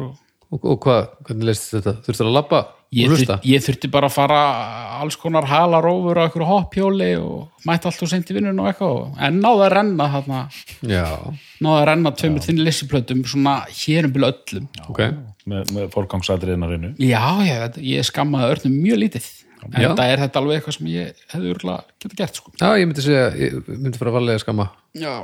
[0.08, 0.12] og
[0.50, 1.96] og, og hvað hvernig leist þetta?
[2.06, 2.60] Þurftu að labba
[2.90, 3.36] Ég, og hlusta?
[3.38, 4.38] þurfti, ég þurfti bara að fara
[4.98, 9.20] alls konar halarófur á einhverju hoppjóli og mætti allt og seint í vinnun og eitthvað
[9.28, 10.40] en náði að renna þarna
[10.90, 11.04] Já,
[11.62, 15.00] náði að renna tveimur þinn lissiplötum svona hérum byrja öllum já, ok
[15.54, 19.86] með, með forgangsadriðinarinu já, þetta- ég skammaði örnum mjög lítið en Já.
[19.92, 22.50] þetta er þetta alveg eitthvað sem ég hefði örgulega geta gert sko.
[22.58, 24.66] Já, ég myndi segja, ég myndi fara að varlega að skamma
[24.98, 25.14] já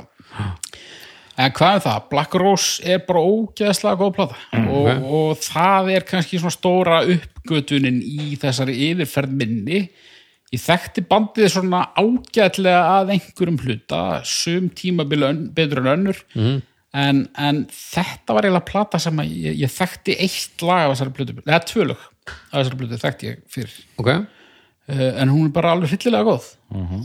[1.37, 2.05] En hvað er það?
[2.09, 4.37] Black Rose er bara ógeðslega góð plata.
[4.57, 5.03] Og, ok.
[5.19, 9.83] og það er kannski svona stóra uppgötunin í þessari yfirferð minni.
[10.53, 16.23] Ég þekkti bandið svona ágætlega að einhverjum hluta sum ön, betur en önnur.
[16.33, 16.57] Mm.
[16.97, 21.37] en, en þetta var eiginlega plata sem ég, ég þekkti eitt lag af þessari plötu,
[21.43, 23.77] eða tvö lög af þessari plötu þekkti ég fyrir.
[24.01, 26.49] Ok, uh, en hún er bara alveg hryllilega góð.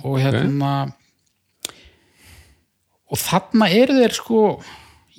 [0.06, 0.72] Og hérna
[3.12, 4.42] og þarna eru þeir sko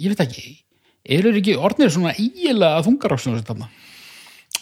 [0.02, 0.45] ég veit ekki
[1.03, 3.70] eru þeir ekki orðnir svona ígilega þungaráksnum þarna?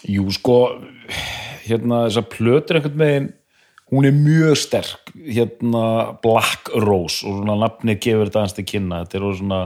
[0.09, 0.57] Jú, sko
[1.67, 3.29] hérna þessar plötur einhvern veginn
[3.91, 9.03] hún er mjög sterk hérna Black Rose og svona nafni gefur þetta hans til kynna.
[9.03, 9.61] Þetta er svona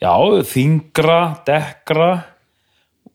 [0.00, 0.12] já,
[0.52, 2.10] þingra, dekkra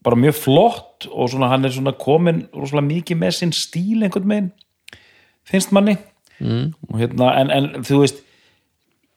[0.01, 4.29] bara mjög flott og svona hann er svona komin rosalega mikið með sinn stíl einhvern
[4.29, 4.51] veginn
[5.49, 5.97] finnst manni.
[6.41, 6.71] Mm.
[6.89, 8.23] og hérna, en, en þú veist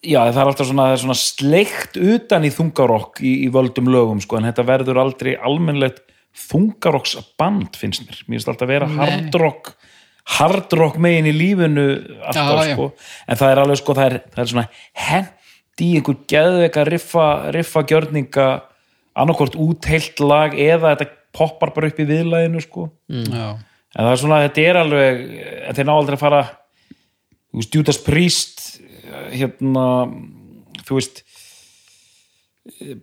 [0.04, 4.20] já, það er alltaf svona, er svona sleikt utan í þungarokk í, í völdum lögum,
[4.24, 6.02] sko, en þetta verður aldrei almennlegt
[6.44, 9.74] þungarokksband finnst mér, mér finnst alltaf að vera hardrock
[10.38, 11.84] hardrock megin í lífinu
[12.24, 12.74] alltaf, Já, já.
[12.76, 12.86] sko,
[13.28, 14.66] en það er alveg sko, það er, það er svona
[15.04, 18.48] hendi í einhver geðveika riffa, riffa gjörninga
[19.14, 22.88] annarkvort út heilt lag eða þetta poppar bara upp í viðlæðinu sko.
[23.10, 25.22] Já, en það er svona, þetta er alveg
[25.68, 26.42] en þeir ná aldrei að fara
[27.74, 28.63] Judas Priest
[29.34, 29.86] hérna
[30.84, 31.24] þú veist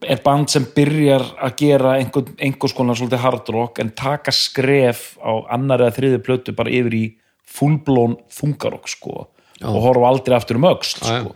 [0.02, 5.12] er band sem byrjar að gera einhver, einhvers konar svolítið hard rock en taka skref
[5.22, 7.04] á annar eða þriði plötu bara yfir í
[7.52, 9.16] fullblón þungarokk sko
[9.62, 11.22] og horfa aldrei aftur um öxl Já, já.
[11.22, 11.36] sko.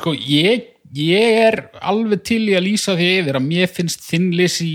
[0.00, 4.72] sko ég, ég er alveg til í að lýsa því yfir að mér finnst þinnlisi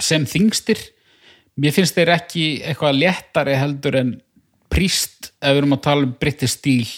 [0.00, 0.80] sem þingstir
[1.60, 4.14] mér finnst þeir ekki eitthvað léttari heldur en
[4.72, 6.88] príst ef við erum að tala um British Steel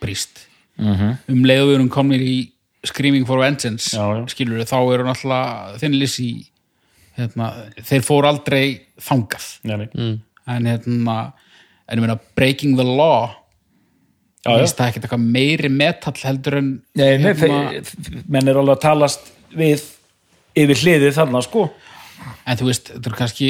[0.00, 0.46] príst
[0.88, 1.18] -hmm.
[1.34, 2.36] um leiðu við erum komnir í
[2.84, 4.24] Screaming for Vengeance Já, já.
[4.32, 6.30] skilur við, þá eru náttúrulega þinnlisi
[7.18, 8.64] hérna, þeir fóru aldrei
[8.98, 10.18] þangað Nei, nei.
[10.46, 11.18] en hérna
[11.86, 13.30] en ég meina Breaking the Law
[14.42, 14.56] já.
[14.56, 18.78] finnst það ekkert eitthvað meiri metall heldur en Nei, nei, hérna, þeir, menn er alveg
[18.78, 19.86] að talast við
[20.58, 21.68] yfir hliðið þarna sko
[22.46, 23.48] en þú veist, þetta er kannski,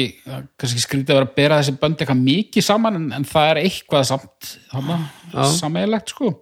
[0.61, 3.61] kannski skrítið að vera að bera þessi bönd eitthvað mikið saman en, en það er
[3.63, 4.99] eitthvað samt þarna,
[5.57, 6.33] sammeðilegt sko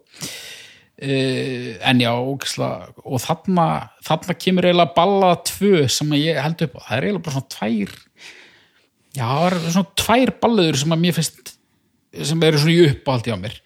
[1.02, 3.68] en já og þarna
[4.06, 7.36] þarna kemur eiginlega balla tvö sem að ég held upp á, það er eiginlega bara
[7.38, 7.96] svona tvær
[9.18, 11.56] já, það er svona tvær balluður sem að mér finnst
[12.12, 13.60] sem eru svona í uppáhaldi á mér.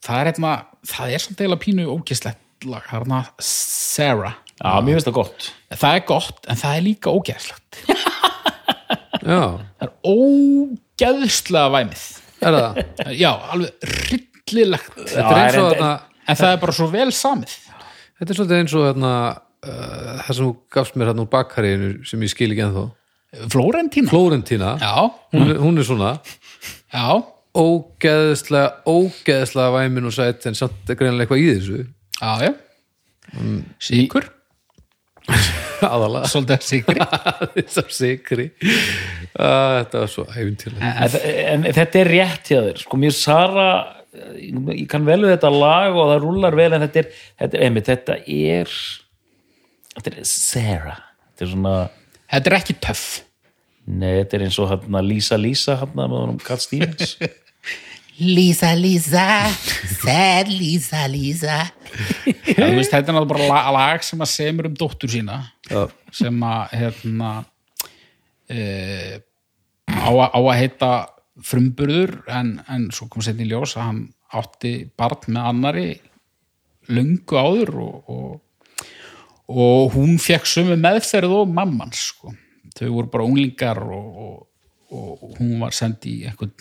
[0.00, 0.52] Það er hérna,
[0.88, 4.38] það er samt eiginlega pínu ógislegt lag, það er hérna Sarah.
[4.60, 5.50] Já, mér finnst það gott.
[5.82, 7.80] Það er gott, en það er líka ógeðslegt.
[9.20, 9.42] Já,
[9.76, 12.04] það er ógeðslega væmið.
[12.40, 12.78] Er það?
[13.20, 15.88] já, alveg hryllilegt Þetta er eins og þarna
[16.30, 17.56] en það er bara svo vel samið.
[18.20, 21.92] Þetta er svolítið eins og þarna uh, það sem þú gafst mér hérna úr bakkariðinu
[22.10, 22.86] sem ég skil ekki ennþá.
[23.52, 24.10] Florentína?
[24.10, 24.94] Flórentína, já,
[25.36, 26.08] hún, er- hún er svona.
[26.90, 27.06] Já,
[27.54, 31.80] ógeðslega, ógeðslega væmin og sætt en samt greinlega eitthvað í þessu.
[32.20, 32.52] Já, já.
[33.86, 34.26] Sigur,
[35.86, 36.26] aðalega.
[36.32, 37.04] Svolítið sigri
[37.54, 38.48] þessar sikri
[39.30, 42.80] þetta var svo æfintilega en, en þetta er rétt hjá þér.
[42.82, 43.68] Sko, mér Sara
[44.10, 47.10] ég, kann vel við þetta lag og það rúlar vel en þetta er,
[47.42, 48.74] þetta er, einmitt, þetta er
[49.96, 51.02] þetta er Sarah.
[51.30, 51.74] Þetta er svona,
[52.32, 53.04] þetta er ekki töff.
[53.90, 57.16] Nei, þetta er eins og hérna, Lisa Lisa hérna með honum Kat Stevens.
[58.20, 59.48] Lisa, Lisa,
[60.02, 61.62] sad Lisa, Lisa.
[62.44, 65.38] Þú veist, þetta er náttúrulega bara lag, lag sem að semur um dóttur sína
[65.70, 65.86] Já.
[66.12, 67.30] sem að hérna
[68.44, 68.60] e,
[69.88, 70.90] á að heita
[71.46, 74.00] frumburður en, en svo kom setni ljós að hann
[74.36, 75.88] átti barn með annari
[76.90, 78.72] löngu áður og, og,
[79.50, 82.34] og hún fekk sömu meðferð og mamman sko.
[82.76, 84.36] þau voru bara unglingar og, og,
[84.96, 86.54] og hún var send í einhvern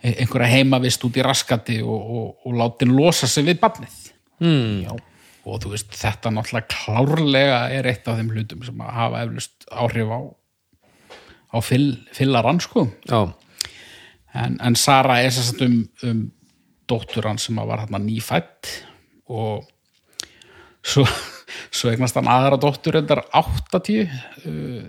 [0.00, 4.02] einhverja heimavist út í raskati og, og, og látin losa sig við barnið
[4.40, 5.06] mm.
[5.48, 9.64] Og þú veist, þetta náttúrulega klárlega er eitt af þeim hlutum sem að hafa eflust
[9.72, 10.20] áhrif á
[11.50, 13.32] á fyll, fyllarann sko Já,
[14.34, 15.76] en, en Sara er að um,
[16.06, 16.22] um
[16.90, 18.70] dóttur hann sem var hann nýfætt
[19.30, 19.66] og
[20.82, 21.06] svo,
[21.74, 24.82] svo eignast hann aðra dóttur endar 80 uh,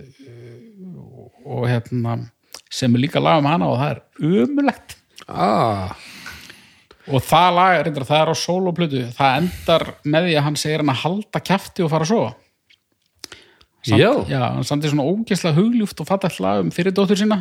[1.42, 2.18] og hérna
[2.72, 4.96] sem er líka lag um hana og það er umulegt
[5.28, 5.92] ah,
[7.10, 10.84] og það lag, reyndar, það er á sólóplötu það endar með því að hann segir
[10.84, 12.32] hann að halda kjafti og fara að sofa.
[13.82, 13.98] Samt,
[14.30, 14.38] Já.
[14.44, 17.40] hann sandi svona ógeðslega hugljúft og fattast lag um fyrir dóttur sína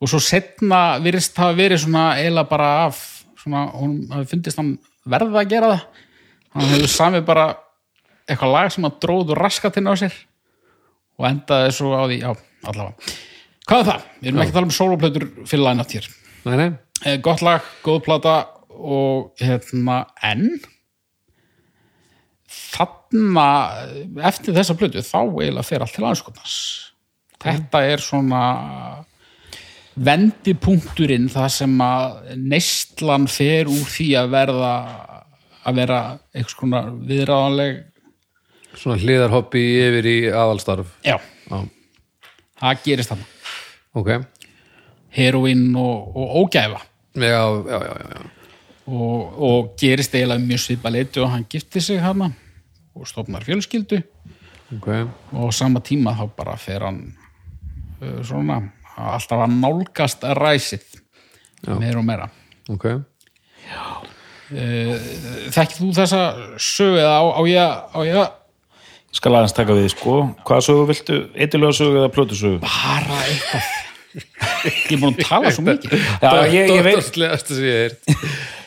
[0.00, 3.00] og svo setna virðist hafa verið svona eiginlega bara af
[3.40, 4.74] svona, hún hafi fundist hann
[5.06, 6.02] verða að gera það.
[6.56, 7.46] Hann hefur samið bara
[8.26, 10.16] eitthvað lag sem að dróðu raskatinn á sér
[11.16, 12.30] og endaði svo á því, já,
[12.68, 13.14] allavega.
[13.66, 14.06] Hvað er það?
[14.20, 16.08] Við erum ekki að tala um sólóplötur fyrir lagnátt hér.
[16.46, 16.68] Nei, nei.
[17.04, 18.34] Eh, gott lag, góð plata
[18.76, 20.48] og hérna en
[22.46, 23.46] þarna
[24.28, 26.56] eftir þessa plötu þá eiginlega fer allt til anskotans
[27.42, 28.42] þetta er svona
[29.96, 34.72] vendipunkturinn það sem að neistlan fer úr því að verða
[35.66, 36.00] að vera
[36.34, 37.78] einhvers konar viðráðanleg.
[38.76, 40.92] Svona hliðarhoppi yfir í aðalstarf.
[41.06, 41.16] Já,
[41.48, 41.62] Já,
[42.60, 43.28] það gerist þarna.
[43.96, 44.10] Ok.
[45.16, 46.82] Heroinn og, og ógæfa.
[47.16, 48.24] Já, já, já, já,
[48.86, 52.28] og, og gerist eiginlega mjög svipa leiti og hann gifti sig hana
[52.94, 54.02] og stofnar fjölskyldu.
[54.76, 54.88] Ok.
[55.32, 57.00] Og á sama tíma þá bara fer hann
[58.02, 58.60] uh, svona
[58.96, 60.84] alltaf að nálgast að ræsið
[61.66, 62.28] meira og meira.
[62.72, 62.86] Ok,
[64.50, 66.20] þekkir þú þessa
[66.62, 68.28] sögu eða á, á ég að- á ég að
[69.06, 70.14] Ég skal aðeins taka við, sko.
[70.44, 71.16] Hvaða sögu viltu?
[71.34, 72.58] Eitthulega sögu eða plötu sögu?
[72.60, 73.62] bara eitthvað.
[74.66, 75.94] Ég er búin að tala svo mikið.
[76.20, 77.64] Já, ég, ég, veit, Dóttorslegast sem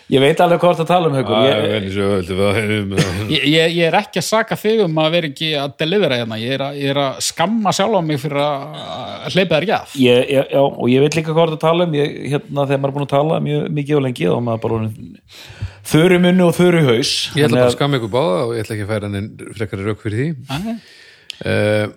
[0.09, 1.17] ég veit alveg hvað það tala um.
[1.19, 5.49] Ég, völdu við ég, ég, ég er ekki að saka þig um að vera ekki
[5.61, 8.77] að delivera hérna ég er að, ég er að skamma sjálf á mig fyrir að
[8.79, 11.97] að hleypa þér að ég, já, og ég veit líka hvað það tala um.
[11.99, 14.81] Ég, hérna, þegar maður er búin að tala mjög mikið og lengi, er maður bara
[15.89, 17.11] þurru munni og þurru haus.
[17.37, 19.53] Ég ætla bara að að- skamma ykkur báða og ég ætla ekki að færa henni
[19.57, 20.75] frekari rauk fyrir því
[21.45, 21.87] uh,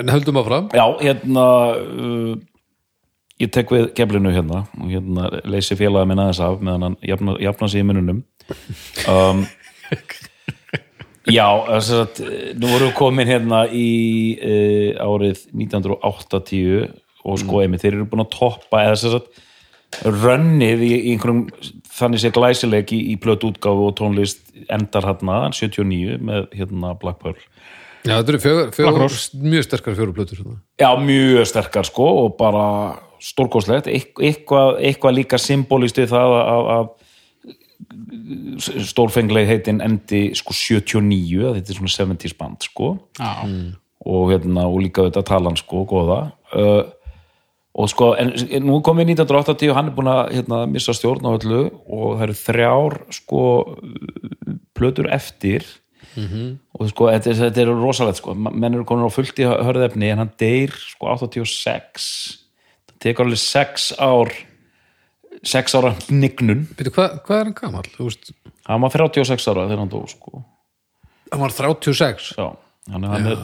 [0.00, 1.44] En höldum áfram Já, hérna
[1.78, 2.32] uh,
[3.40, 7.36] ég tek við geflinu hérna og hérna leysi félagið minn aðeins af meðan hann jafna,
[7.40, 8.24] jafna sig í mununum
[9.10, 9.44] um,
[11.30, 12.20] Já, þess að
[12.58, 13.90] nú vorum við komin hérna í
[14.40, 16.88] uh, árið 1980
[17.20, 21.42] og sko einmitt, þeir eru búin að toppa eða þess að rönnið í, einhverjum
[21.98, 24.40] þannig sé glæsileg í, í plötu útgáfu og tónlist
[24.72, 27.40] endar hérna 79 með hérna Black Pearl.
[28.06, 28.32] Já, þetta
[28.86, 29.08] eru
[29.44, 30.58] mjög sterkar fjóru plötur hérna.
[30.80, 32.64] Já, mjög sterkar sko og bara
[33.20, 36.88] stórkostlegt, Eit- eitthvað, eitthvað líka symbolist við það að, að
[38.90, 42.94] stórfengleg heitin endi sko 79, að þetta er svona 70s band sko.
[43.18, 43.32] Já.
[44.00, 46.20] og, hérna, og líka þetta talan sko, góða.
[46.54, 46.82] Uh,
[47.80, 48.32] og sko, en
[48.64, 52.16] nú komum við 1980 og hann er búin að hérna, missa stjórn á öllu og
[52.18, 53.42] það eru þrjár sko
[54.76, 55.68] plötur eftir.
[56.18, 60.24] Og sko, þetta, þetta er rosalegt sko, menn eru komin á fullt í hörðefni en
[60.24, 62.49] hann deyr sko 86 það
[63.02, 64.32] tekur alveg 6 ár
[65.46, 66.66] 6 ára hnignun.
[66.76, 67.88] Býtu, hvað, hvað er hann gamall?
[67.94, 68.32] Þú veist,
[68.68, 70.42] hann var 36 ára þegar hann dó sko.
[71.30, 72.46] Hann var 36 Já,
[72.90, 73.40] hann, hann er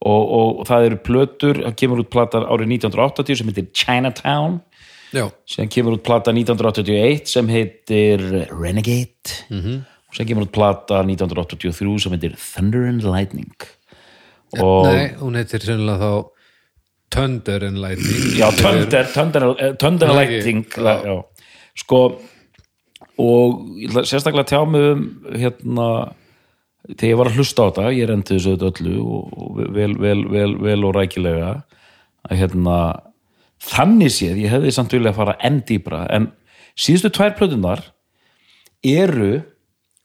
[0.00, 4.60] og, og, það eru plötur, það kemur út plata árið 1980 sem heitir Chinatown.
[5.10, 9.34] Já, sem kemur út plata 1981 sem heitir Renegade.
[9.50, 9.82] -hmm.
[10.08, 13.52] og sem kemur út plata 1983 sem heitir Thunder and Lightning.
[14.58, 16.39] Og nei, hún heitir sennilega þá
[17.10, 20.16] Thunder and Lightning já, Thunder, Thunder, eh, Thunder and.
[20.16, 21.16] Lightning já.
[21.74, 22.20] Sko
[23.20, 23.60] og
[24.06, 25.04] sérstaklega tjá mig um
[25.34, 25.90] hérna
[26.88, 30.54] þegar ég var að hlusta á þetta, ég rendi þessu öllu og, vel, vel, vel,
[30.62, 31.52] vel og rækilega
[32.24, 32.76] að hérna
[33.60, 36.30] þannig séð, ég hefði samt vilja að fara enn dýbra, en
[36.78, 37.84] síðustu tvær plötunar
[38.86, 39.42] eru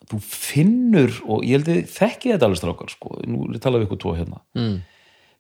[0.10, 3.62] þú finnur og ég held að þið þekkið þetta alveg strákar sko, nú er ég
[3.62, 4.76] að tala við ykkur tvo hérna mm.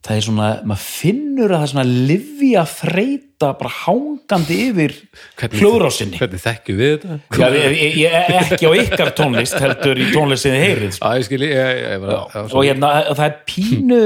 [0.05, 4.93] Það er svona, maður finnur að það er svona livja þreita bara hangandi yfir
[5.41, 7.17] hljóðrásinni Hvernig þekkjum við þetta?
[7.39, 11.09] Já, ég, ég, ég, ekki á ykkar tónlist heldur í tónlistinni heyrið sko.
[11.09, 11.41] Æ, skil,
[12.03, 13.99] var að og hérna, það er pínu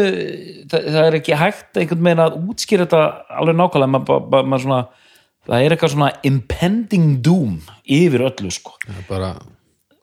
[0.72, 3.04] það, það er ekki hægt einhvern veginn að útskýra þetta
[3.42, 4.82] alveg nákvæmlega maður, maður, maður svona,
[5.50, 7.56] það er eitthvað svona impending doom
[8.00, 8.80] yfir öllu sko.
[8.88, 9.34] svona bara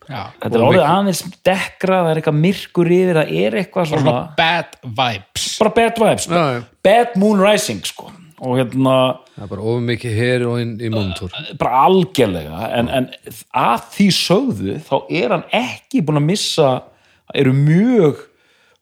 [0.07, 4.15] Já, þetta er orðið aðeins dekkra það er eitthvað myrkur yfir, það er eitthvað svona,
[4.39, 6.37] bad vibes bara bad vibes sko.
[6.39, 6.61] Já, já.
[6.87, 8.13] bad moon rising sko.
[8.37, 8.97] og hérna
[9.37, 13.09] Það er bara ofur mikið heroin í múntúr bara algjörlega en, en
[13.57, 16.71] að því sögðu þá er hann ekki búin að missa
[17.35, 18.23] eru mjög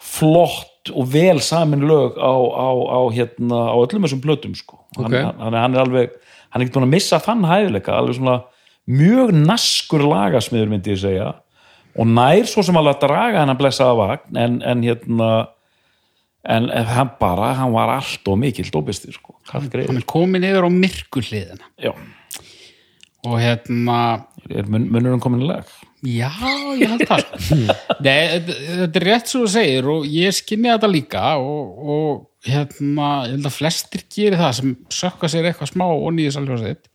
[0.04, 4.82] flott og vel samin lög á, á, á, hérna, á öllum þessum blötum sko.
[4.98, 5.16] hann, Ok.
[5.16, 6.10] hann, hann er alveg
[6.50, 8.36] hann er ekki búin að missa þann hæfileika alveg svona
[8.90, 11.30] mjög naskur lagasmiður myndi ég segja
[11.94, 15.30] og nær svo sem alveg að draga hann að blessa að vagn en, en hérna
[16.44, 20.70] en, hann bara, hann var allt og mikill dópisti sko, hann er komin yfir á
[20.72, 21.94] myrku hliðina já,
[23.24, 23.98] og hérna
[24.50, 25.68] er mun, munurinn komin í lag?
[26.04, 26.28] Já,
[26.76, 27.22] ég held það.
[28.04, 33.06] Nei, þetta er rétt svo að segir og ég skinni þetta líka og, og hérna,
[33.24, 36.84] ég held að flestir gerir það sem sökka sér eitthvað smá og nýðis alveg sitt
[36.84, 36.93] Uh,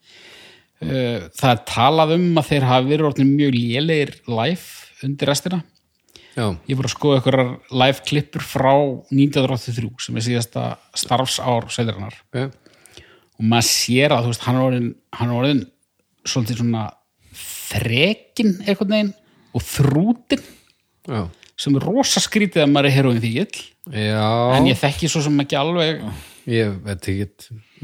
[0.80, 5.62] það er talað um að þeir hafi verið mjög lélegir live undir restina.
[6.38, 7.50] Já, ég voru að skoða einhverjar
[7.82, 8.74] live klippur frá
[9.12, 10.66] 1983 sem er síðasta
[10.98, 12.70] starfsár seljarinnar ok
[13.40, 15.62] og maður sér að veist, hann er orðin, hann er orðin
[16.28, 16.86] svolítið svona
[17.40, 19.12] þrekin einhvern veginn
[19.56, 20.44] og þrútin
[21.10, 21.22] Já,
[21.60, 24.30] sem er rosa skrítið að maður er heroin fíkil já.
[24.58, 26.04] En ég þekki svo sem ekki alveg
[26.48, 27.28] Ég veit ekki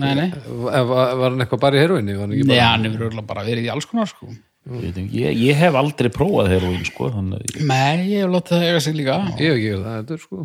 [0.02, 2.16] nei, nei, Var, var hann eitthvað bara í heroinni?
[2.16, 2.68] Var hann ekki nei bara...
[2.74, 4.30] hann hefur örugglega bara verið í alls konar sko
[4.66, 8.80] Ég, ég, ég hef aldrei prófað heroín sko, þannig nei, ég hef látið það eiga
[8.82, 10.40] sig líka Ég hef ekki verið það, er sko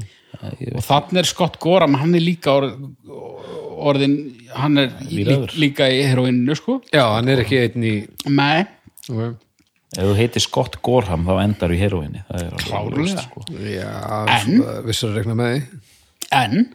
[0.50, 2.74] og þannig er Scott Gorham, hann er líka orð,
[3.88, 4.16] orðin,
[4.52, 5.54] hann er lí, Bílaður.
[5.64, 7.94] líka í heroinu sko Já, hann er ekki einn í
[8.28, 8.66] nei,
[9.08, 9.32] okay.
[9.96, 13.24] ef þú heitir Scott Gorham þá endar í það er alveg Klárlega.
[13.24, 13.46] sko.
[13.56, 13.88] Já,
[14.36, 14.60] En?
[14.84, 15.80] vissar að rekna með því
[16.30, 16.68] en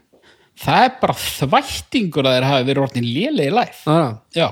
[0.64, 4.48] það er bara þvættingur að þeir hafi verið orðin lélegi læf ah, já,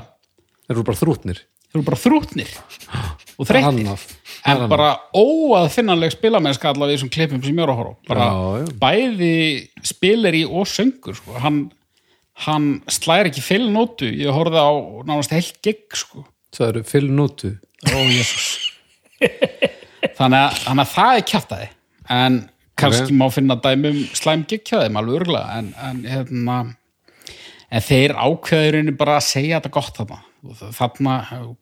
[0.64, 1.40] Þeir eru bara þrútnir.
[1.68, 2.52] Þeir eru bara þrútnir
[3.40, 3.70] og þreyttir.
[3.70, 4.04] Annað.
[4.54, 8.64] en bara óaðfinnanleg spilamennska allavega í þessum klippum sem ég er að horfa bara Já,
[8.64, 8.68] já.
[8.84, 9.34] bæði
[9.88, 11.36] spileri og söngur sko.
[11.44, 11.60] hann,
[12.48, 14.72] hann slæri ekki fylgnótu ég horfði á
[15.08, 16.26] nánast heilt gig sko.
[16.54, 17.54] Það eru fylgnótu
[17.90, 18.50] ó jésús
[20.18, 21.68] þannig að, þannig að það er kjátaði
[22.14, 22.40] en
[22.84, 26.58] kannski má finna dæmi um slæm þeim alveg örgulega en, en hérna
[27.74, 30.20] en þeir ákveðurinn bara að segja þetta gott þarna.
[30.76, 31.14] Þarna,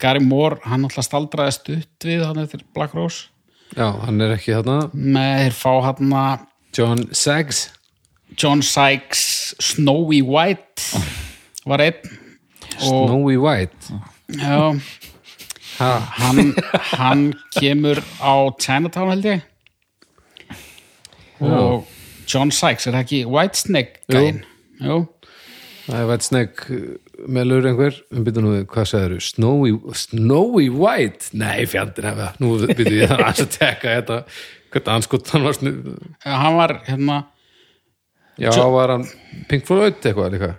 [0.01, 3.29] Gary Moore, hann alltaf staldraði stutt við hann eftir Black Rose.
[3.77, 4.79] Já, hann er ekki þarna.
[4.91, 7.69] Með þeir fá hann John Saggs
[8.39, 11.03] John Sykes Snowy White
[11.67, 12.17] var einn.
[12.79, 13.99] Snowy White?
[14.31, 14.71] Já,
[15.77, 16.53] ha, hann,
[16.95, 17.23] hann
[17.59, 19.50] kemur á Chinatown held ég
[21.41, 21.89] og
[22.29, 24.43] John Sykes er það ekki Whitesnake gæinn?
[24.81, 25.01] Jú.
[25.87, 26.79] Það er White Snake
[27.31, 27.97] meðlur einhver.
[28.13, 31.31] Um byrju nú, hvað sagður Snowy, Snowy White?
[31.37, 34.19] Nei, fjandinn hefa, nú byrju ég það að tekka þetta.
[34.71, 35.71] Hvernig anskot hann var snu
[36.23, 37.17] hann var hérna
[38.39, 39.01] Já, var hann
[39.49, 40.51] Pink Floyd eitthvað líka?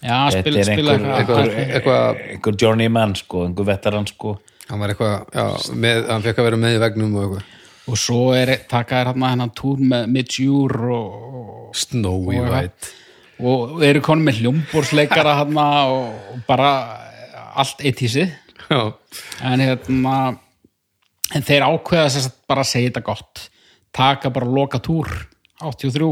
[0.00, 4.38] Já, spil, spila eitthvað eitthvað, eitthvað einhver journeyman sko, einhver veteran sko.
[4.70, 7.53] Hann var eitthvað, já, með, hann fekk að vera með í vegnum og eitthvað
[7.84, 12.92] og svo er taka þér hérna hennan túr með Midjúr og, Snowy White.
[13.44, 16.70] Og eru konum með hljómborsleikara hann og, bara
[17.60, 18.32] allt eitt í sig.
[19.44, 20.14] En hérna
[21.34, 23.44] en þeir ákveða þess að bara segja þetta gott.
[23.94, 25.10] Taka bara loka túr
[25.60, 26.08] 83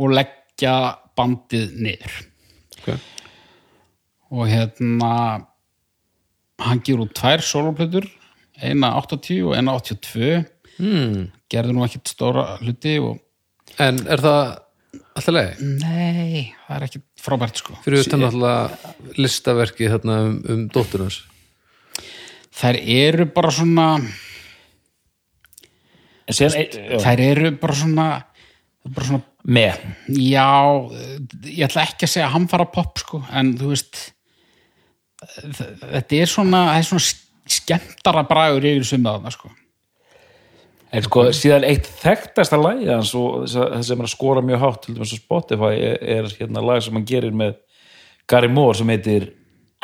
[0.00, 0.74] og leggja
[1.16, 2.16] bandið niður.
[2.80, 2.90] Ok.
[4.30, 5.12] Og hérna
[6.60, 8.08] hann gefur út tvær soloplötur
[8.66, 10.32] eina 80 og eina 82
[10.78, 11.28] hmm.
[11.50, 13.18] gerði nú ekkit stóra hluti og
[13.80, 14.40] En er það
[15.14, 15.60] alltaf leið?
[15.78, 17.76] nei, það er ekki frábært sko.
[17.84, 21.20] Fyrir utan alltaf listaverki þarna um, um dótturnas
[22.60, 23.86] þær eru bara svona
[26.30, 26.48] já,
[27.02, 28.06] þær eru bara svona
[28.90, 29.84] bara svona, með
[30.18, 30.46] já
[31.46, 34.02] ég ætla ekki að segja hamfara pop sko, en þú veist
[35.20, 37.04] þetta er svona er svona
[37.54, 39.50] skemmtara bragur yfir summaðana sko.
[40.90, 44.80] En sko, síðan eitt þekktasta lagi hans og það sem er að skora mjög hátt
[44.86, 47.60] til dæmis á Spotify er, er hérna lag sem hann gerir með
[48.30, 49.30] Gary Moore sem heitir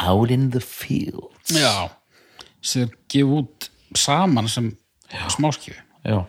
[0.02, 1.54] Out in the Fields.
[1.54, 1.86] Já,
[2.66, 4.70] sem gefa út saman sem
[5.30, 6.20] smáskjöfu já,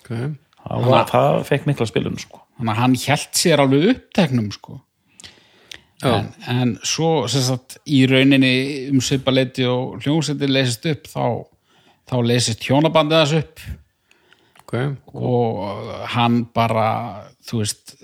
[0.00, 0.32] okay.
[0.62, 2.42] það, var, það fekk mikla spilun sko.
[2.58, 4.80] þannig að hann hjælt sér alveg uppteknum sko
[6.04, 8.54] en, en svo sem sagt í rauninni
[8.90, 11.26] um svipaleiti og hljómsveitin leysist upp þá,
[12.10, 13.66] þá leysist hjónabandið þess upp.
[14.66, 14.74] Ok,
[15.14, 16.88] og hann bara
[17.46, 17.94] þú veist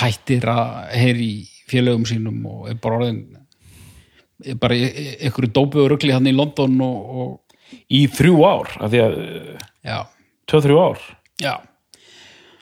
[0.00, 3.22] hættir að heyri í félögum sínum og er bara orðin
[4.44, 8.92] er bara einhverju dópu og rugli hann í London og, og í þrjú ár af
[8.92, 9.16] því að,
[9.84, 9.98] já,
[10.50, 11.06] tvö, þrjú ár.
[11.42, 11.54] Já.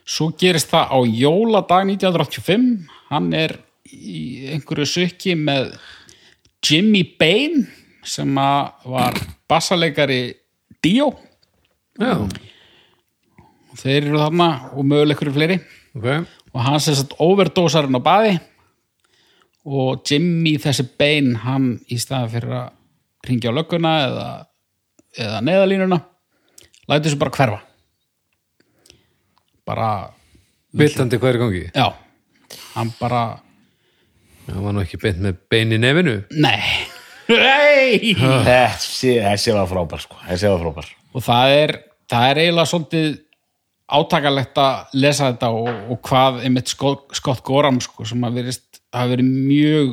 [0.08, 2.66] Svo gerist það á jóladag 1985
[3.12, 3.56] hann er
[3.92, 5.74] í einhverju sukki með
[6.62, 7.66] Jimmy Bain
[8.06, 9.18] sem var
[9.50, 10.22] bassaleikari
[10.82, 11.12] Dio.
[12.00, 12.16] Já,
[13.72, 15.58] og þeir eru þarna og möguleg einhverju fleiri.
[15.96, 16.08] Ok.
[16.52, 18.38] Og hann sem sagt overdósarinn á baði.
[19.62, 22.72] Og Jimmy þessi bein hann í staði fyrir að
[23.28, 24.30] ringja á lögguna eða,
[25.14, 26.00] eða neðalínuna
[26.90, 27.60] lætur þessu bara hverfa.
[29.62, 29.90] Bara,
[30.74, 31.66] er í gangi?
[31.70, 31.86] já.
[32.74, 33.41] Hann bara,
[34.46, 36.16] Það var nú ekki beint með bein í nefinu.
[36.42, 36.60] Nei.
[37.30, 38.14] Nei.
[38.18, 40.18] Þessi, þessi var frábær sko.
[40.26, 40.92] þessi var frábær.
[41.12, 41.74] Og það er,
[42.10, 43.10] það er eiginlega svolítið
[43.92, 48.80] átakalegt að lesa þetta og, og hvað einmitt Scott, Scott Gorham sko, sem að verist
[48.92, 49.92] hafa verið mjög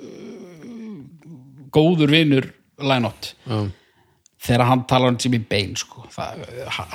[0.00, 0.98] uh,
[1.74, 2.50] góður vinur
[2.82, 3.32] Lynott.
[3.46, 3.60] Já,
[4.42, 6.02] þegar hann talar um Jimmy Bain sko.
[6.10, 6.42] það,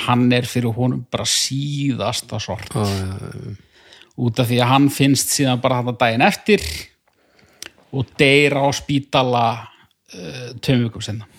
[0.08, 3.54] hann er fyrir honum bara síðasta sort já, já,
[4.18, 6.64] út af því að hann finnst síðan bara þetta daginn eftir
[7.94, 11.38] og deyr á spítala uh, tveim vikum senna já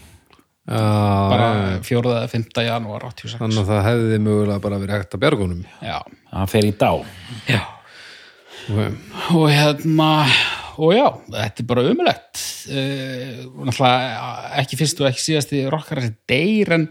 [0.69, 2.01] bara 4.
[2.05, 2.63] eða 5.
[2.67, 5.99] janúar 86 Þannig að það hefði mögulega bara verið hægt að bjargunum já,
[6.35, 6.91] hann fer í dá.
[7.49, 7.63] Já.
[8.69, 8.91] Okay.
[9.33, 10.09] og hérna
[10.77, 14.27] og já, þetta er bara umulegt uh, náttúrulega
[14.61, 16.85] ekki fyrst og ekki síðasti rockar þessi deyr en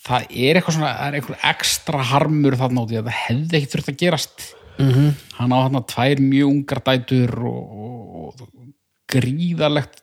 [0.00, 3.60] það er eitthvað svona það er eitthvað ekstra harmur þarna út í að það hefði
[3.60, 4.46] ekki þurft að gerast
[4.86, 5.16] -hmm.
[5.38, 8.70] hann á þarna tvær mjög ungar dætur og, og, og
[9.10, 10.02] gríðarlegt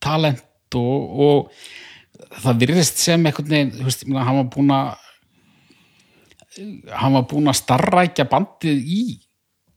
[0.00, 1.50] talent og, og
[2.42, 4.94] það virðist sem einhvern veginn, þú veist, hann var búinn að
[6.96, 9.02] hann var búinn að starrækja bandið í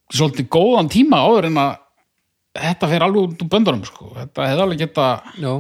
[0.09, 1.73] svolítið góðan tíma áður en að
[2.59, 4.13] þetta fer alveg út úr böndunum sko.
[4.15, 5.09] þetta hefði alveg geta
[5.39, 5.51] Já,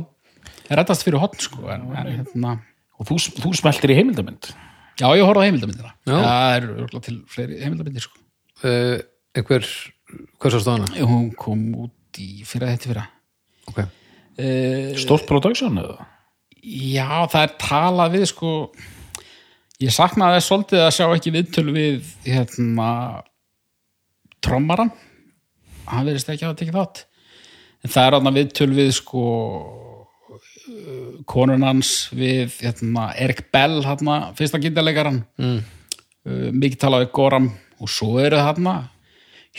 [0.79, 1.67] rettast fyrir hotn sko.
[1.69, 2.55] en, en, hérna,
[2.97, 4.51] og þú, þú smeltir í heimildamönd
[4.99, 6.17] já ég horfði á heimildamindina Já.
[6.17, 8.17] það er til fleiri heimildamindir sko.
[8.65, 8.99] Uh,
[9.37, 9.65] einhver
[10.39, 10.91] hvers á stóðana?
[11.05, 13.07] hún kom út í fyrra þetta fyrra
[13.69, 16.07] Ok, uh, stórt production eða?
[16.59, 18.53] já það er talað við sko
[19.79, 22.89] ég saknaði þess svolítið að sjá ekki viðtölu við hérna
[24.43, 24.91] trommaran
[25.89, 27.05] hann verðist ekki að hafa tekið þátt
[27.79, 29.23] en það er hann viðtöl við sko
[30.35, 35.57] uh, konun hans við hérna, Erik Bell hérna, fyrsta gítarleikaran mm.
[36.27, 38.77] uh, mikið talað við Goram og svo eru þarna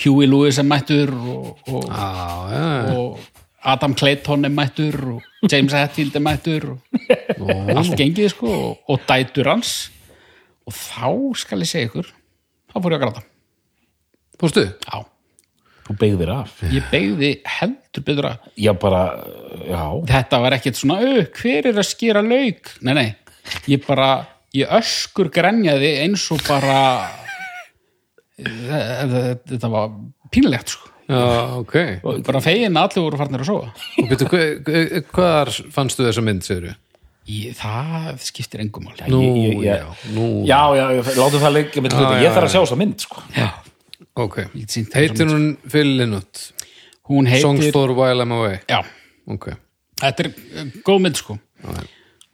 [0.00, 2.10] Huey Lewis er mættur og, og, já,
[2.54, 2.96] já.
[2.96, 3.18] og
[3.62, 5.22] Adam Clayton er mættur og
[5.52, 9.90] James Hetfield er mættur og allt gengið sko og, og dætur hans.
[10.68, 11.10] Og þá
[11.42, 12.08] skal ég segja ykkur
[12.70, 13.24] þá fór ég að gráta.
[14.40, 14.64] Fórstu?
[14.70, 15.02] já,
[15.88, 16.52] þú beigðir af.
[16.72, 19.04] Ég beigði heldur betur að já bara,
[19.66, 19.84] já.
[20.14, 22.70] Þetta var ekkert svona, au, hver er að skera lauk?
[22.86, 23.08] Nei, nei,
[23.68, 24.12] ég bara
[24.56, 26.78] ég öskur grenjaði eins og bara
[28.44, 29.90] þetta var
[30.32, 30.86] pínlegt sko.
[31.10, 31.22] Já,
[31.58, 31.74] ok.
[32.06, 33.72] Og bara fegin að allir voru farnir að sofa.
[33.98, 36.68] Og byrju, hva, hvaðar fannstu þessa mynd, segir
[37.30, 39.08] ég, það skiptir engum máli.
[39.10, 40.28] Nú, ég- ég- já, nú.
[40.46, 42.46] Já, já, já, látum það leika með hluti, já, ég þarf já.
[42.46, 43.22] að sjá þessa mynd sko.
[43.36, 43.48] já,
[44.20, 46.52] Ok, Ég heitir hún Phil Lynott?
[47.08, 48.60] Hún Songs heitir for While I'm Away.
[48.68, 48.80] Já,
[49.30, 49.50] Ok,
[50.00, 51.38] þetta er eh, góð mynd sko.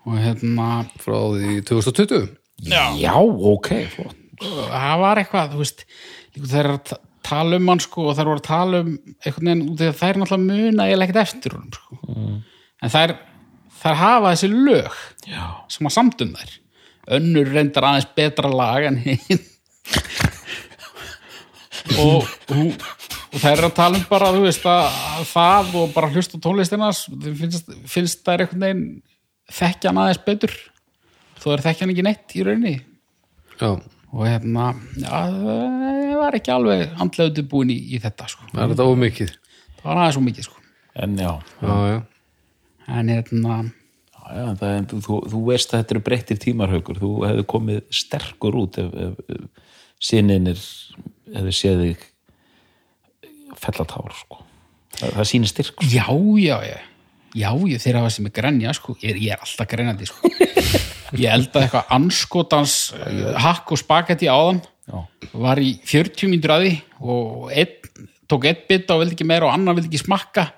[0.06, 0.68] Og hérna
[1.00, 2.28] frá því 2020
[2.62, 5.84] já, ok, flott það var eitthvað, þú veist
[6.36, 8.92] þeir eru að ta- tala um hann sko og þeir voru að tala um
[9.24, 11.98] einhvern veginn út í að þær náttúrulega muna eiginlega ekkert eftir honum sko.
[12.82, 13.14] en þær,
[13.82, 15.42] þær hafa þessi lög já,
[15.72, 16.54] sem að samtum þær.
[17.16, 19.42] Önnur reyndar aðeins betra lag en hinn
[22.02, 22.86] og, og,
[23.30, 24.86] og þær eru að tala um bara þú veist að,
[25.16, 26.88] að það og bara hlusta tónlistina
[27.40, 28.86] finnst, finnst þær einhvern veginn
[29.56, 30.54] þekkja hann aðeins betur.
[31.38, 32.74] Þó er þekkja hann ekki neitt í rauninni.
[33.60, 33.68] Já,
[34.12, 34.68] og hérna
[35.02, 35.40] það
[36.20, 38.46] var ekki alveg andlega búin í, í þetta sko.
[38.52, 40.62] það er þetta ómikið það var aðeins svo mikið sko.
[41.02, 41.98] en já, Já, já,
[43.00, 43.56] en hérna
[44.16, 47.80] já, já það, er- þú, þú, veist að þetta eru breyttir tímarhaukur þú hefði komið
[48.02, 49.72] sterkur út ef, ef, ef
[50.10, 50.60] sinninir
[51.34, 52.06] hefði séð þig
[53.56, 54.42] fellatár sko.
[54.98, 55.88] það, það sýnir styrk sko.
[55.90, 56.06] já,
[56.40, 56.78] já, já
[57.36, 58.96] já, já þeir hafa sem er grænja sko.
[59.02, 60.30] ég, er- ég er alltaf grænandi sko.
[61.14, 65.00] Ég eldaði eitthvað anskotans uh, hakk og spagetti áðan Já.
[65.34, 69.48] var í 40 mínútur að því og einn, tók einn bita og vildi ekki meira
[69.48, 70.48] og annar vildi ekki smakka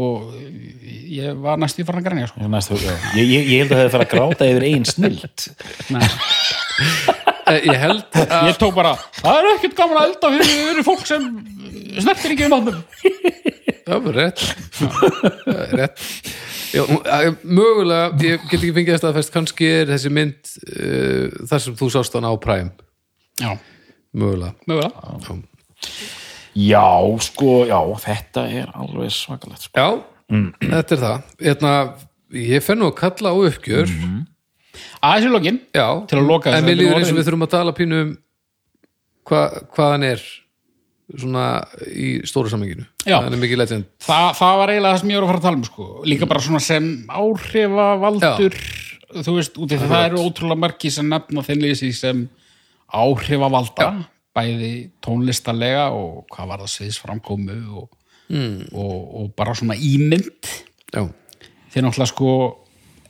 [0.00, 0.30] og
[1.10, 2.38] ég var næstu í farin að grænja sko.
[3.18, 5.48] Ég, ég, ég, ég held að það er að gráta yfir einn snilt.
[7.50, 11.02] Eh, Ég held að ég tók bara, það er ekkert gaman að elda fyrir, fólk
[11.08, 11.24] sem
[11.98, 12.78] snertir ekki við mannum
[13.70, 14.44] Já, rétt
[15.76, 16.04] rétt.
[16.70, 16.82] Já,
[17.42, 21.90] mögulega, ég get ekki fengið að staðfest kannski er þessi mynd uh, þar sem þú
[21.96, 22.70] sást hann á Prime.
[23.40, 23.54] Já,
[24.14, 24.54] mögulega.
[24.70, 25.10] Mögulega.
[25.24, 25.40] Já,
[26.60, 26.86] Já,
[27.22, 29.78] sko, já, þetta er alveg svakalegt sko.
[29.78, 29.88] Já
[30.30, 31.30] þetta er það.
[31.42, 31.70] Hérna,
[32.38, 33.94] ég fer nú að kalla á uppgjör.
[35.02, 37.52] Aðeins í lokin, Já, Til að loka En er líður eins og við þurfum að
[37.56, 38.10] tala pínu um
[39.26, 39.40] hva,
[39.74, 40.22] hvað hann er
[41.18, 41.46] svona
[41.90, 43.18] í stóra samenginu Já.
[43.18, 43.88] hann er mikið legend.
[44.04, 45.88] Þa, það var eiginlega það sem ég var að fara að tala um sko.
[46.06, 48.58] líka bara svona sem áhrifavaldur
[49.10, 52.24] þú veist, út af því það eru ótrúlega margi sem nefna þinn lýsi sem
[52.90, 53.90] áhrifavalda
[54.36, 57.88] bæði tónlistarlega og hvað var það sviðsframkomu og,
[58.30, 58.70] mm.
[58.70, 60.52] og, og bara svona ímynd.
[60.94, 61.02] Já,
[61.72, 62.36] þeir náttúrulega sko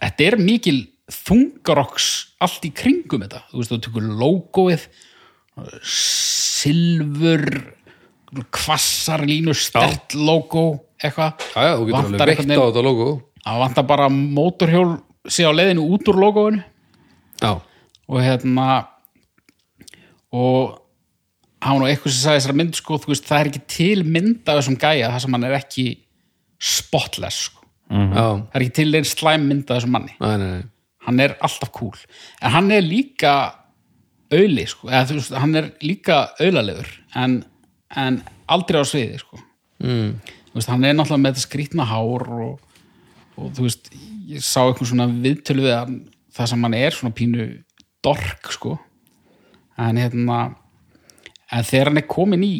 [0.00, 0.78] þetta er mikil
[1.10, 2.08] þungarokks
[2.40, 3.44] allt í kringum þetta.
[3.50, 4.88] Þú veist, þú tekur logoið
[5.84, 7.44] silfur
[8.54, 10.66] kvassar línu stert logo
[11.00, 11.46] eitthvað.
[11.54, 13.08] Já, já þú getur alveg veitt á þetta logo.
[13.40, 14.90] Það vantar bara mótorhjól
[15.28, 16.62] sé á leiðinu út úr logoinu.
[17.40, 17.52] Já,
[18.10, 18.68] og hérna
[20.30, 20.76] og
[21.60, 24.60] hann nú eitthvað sem sagði þessara mynd sko, veist, það er ekki til mynd af
[24.60, 25.86] þessum gæja þar sem hann er ekki
[26.60, 27.64] spotless sko.
[27.90, 30.14] já, það er ekki til einn slæm mynd af þessum manni.
[30.20, 30.68] Nei, nei, nei.
[31.06, 31.96] Hann er alltaf cool.
[32.44, 33.34] En hann er líka
[34.30, 37.40] auðli sko, hann er líka auðlalegur en,
[37.96, 39.40] en aldrei á sviði sko.
[39.82, 40.12] mm.
[40.50, 42.80] Þú veist, hann er náttúrulega með þetta skrýtna hár og,
[43.38, 43.92] og þú veist
[44.30, 46.00] ég sá eitthvað svona viðtölu við hann
[46.34, 47.46] það sem hann er svona pínu
[48.04, 48.76] dork sko
[49.80, 50.38] en hérna
[51.50, 52.54] en þegar hann er komin í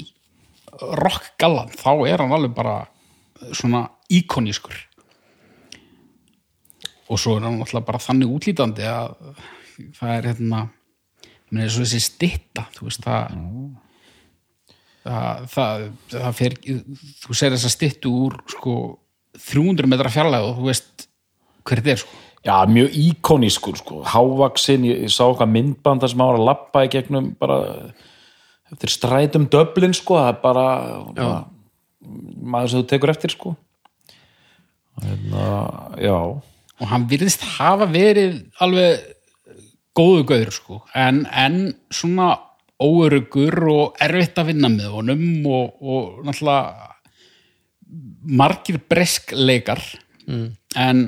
[0.81, 2.77] rockgallan þá er hann alveg bara
[3.57, 4.77] svona íkonískur
[7.11, 9.15] og svo er hann náttúrulega bara þannig útlítandi að
[9.98, 10.65] það er hérna
[11.51, 13.39] menn er svo þessi stitta þú veist það
[15.05, 16.56] það, það, það fer,
[17.22, 18.74] þú segir þess að stittu úr sko
[19.51, 21.06] 300 metra fjarlæg og þú veist
[21.64, 22.18] hver þetta er sko.
[22.40, 26.85] Já, mjög íkonískur sko, hávaksin ég, ég sá eitthvað myndband þar sem var að lappa
[26.86, 27.59] í gegnum bara
[28.72, 30.66] eftir strætum döblin sko, það er bara,
[31.16, 31.40] bara
[32.01, 33.55] maður sem þú tekur eftir sko.
[35.01, 35.44] Hérna,
[36.01, 36.16] já.
[36.81, 39.05] Og hann virðist hafa verið alveg
[39.97, 40.81] góðu gauður sko.
[40.97, 42.32] En, en svona
[42.81, 46.89] óörugur og erfitt að vinna með honum og, og náttúrulega
[48.40, 49.82] margir breskleikar.
[50.31, 50.52] Mm.
[50.78, 50.98] en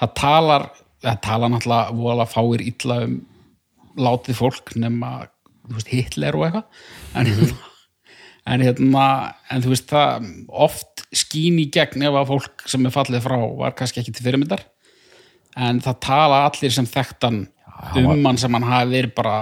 [0.00, 0.64] það talar
[1.04, 3.16] það talar náttúrulega voðalega fáir illa um
[3.96, 5.10] látið fólk nema
[5.70, 6.64] veist, Hitler og eitthvað.
[7.16, 7.30] En,
[8.52, 9.06] en hérna
[9.52, 10.30] en þú veist það
[10.66, 14.26] oft skín í gegn ef að fólk sem er fallið frá var kannski ekki til
[14.26, 14.66] fyrirmyndar.
[15.56, 17.46] En það tala allir sem þekktan
[17.96, 19.36] um hann sem hann hafi verið bara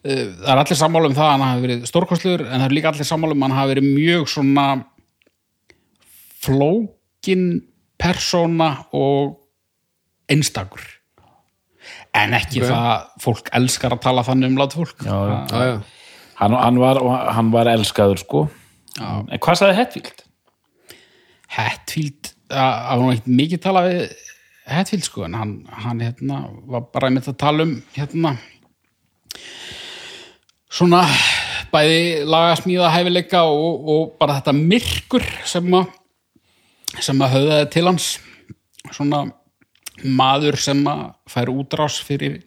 [0.00, 2.92] það er allir sammála um það að hann hafi verið stórkostlegur en það er líka
[2.92, 4.66] allir sammála um að hann hafi verið mjög svona
[6.40, 7.44] flókin
[8.00, 9.36] persóna og
[10.30, 10.86] einstakur
[12.16, 15.36] en ekki það fólk elskar að tala þannig um látið fólk Já, já.
[15.50, 15.68] Já,
[16.40, 17.00] hann, hann, var,
[17.36, 18.42] hann var elskaður sko
[18.96, 19.08] já.
[19.20, 20.24] en hvað sagði Hetfield?
[21.58, 24.00] Hetfield það var nú ekkert mikið tala við
[24.70, 25.54] Hetfield sko en hann,
[25.84, 26.40] hann hérna,
[26.70, 28.34] var bara einmitt að tala um hérna
[30.70, 31.02] svona
[31.70, 35.90] bæði lagasmíða hæfileika og, og bara þetta myrkur sem að
[37.00, 38.06] sem að höfðaði til hans.
[38.90, 39.20] Svona
[40.02, 42.40] maður sem að fær útrás fyrir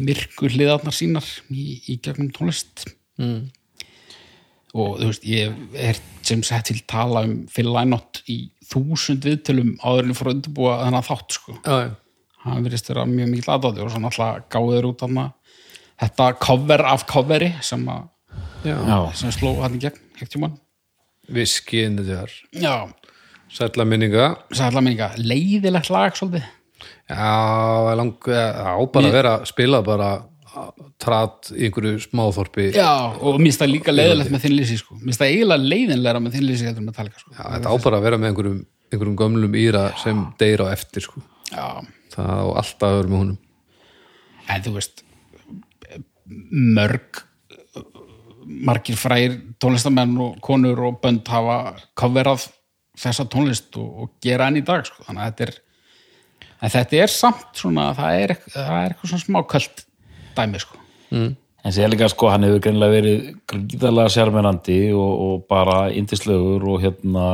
[0.00, 2.86] myrkur hliðarnar sínar í, í gegnum tónlist.
[3.20, 3.50] Mm.
[4.72, 8.36] og þú veist ég er James Hetfield tala um Phil Lynott í
[8.70, 11.56] þúsund viðtölum áðurinn að undirbúa þennan þátt sko.
[12.40, 15.18] Hann virðist vera mjög mikið aðdáði og svo náttúrulega gáður út hann
[16.00, 18.08] þetta cover af coveri sem, að,
[18.64, 18.76] já.
[19.20, 20.58] Sem sló hann í gegn ekkert tjóman
[21.30, 22.32] Viski inn þetta er
[22.64, 22.74] já,
[23.50, 24.30] Sætla minninga.
[24.54, 25.10] Sætla minninga.
[25.18, 26.44] Leiðilegt lag svolítið.
[27.10, 30.10] Já, lang, á bara að vera spila bara
[31.02, 32.68] trat í einhverju smáþorpi.
[32.76, 34.96] Já, og það líka leiðilegt með þinnlýsi sko.
[34.98, 37.34] mér finnst það eiginlega leiðinlegra með þinnlýsi heldur en Metallica sko.
[37.34, 38.58] Já, þetta á bara að vera með einhverjum,
[38.90, 41.22] einhverjum gömlum íra sem deyr á eftir sko.
[41.50, 41.66] já,
[42.14, 43.38] það á alltaf að vera með honum.
[44.50, 45.04] En þú veist
[46.50, 47.24] mörg
[48.50, 52.48] margir frægir tónlistamenn og konur og bönd hafa coverað
[52.98, 55.04] þessa tónlist og, og gera enn í dag sko.
[55.06, 55.60] þannig að þetta er
[56.60, 59.84] en þetta er samt svona það er, það er eitthvað svona smá köld
[60.36, 60.80] dæmi sko.
[61.60, 66.80] En sér líka sko, hann hefur greinlega verið gríðarlega sérmennandi og, og bara indislögur og
[66.80, 67.24] hérna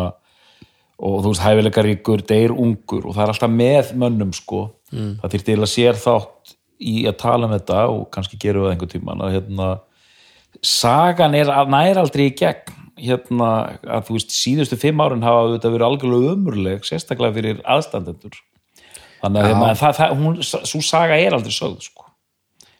[0.96, 4.62] og þú veist, hæfileikaríkur, deyr ungur og það er alltaf með mönnum sko.
[4.90, 8.74] Það þyrfti eiginlega sér þátt í að tala um þetta og kannski gerum við það
[8.74, 9.68] einhvern tímann að hérna
[10.64, 12.82] sagan er að nær aldrei í gegn.
[12.96, 13.48] Hérna
[13.92, 18.38] að þú veist, síðustu fimm árin hafa þetta verið algjörlega umurleg sérstaklega fyrir aðstandendur.
[19.20, 22.06] Þannig að hérna, það, það, hún, svo saga er aldrei sögð sko.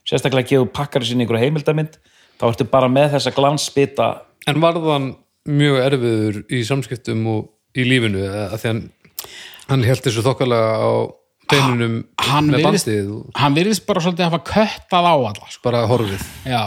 [0.08, 1.98] Sérstaklega gefur pakkari sinni einhverja heimildamind
[2.40, 4.08] þá ertu bara með þessa glansbita
[4.46, 5.10] En varðan
[5.46, 8.82] mjög erfiður í samskiptum og í lífinu að því hann,
[9.70, 10.90] hann held þessu þokkalega á
[11.50, 11.94] beinunum
[12.26, 15.62] hann með virðist, bandið hann virðist bara svolítið hafa köttað á alla sko.
[15.68, 16.62] bara horfið já,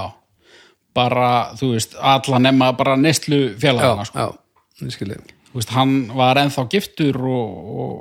[0.95, 1.27] bara
[1.59, 4.17] þú veist alla nema bara neyslu Já, félagana sko.
[4.19, 5.19] já, skilji
[5.49, 7.93] Þú veist, hann var ennþá giftur og, og,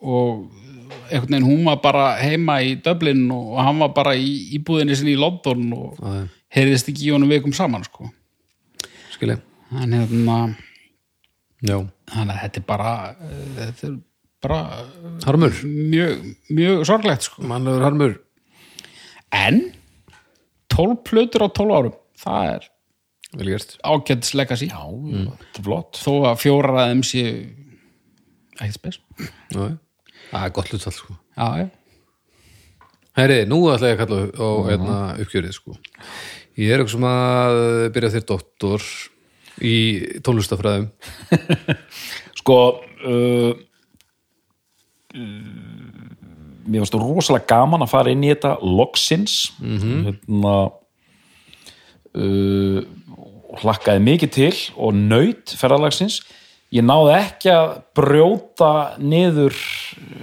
[0.00, 0.62] og
[1.12, 5.12] einhvern veginn hún var bara heima í Dublin og hann var bara í íbúðinni sinni
[5.12, 6.22] í London og Já, já.
[6.56, 8.08] heyrðist ekki í honum vikum saman sko.
[9.12, 9.36] skilji
[9.74, 10.38] en hérna
[11.64, 11.76] Já,
[12.12, 13.94] þannig að þetta er bara eh, þetta er
[14.44, 14.60] bara
[15.24, 17.42] harmur, mjög, mjög sorglegt sko.
[17.48, 18.14] mannlegur harmur
[19.34, 19.60] en
[20.74, 22.70] 12 plötur á 12 árum það er
[25.42, 27.30] þetta er flott þó að fjórar að þeim séu
[28.54, 29.00] ekkert spes.
[30.30, 31.16] Það er gott hlutfall sko.
[33.14, 35.76] Herri, nú ætla ég að kalla á hérna, uppgjörið sko.
[36.58, 37.58] Ég er sem að
[37.94, 38.86] byrja þér doktor
[39.62, 39.76] í
[40.26, 40.88] tónlistafræðum.
[42.40, 42.58] sko
[43.06, 43.52] uh,
[45.14, 49.36] mér finnst það rosalega gaman að fara inn í þetta loksins.
[49.60, 50.54] Hérna
[52.14, 52.80] uh,
[53.62, 56.22] hlakkaði mikið til og naut ferðalagsins.
[56.74, 59.54] Ég náði ekki að brjóta niður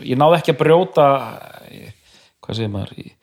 [0.03, 1.07] ég náði ekki að brjóta
[2.41, 2.97] hvað segir maður?
[2.99, 3.13] Ég,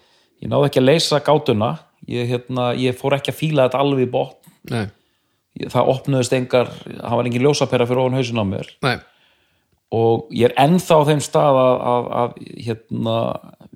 [0.44, 1.72] ég náði ekki að leysa gátuna.
[2.08, 4.54] Ég, hérna, ég fór ekki að fíla þetta alveg í botn.
[4.72, 4.86] Nei,
[5.68, 8.70] það opnuðist engar, það var engin ljósapera fyrir ofan hausin á mér.
[8.86, 8.94] Nei,
[9.94, 12.34] og ég er ennþá á þeim stað að, að, að
[12.66, 13.16] hérna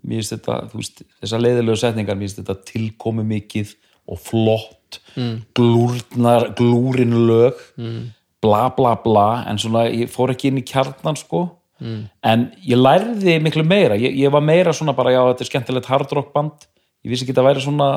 [0.02, 3.72] þetta, veist, þessar leiðilegu setningar þetta tilkomi mikið
[4.10, 5.34] og flott mm.
[5.56, 8.02] glúrnar, glúrin lög mm.
[8.43, 11.47] bla bla bla en svona, ég fór ekki inn í kjarnan sko
[11.80, 12.02] mm.
[12.28, 15.90] en ég lærði miklu meira, ég, ég var meira svona bara, já, þetta er skemmtilegt
[15.93, 16.68] hard rock band
[17.02, 17.90] ég vissi ekki að væri svona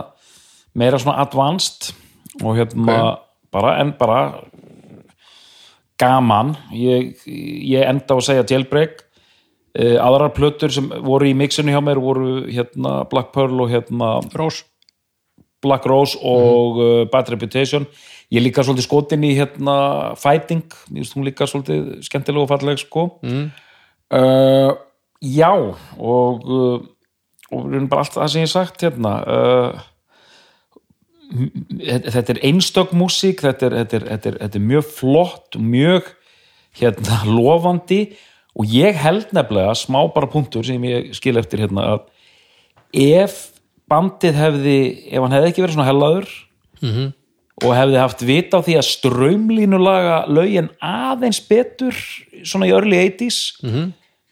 [0.78, 1.92] meira svona advanced
[2.44, 3.00] og hérna
[3.54, 4.20] bara, en bara
[6.02, 6.56] gaman.
[6.76, 9.04] Ég, ég enda á að segja jailbreak.
[9.76, 14.22] Uh, aðrar plötur sem voru í mixinu hjá mér voru hérna Black Pearl og hérna
[14.32, 14.62] Rós
[15.66, 17.88] Black Rose og uh, Bad Reputation.
[18.34, 19.76] Ég líka svolítið skotin í hérna
[20.20, 23.08] Fighting, mér finnst hún líka svolítið skemmtileg og falleg sko.
[23.26, 23.50] Mm.
[24.16, 24.72] uh,
[25.22, 26.46] já og
[27.54, 29.14] og bara allt það sem ég sagt hérna.
[29.26, 29.84] Uh,
[31.32, 36.14] þetta er einstök músík þetta er, þetta, er, þetta, er, þetta er mjög flott mjög
[36.80, 38.02] hérna lofandi
[38.56, 42.06] og ég held nefnilega smá bara punktur sem ég skil eftir hérna að
[42.96, 43.36] ef
[43.92, 44.80] bandið hefði
[45.12, 46.32] ef hann hefði ekki verið svona hellaður
[46.82, 47.12] -hmm.
[47.64, 51.96] og hefði haft vita á því að strömlínulaga lögin aðeins betur
[52.44, 53.92] svona í early 80s -hmm.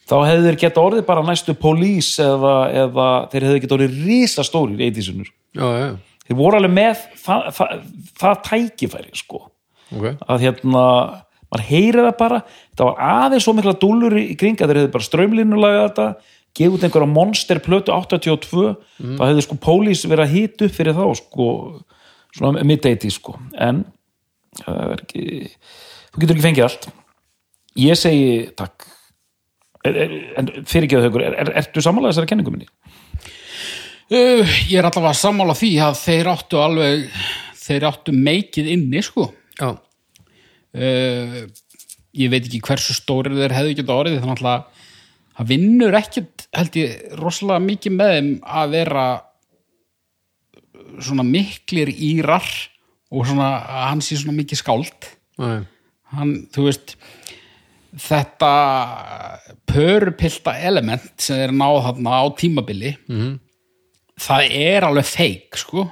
[0.10, 4.80] þá hefði þeir geta orðið bara næstu polís eða, eða þeir hefði geta orðið risastórir
[4.80, 5.90] í 80sunur já, já,
[6.28, 7.74] þeir voru alveg með það, það,
[8.22, 9.42] það tækifæri sko.
[9.94, 10.06] Ok.
[10.14, 10.86] Að hérna,
[11.54, 12.44] maður heyrir það bara.
[12.72, 16.08] Þetta var aðeins svo mikla dúllur í kring að þeir hefðu bara strömlínulega þetta
[16.54, 18.66] gefið út einhverja monster plötu 82
[19.18, 21.48] þá hefðu sko pólís verið að upp fyrir þá sko
[22.34, 23.38] svona mid-80 sko.
[23.58, 23.84] En
[24.62, 25.24] það er ekki
[26.14, 26.90] þú getur ekki fengið allt.
[27.82, 28.28] Ég segi
[28.58, 28.86] takk.
[29.84, 32.70] En fyrirgeðu þaukur, er, er, ertu samanlega þessari kenningu minni?
[34.12, 37.06] Uh, ég er allavega sammála því að þeir áttu alveg
[37.64, 39.30] þeir áttu meikið inni sko.
[39.56, 41.38] Já, uh,
[42.14, 44.66] ég veit ekki hversu stórir þeir hefðu ekki orðið þannig að
[45.34, 49.06] það vinnur ekkit held ég rosalega mikið með þeim að vera
[51.02, 52.50] svona miklir írar
[53.14, 55.10] og svona að hann sé svona mikið skáld.
[55.40, 55.64] Já,
[56.14, 56.98] hann, þú veist
[58.04, 58.52] þetta
[59.70, 63.34] pörupilta element sem þeir náð þarna á tímabili -hmm.
[64.22, 65.88] Það er alveg feik sko.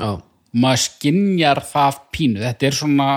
[0.00, 0.14] Já.
[0.60, 2.40] Maður skinjar það pínu.
[2.42, 3.10] Þetta er svona,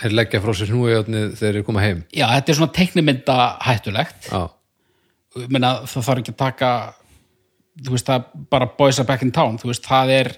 [0.00, 2.00] þeir leggja frá sér hnúi þegar þeir koma heim.
[2.16, 4.32] Já þetta er svona teiknimynda hættulegt
[5.50, 6.70] meina, það þarf ekki að taka
[7.80, 9.58] þú veist það bara boys are back in town.
[9.60, 10.32] Þú veist það er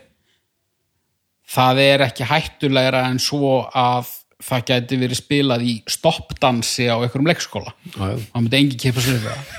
[1.53, 4.11] það er ekki hættulegra en svo að
[4.43, 7.75] það gæti verið spilað í stoppdansi á einhverjum leikskóla.
[7.95, 9.53] Það myndi engi kipa sér það.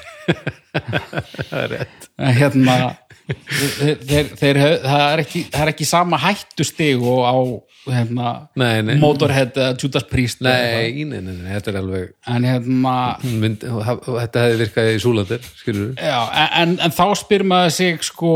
[0.74, 2.06] Það er rétt.
[2.38, 2.76] Hérna
[3.24, 7.36] þeir, þeir, þeir, það, er ekki, það er ekki sama hættustig og á
[7.84, 8.94] hérna, Nei, nei.
[9.00, 12.94] Motorhead eða Judas Priest nei, nei, nei, nei, þetta er alveg en hérna
[13.28, 16.20] mynd, þetta hefði virkað í súlandir skilur við já,
[16.62, 18.32] en, en þá spyr maður sig sko,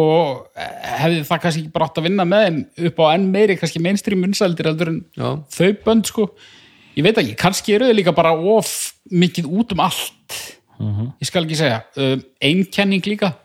[0.57, 2.61] hefði það kannski ekki bara átt að vinna með þeim
[2.91, 5.29] upp á enn meiri kannski mainstream unsældir heldur en Já.
[5.57, 6.29] þau bönd sko?
[6.97, 8.71] Ég veit ekki, kannski eru þau líka bara of
[9.13, 10.37] mikið út um allt.
[11.21, 13.35] Ég skal ekki segja um, einkenning líka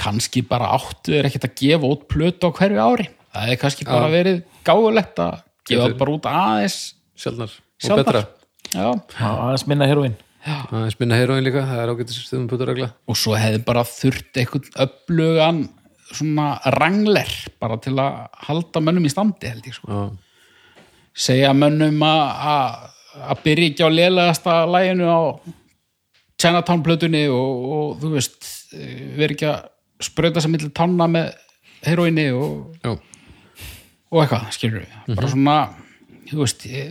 [0.00, 3.06] kannski bara áttu þeir ekkert að gefa út plötu á hverju ári.
[3.30, 5.36] Það hefði kannski bara verið gáðulegt að
[5.68, 5.98] gefa Getur.
[6.00, 6.78] bara út aðeins
[7.20, 7.54] sjálfnar
[7.90, 8.24] og betra.
[8.70, 8.88] Já.
[9.20, 13.18] Já, aðeins minna heroin það er spinna heroin líka, það er ágættis stöðum puturregla og
[13.18, 15.60] svo hefði bara þurft einhvern upplugan
[16.10, 17.30] svona rangler
[17.62, 19.90] bara til að halda mönnum í standi held ég sko.
[19.90, 20.00] Já,
[21.28, 25.20] segja mönnum að- byrja ekki á lélegasta læginu á
[26.40, 29.68] Chinatown plötunni og, og þú veist verið ekki að
[30.04, 31.30] sprauta sem milli tanna með
[31.86, 32.94] heroinni og, já,
[34.10, 35.56] og eitthvað, skilur við bara svona,
[36.30, 36.90] þú veist eh,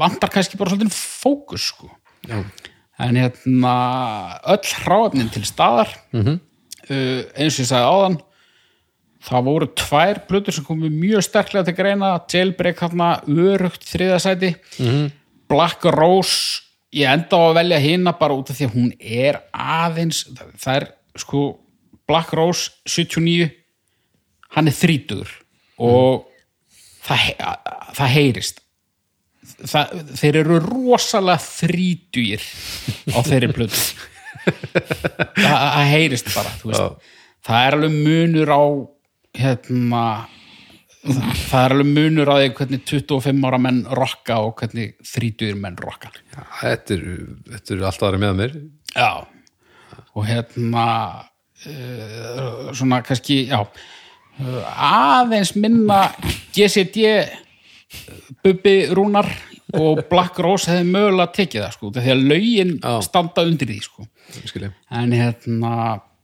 [0.00, 1.90] vantar kannski bara svolítið fókus sko.
[2.28, 2.42] Já,
[3.00, 3.74] en hérna
[4.52, 6.34] öll hráefnin til staðar uh,
[6.90, 8.18] eins og ég sagði áðan
[9.24, 12.12] það voru tvær plötur sem komu mjög sterklega til greina.
[12.30, 14.54] Jailbreak hérna, örugt þriðasæti
[15.50, 19.38] Black Rose ég enda á að velja hina bara út af því að hún er
[19.54, 20.24] aðeins
[20.58, 20.86] það er
[21.22, 21.42] sko
[22.10, 23.50] Black Rose 79
[24.56, 25.30] hann er þrítugur
[25.78, 26.26] og
[27.06, 27.36] það, he-
[27.96, 28.58] það heyrist.
[29.60, 32.42] Það, þeir eru rosalega þrítugir
[33.14, 33.80] á þeirri plötu.
[34.40, 36.52] Það, það heyrist bara
[37.46, 38.62] það er alveg munur á
[39.40, 40.02] hérna
[41.00, 45.78] það, er alveg munur á því hvernig 25 ára menn rokka og hvernig þrítugir menn
[45.80, 47.18] rokka já þetta eru
[47.54, 48.56] þetta eru alltaf aðra með mér
[48.94, 49.10] já
[50.10, 50.86] og hérna
[51.66, 56.02] uh, svona kannski já uh, aðeins minna
[56.54, 57.06] GCD
[58.44, 59.28] Bubbi Rúnar
[59.78, 63.02] og Black Rose hefði mögulega tekið það sko, því að Já.
[63.06, 64.06] standa undir því sko.
[64.90, 65.72] en hérna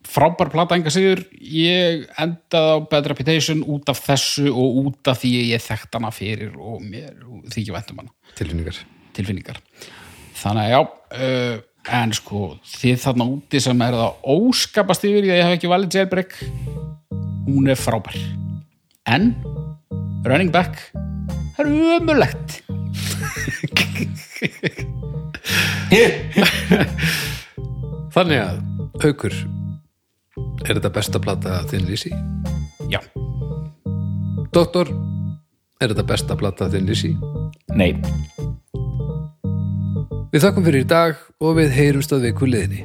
[0.07, 5.17] frábær plata enga sigur ég endaði á Bad Reputation út af þessu og út af
[5.23, 7.13] því ég þekkt hana fyrir og mér
[7.53, 8.13] þykja væntum hana.
[8.39, 8.77] Tilfinningar.
[9.17, 9.59] Tilfinningar.
[10.37, 11.57] Þannig að já uh,
[11.97, 15.73] en sko þið þarna úti sem er það óskapast yfir því að ég hef ekki
[15.73, 16.33] valið jailbreak
[17.47, 18.19] hún er frábær.
[19.07, 19.25] En
[20.27, 20.75] running back
[21.57, 21.69] það er
[22.01, 22.51] ömulegt
[28.17, 28.57] þannig að,
[29.07, 29.35] aukur
[30.65, 32.13] er þetta besta plata þinn Lizzy?
[32.93, 33.01] já,
[34.55, 34.89] Doktor,
[35.81, 37.13] er þetta besta plata þinn Lizzy?
[37.77, 37.93] Nei,
[40.37, 42.83] Við þakkum fyrir í dag og við heyrumst að viku liðinni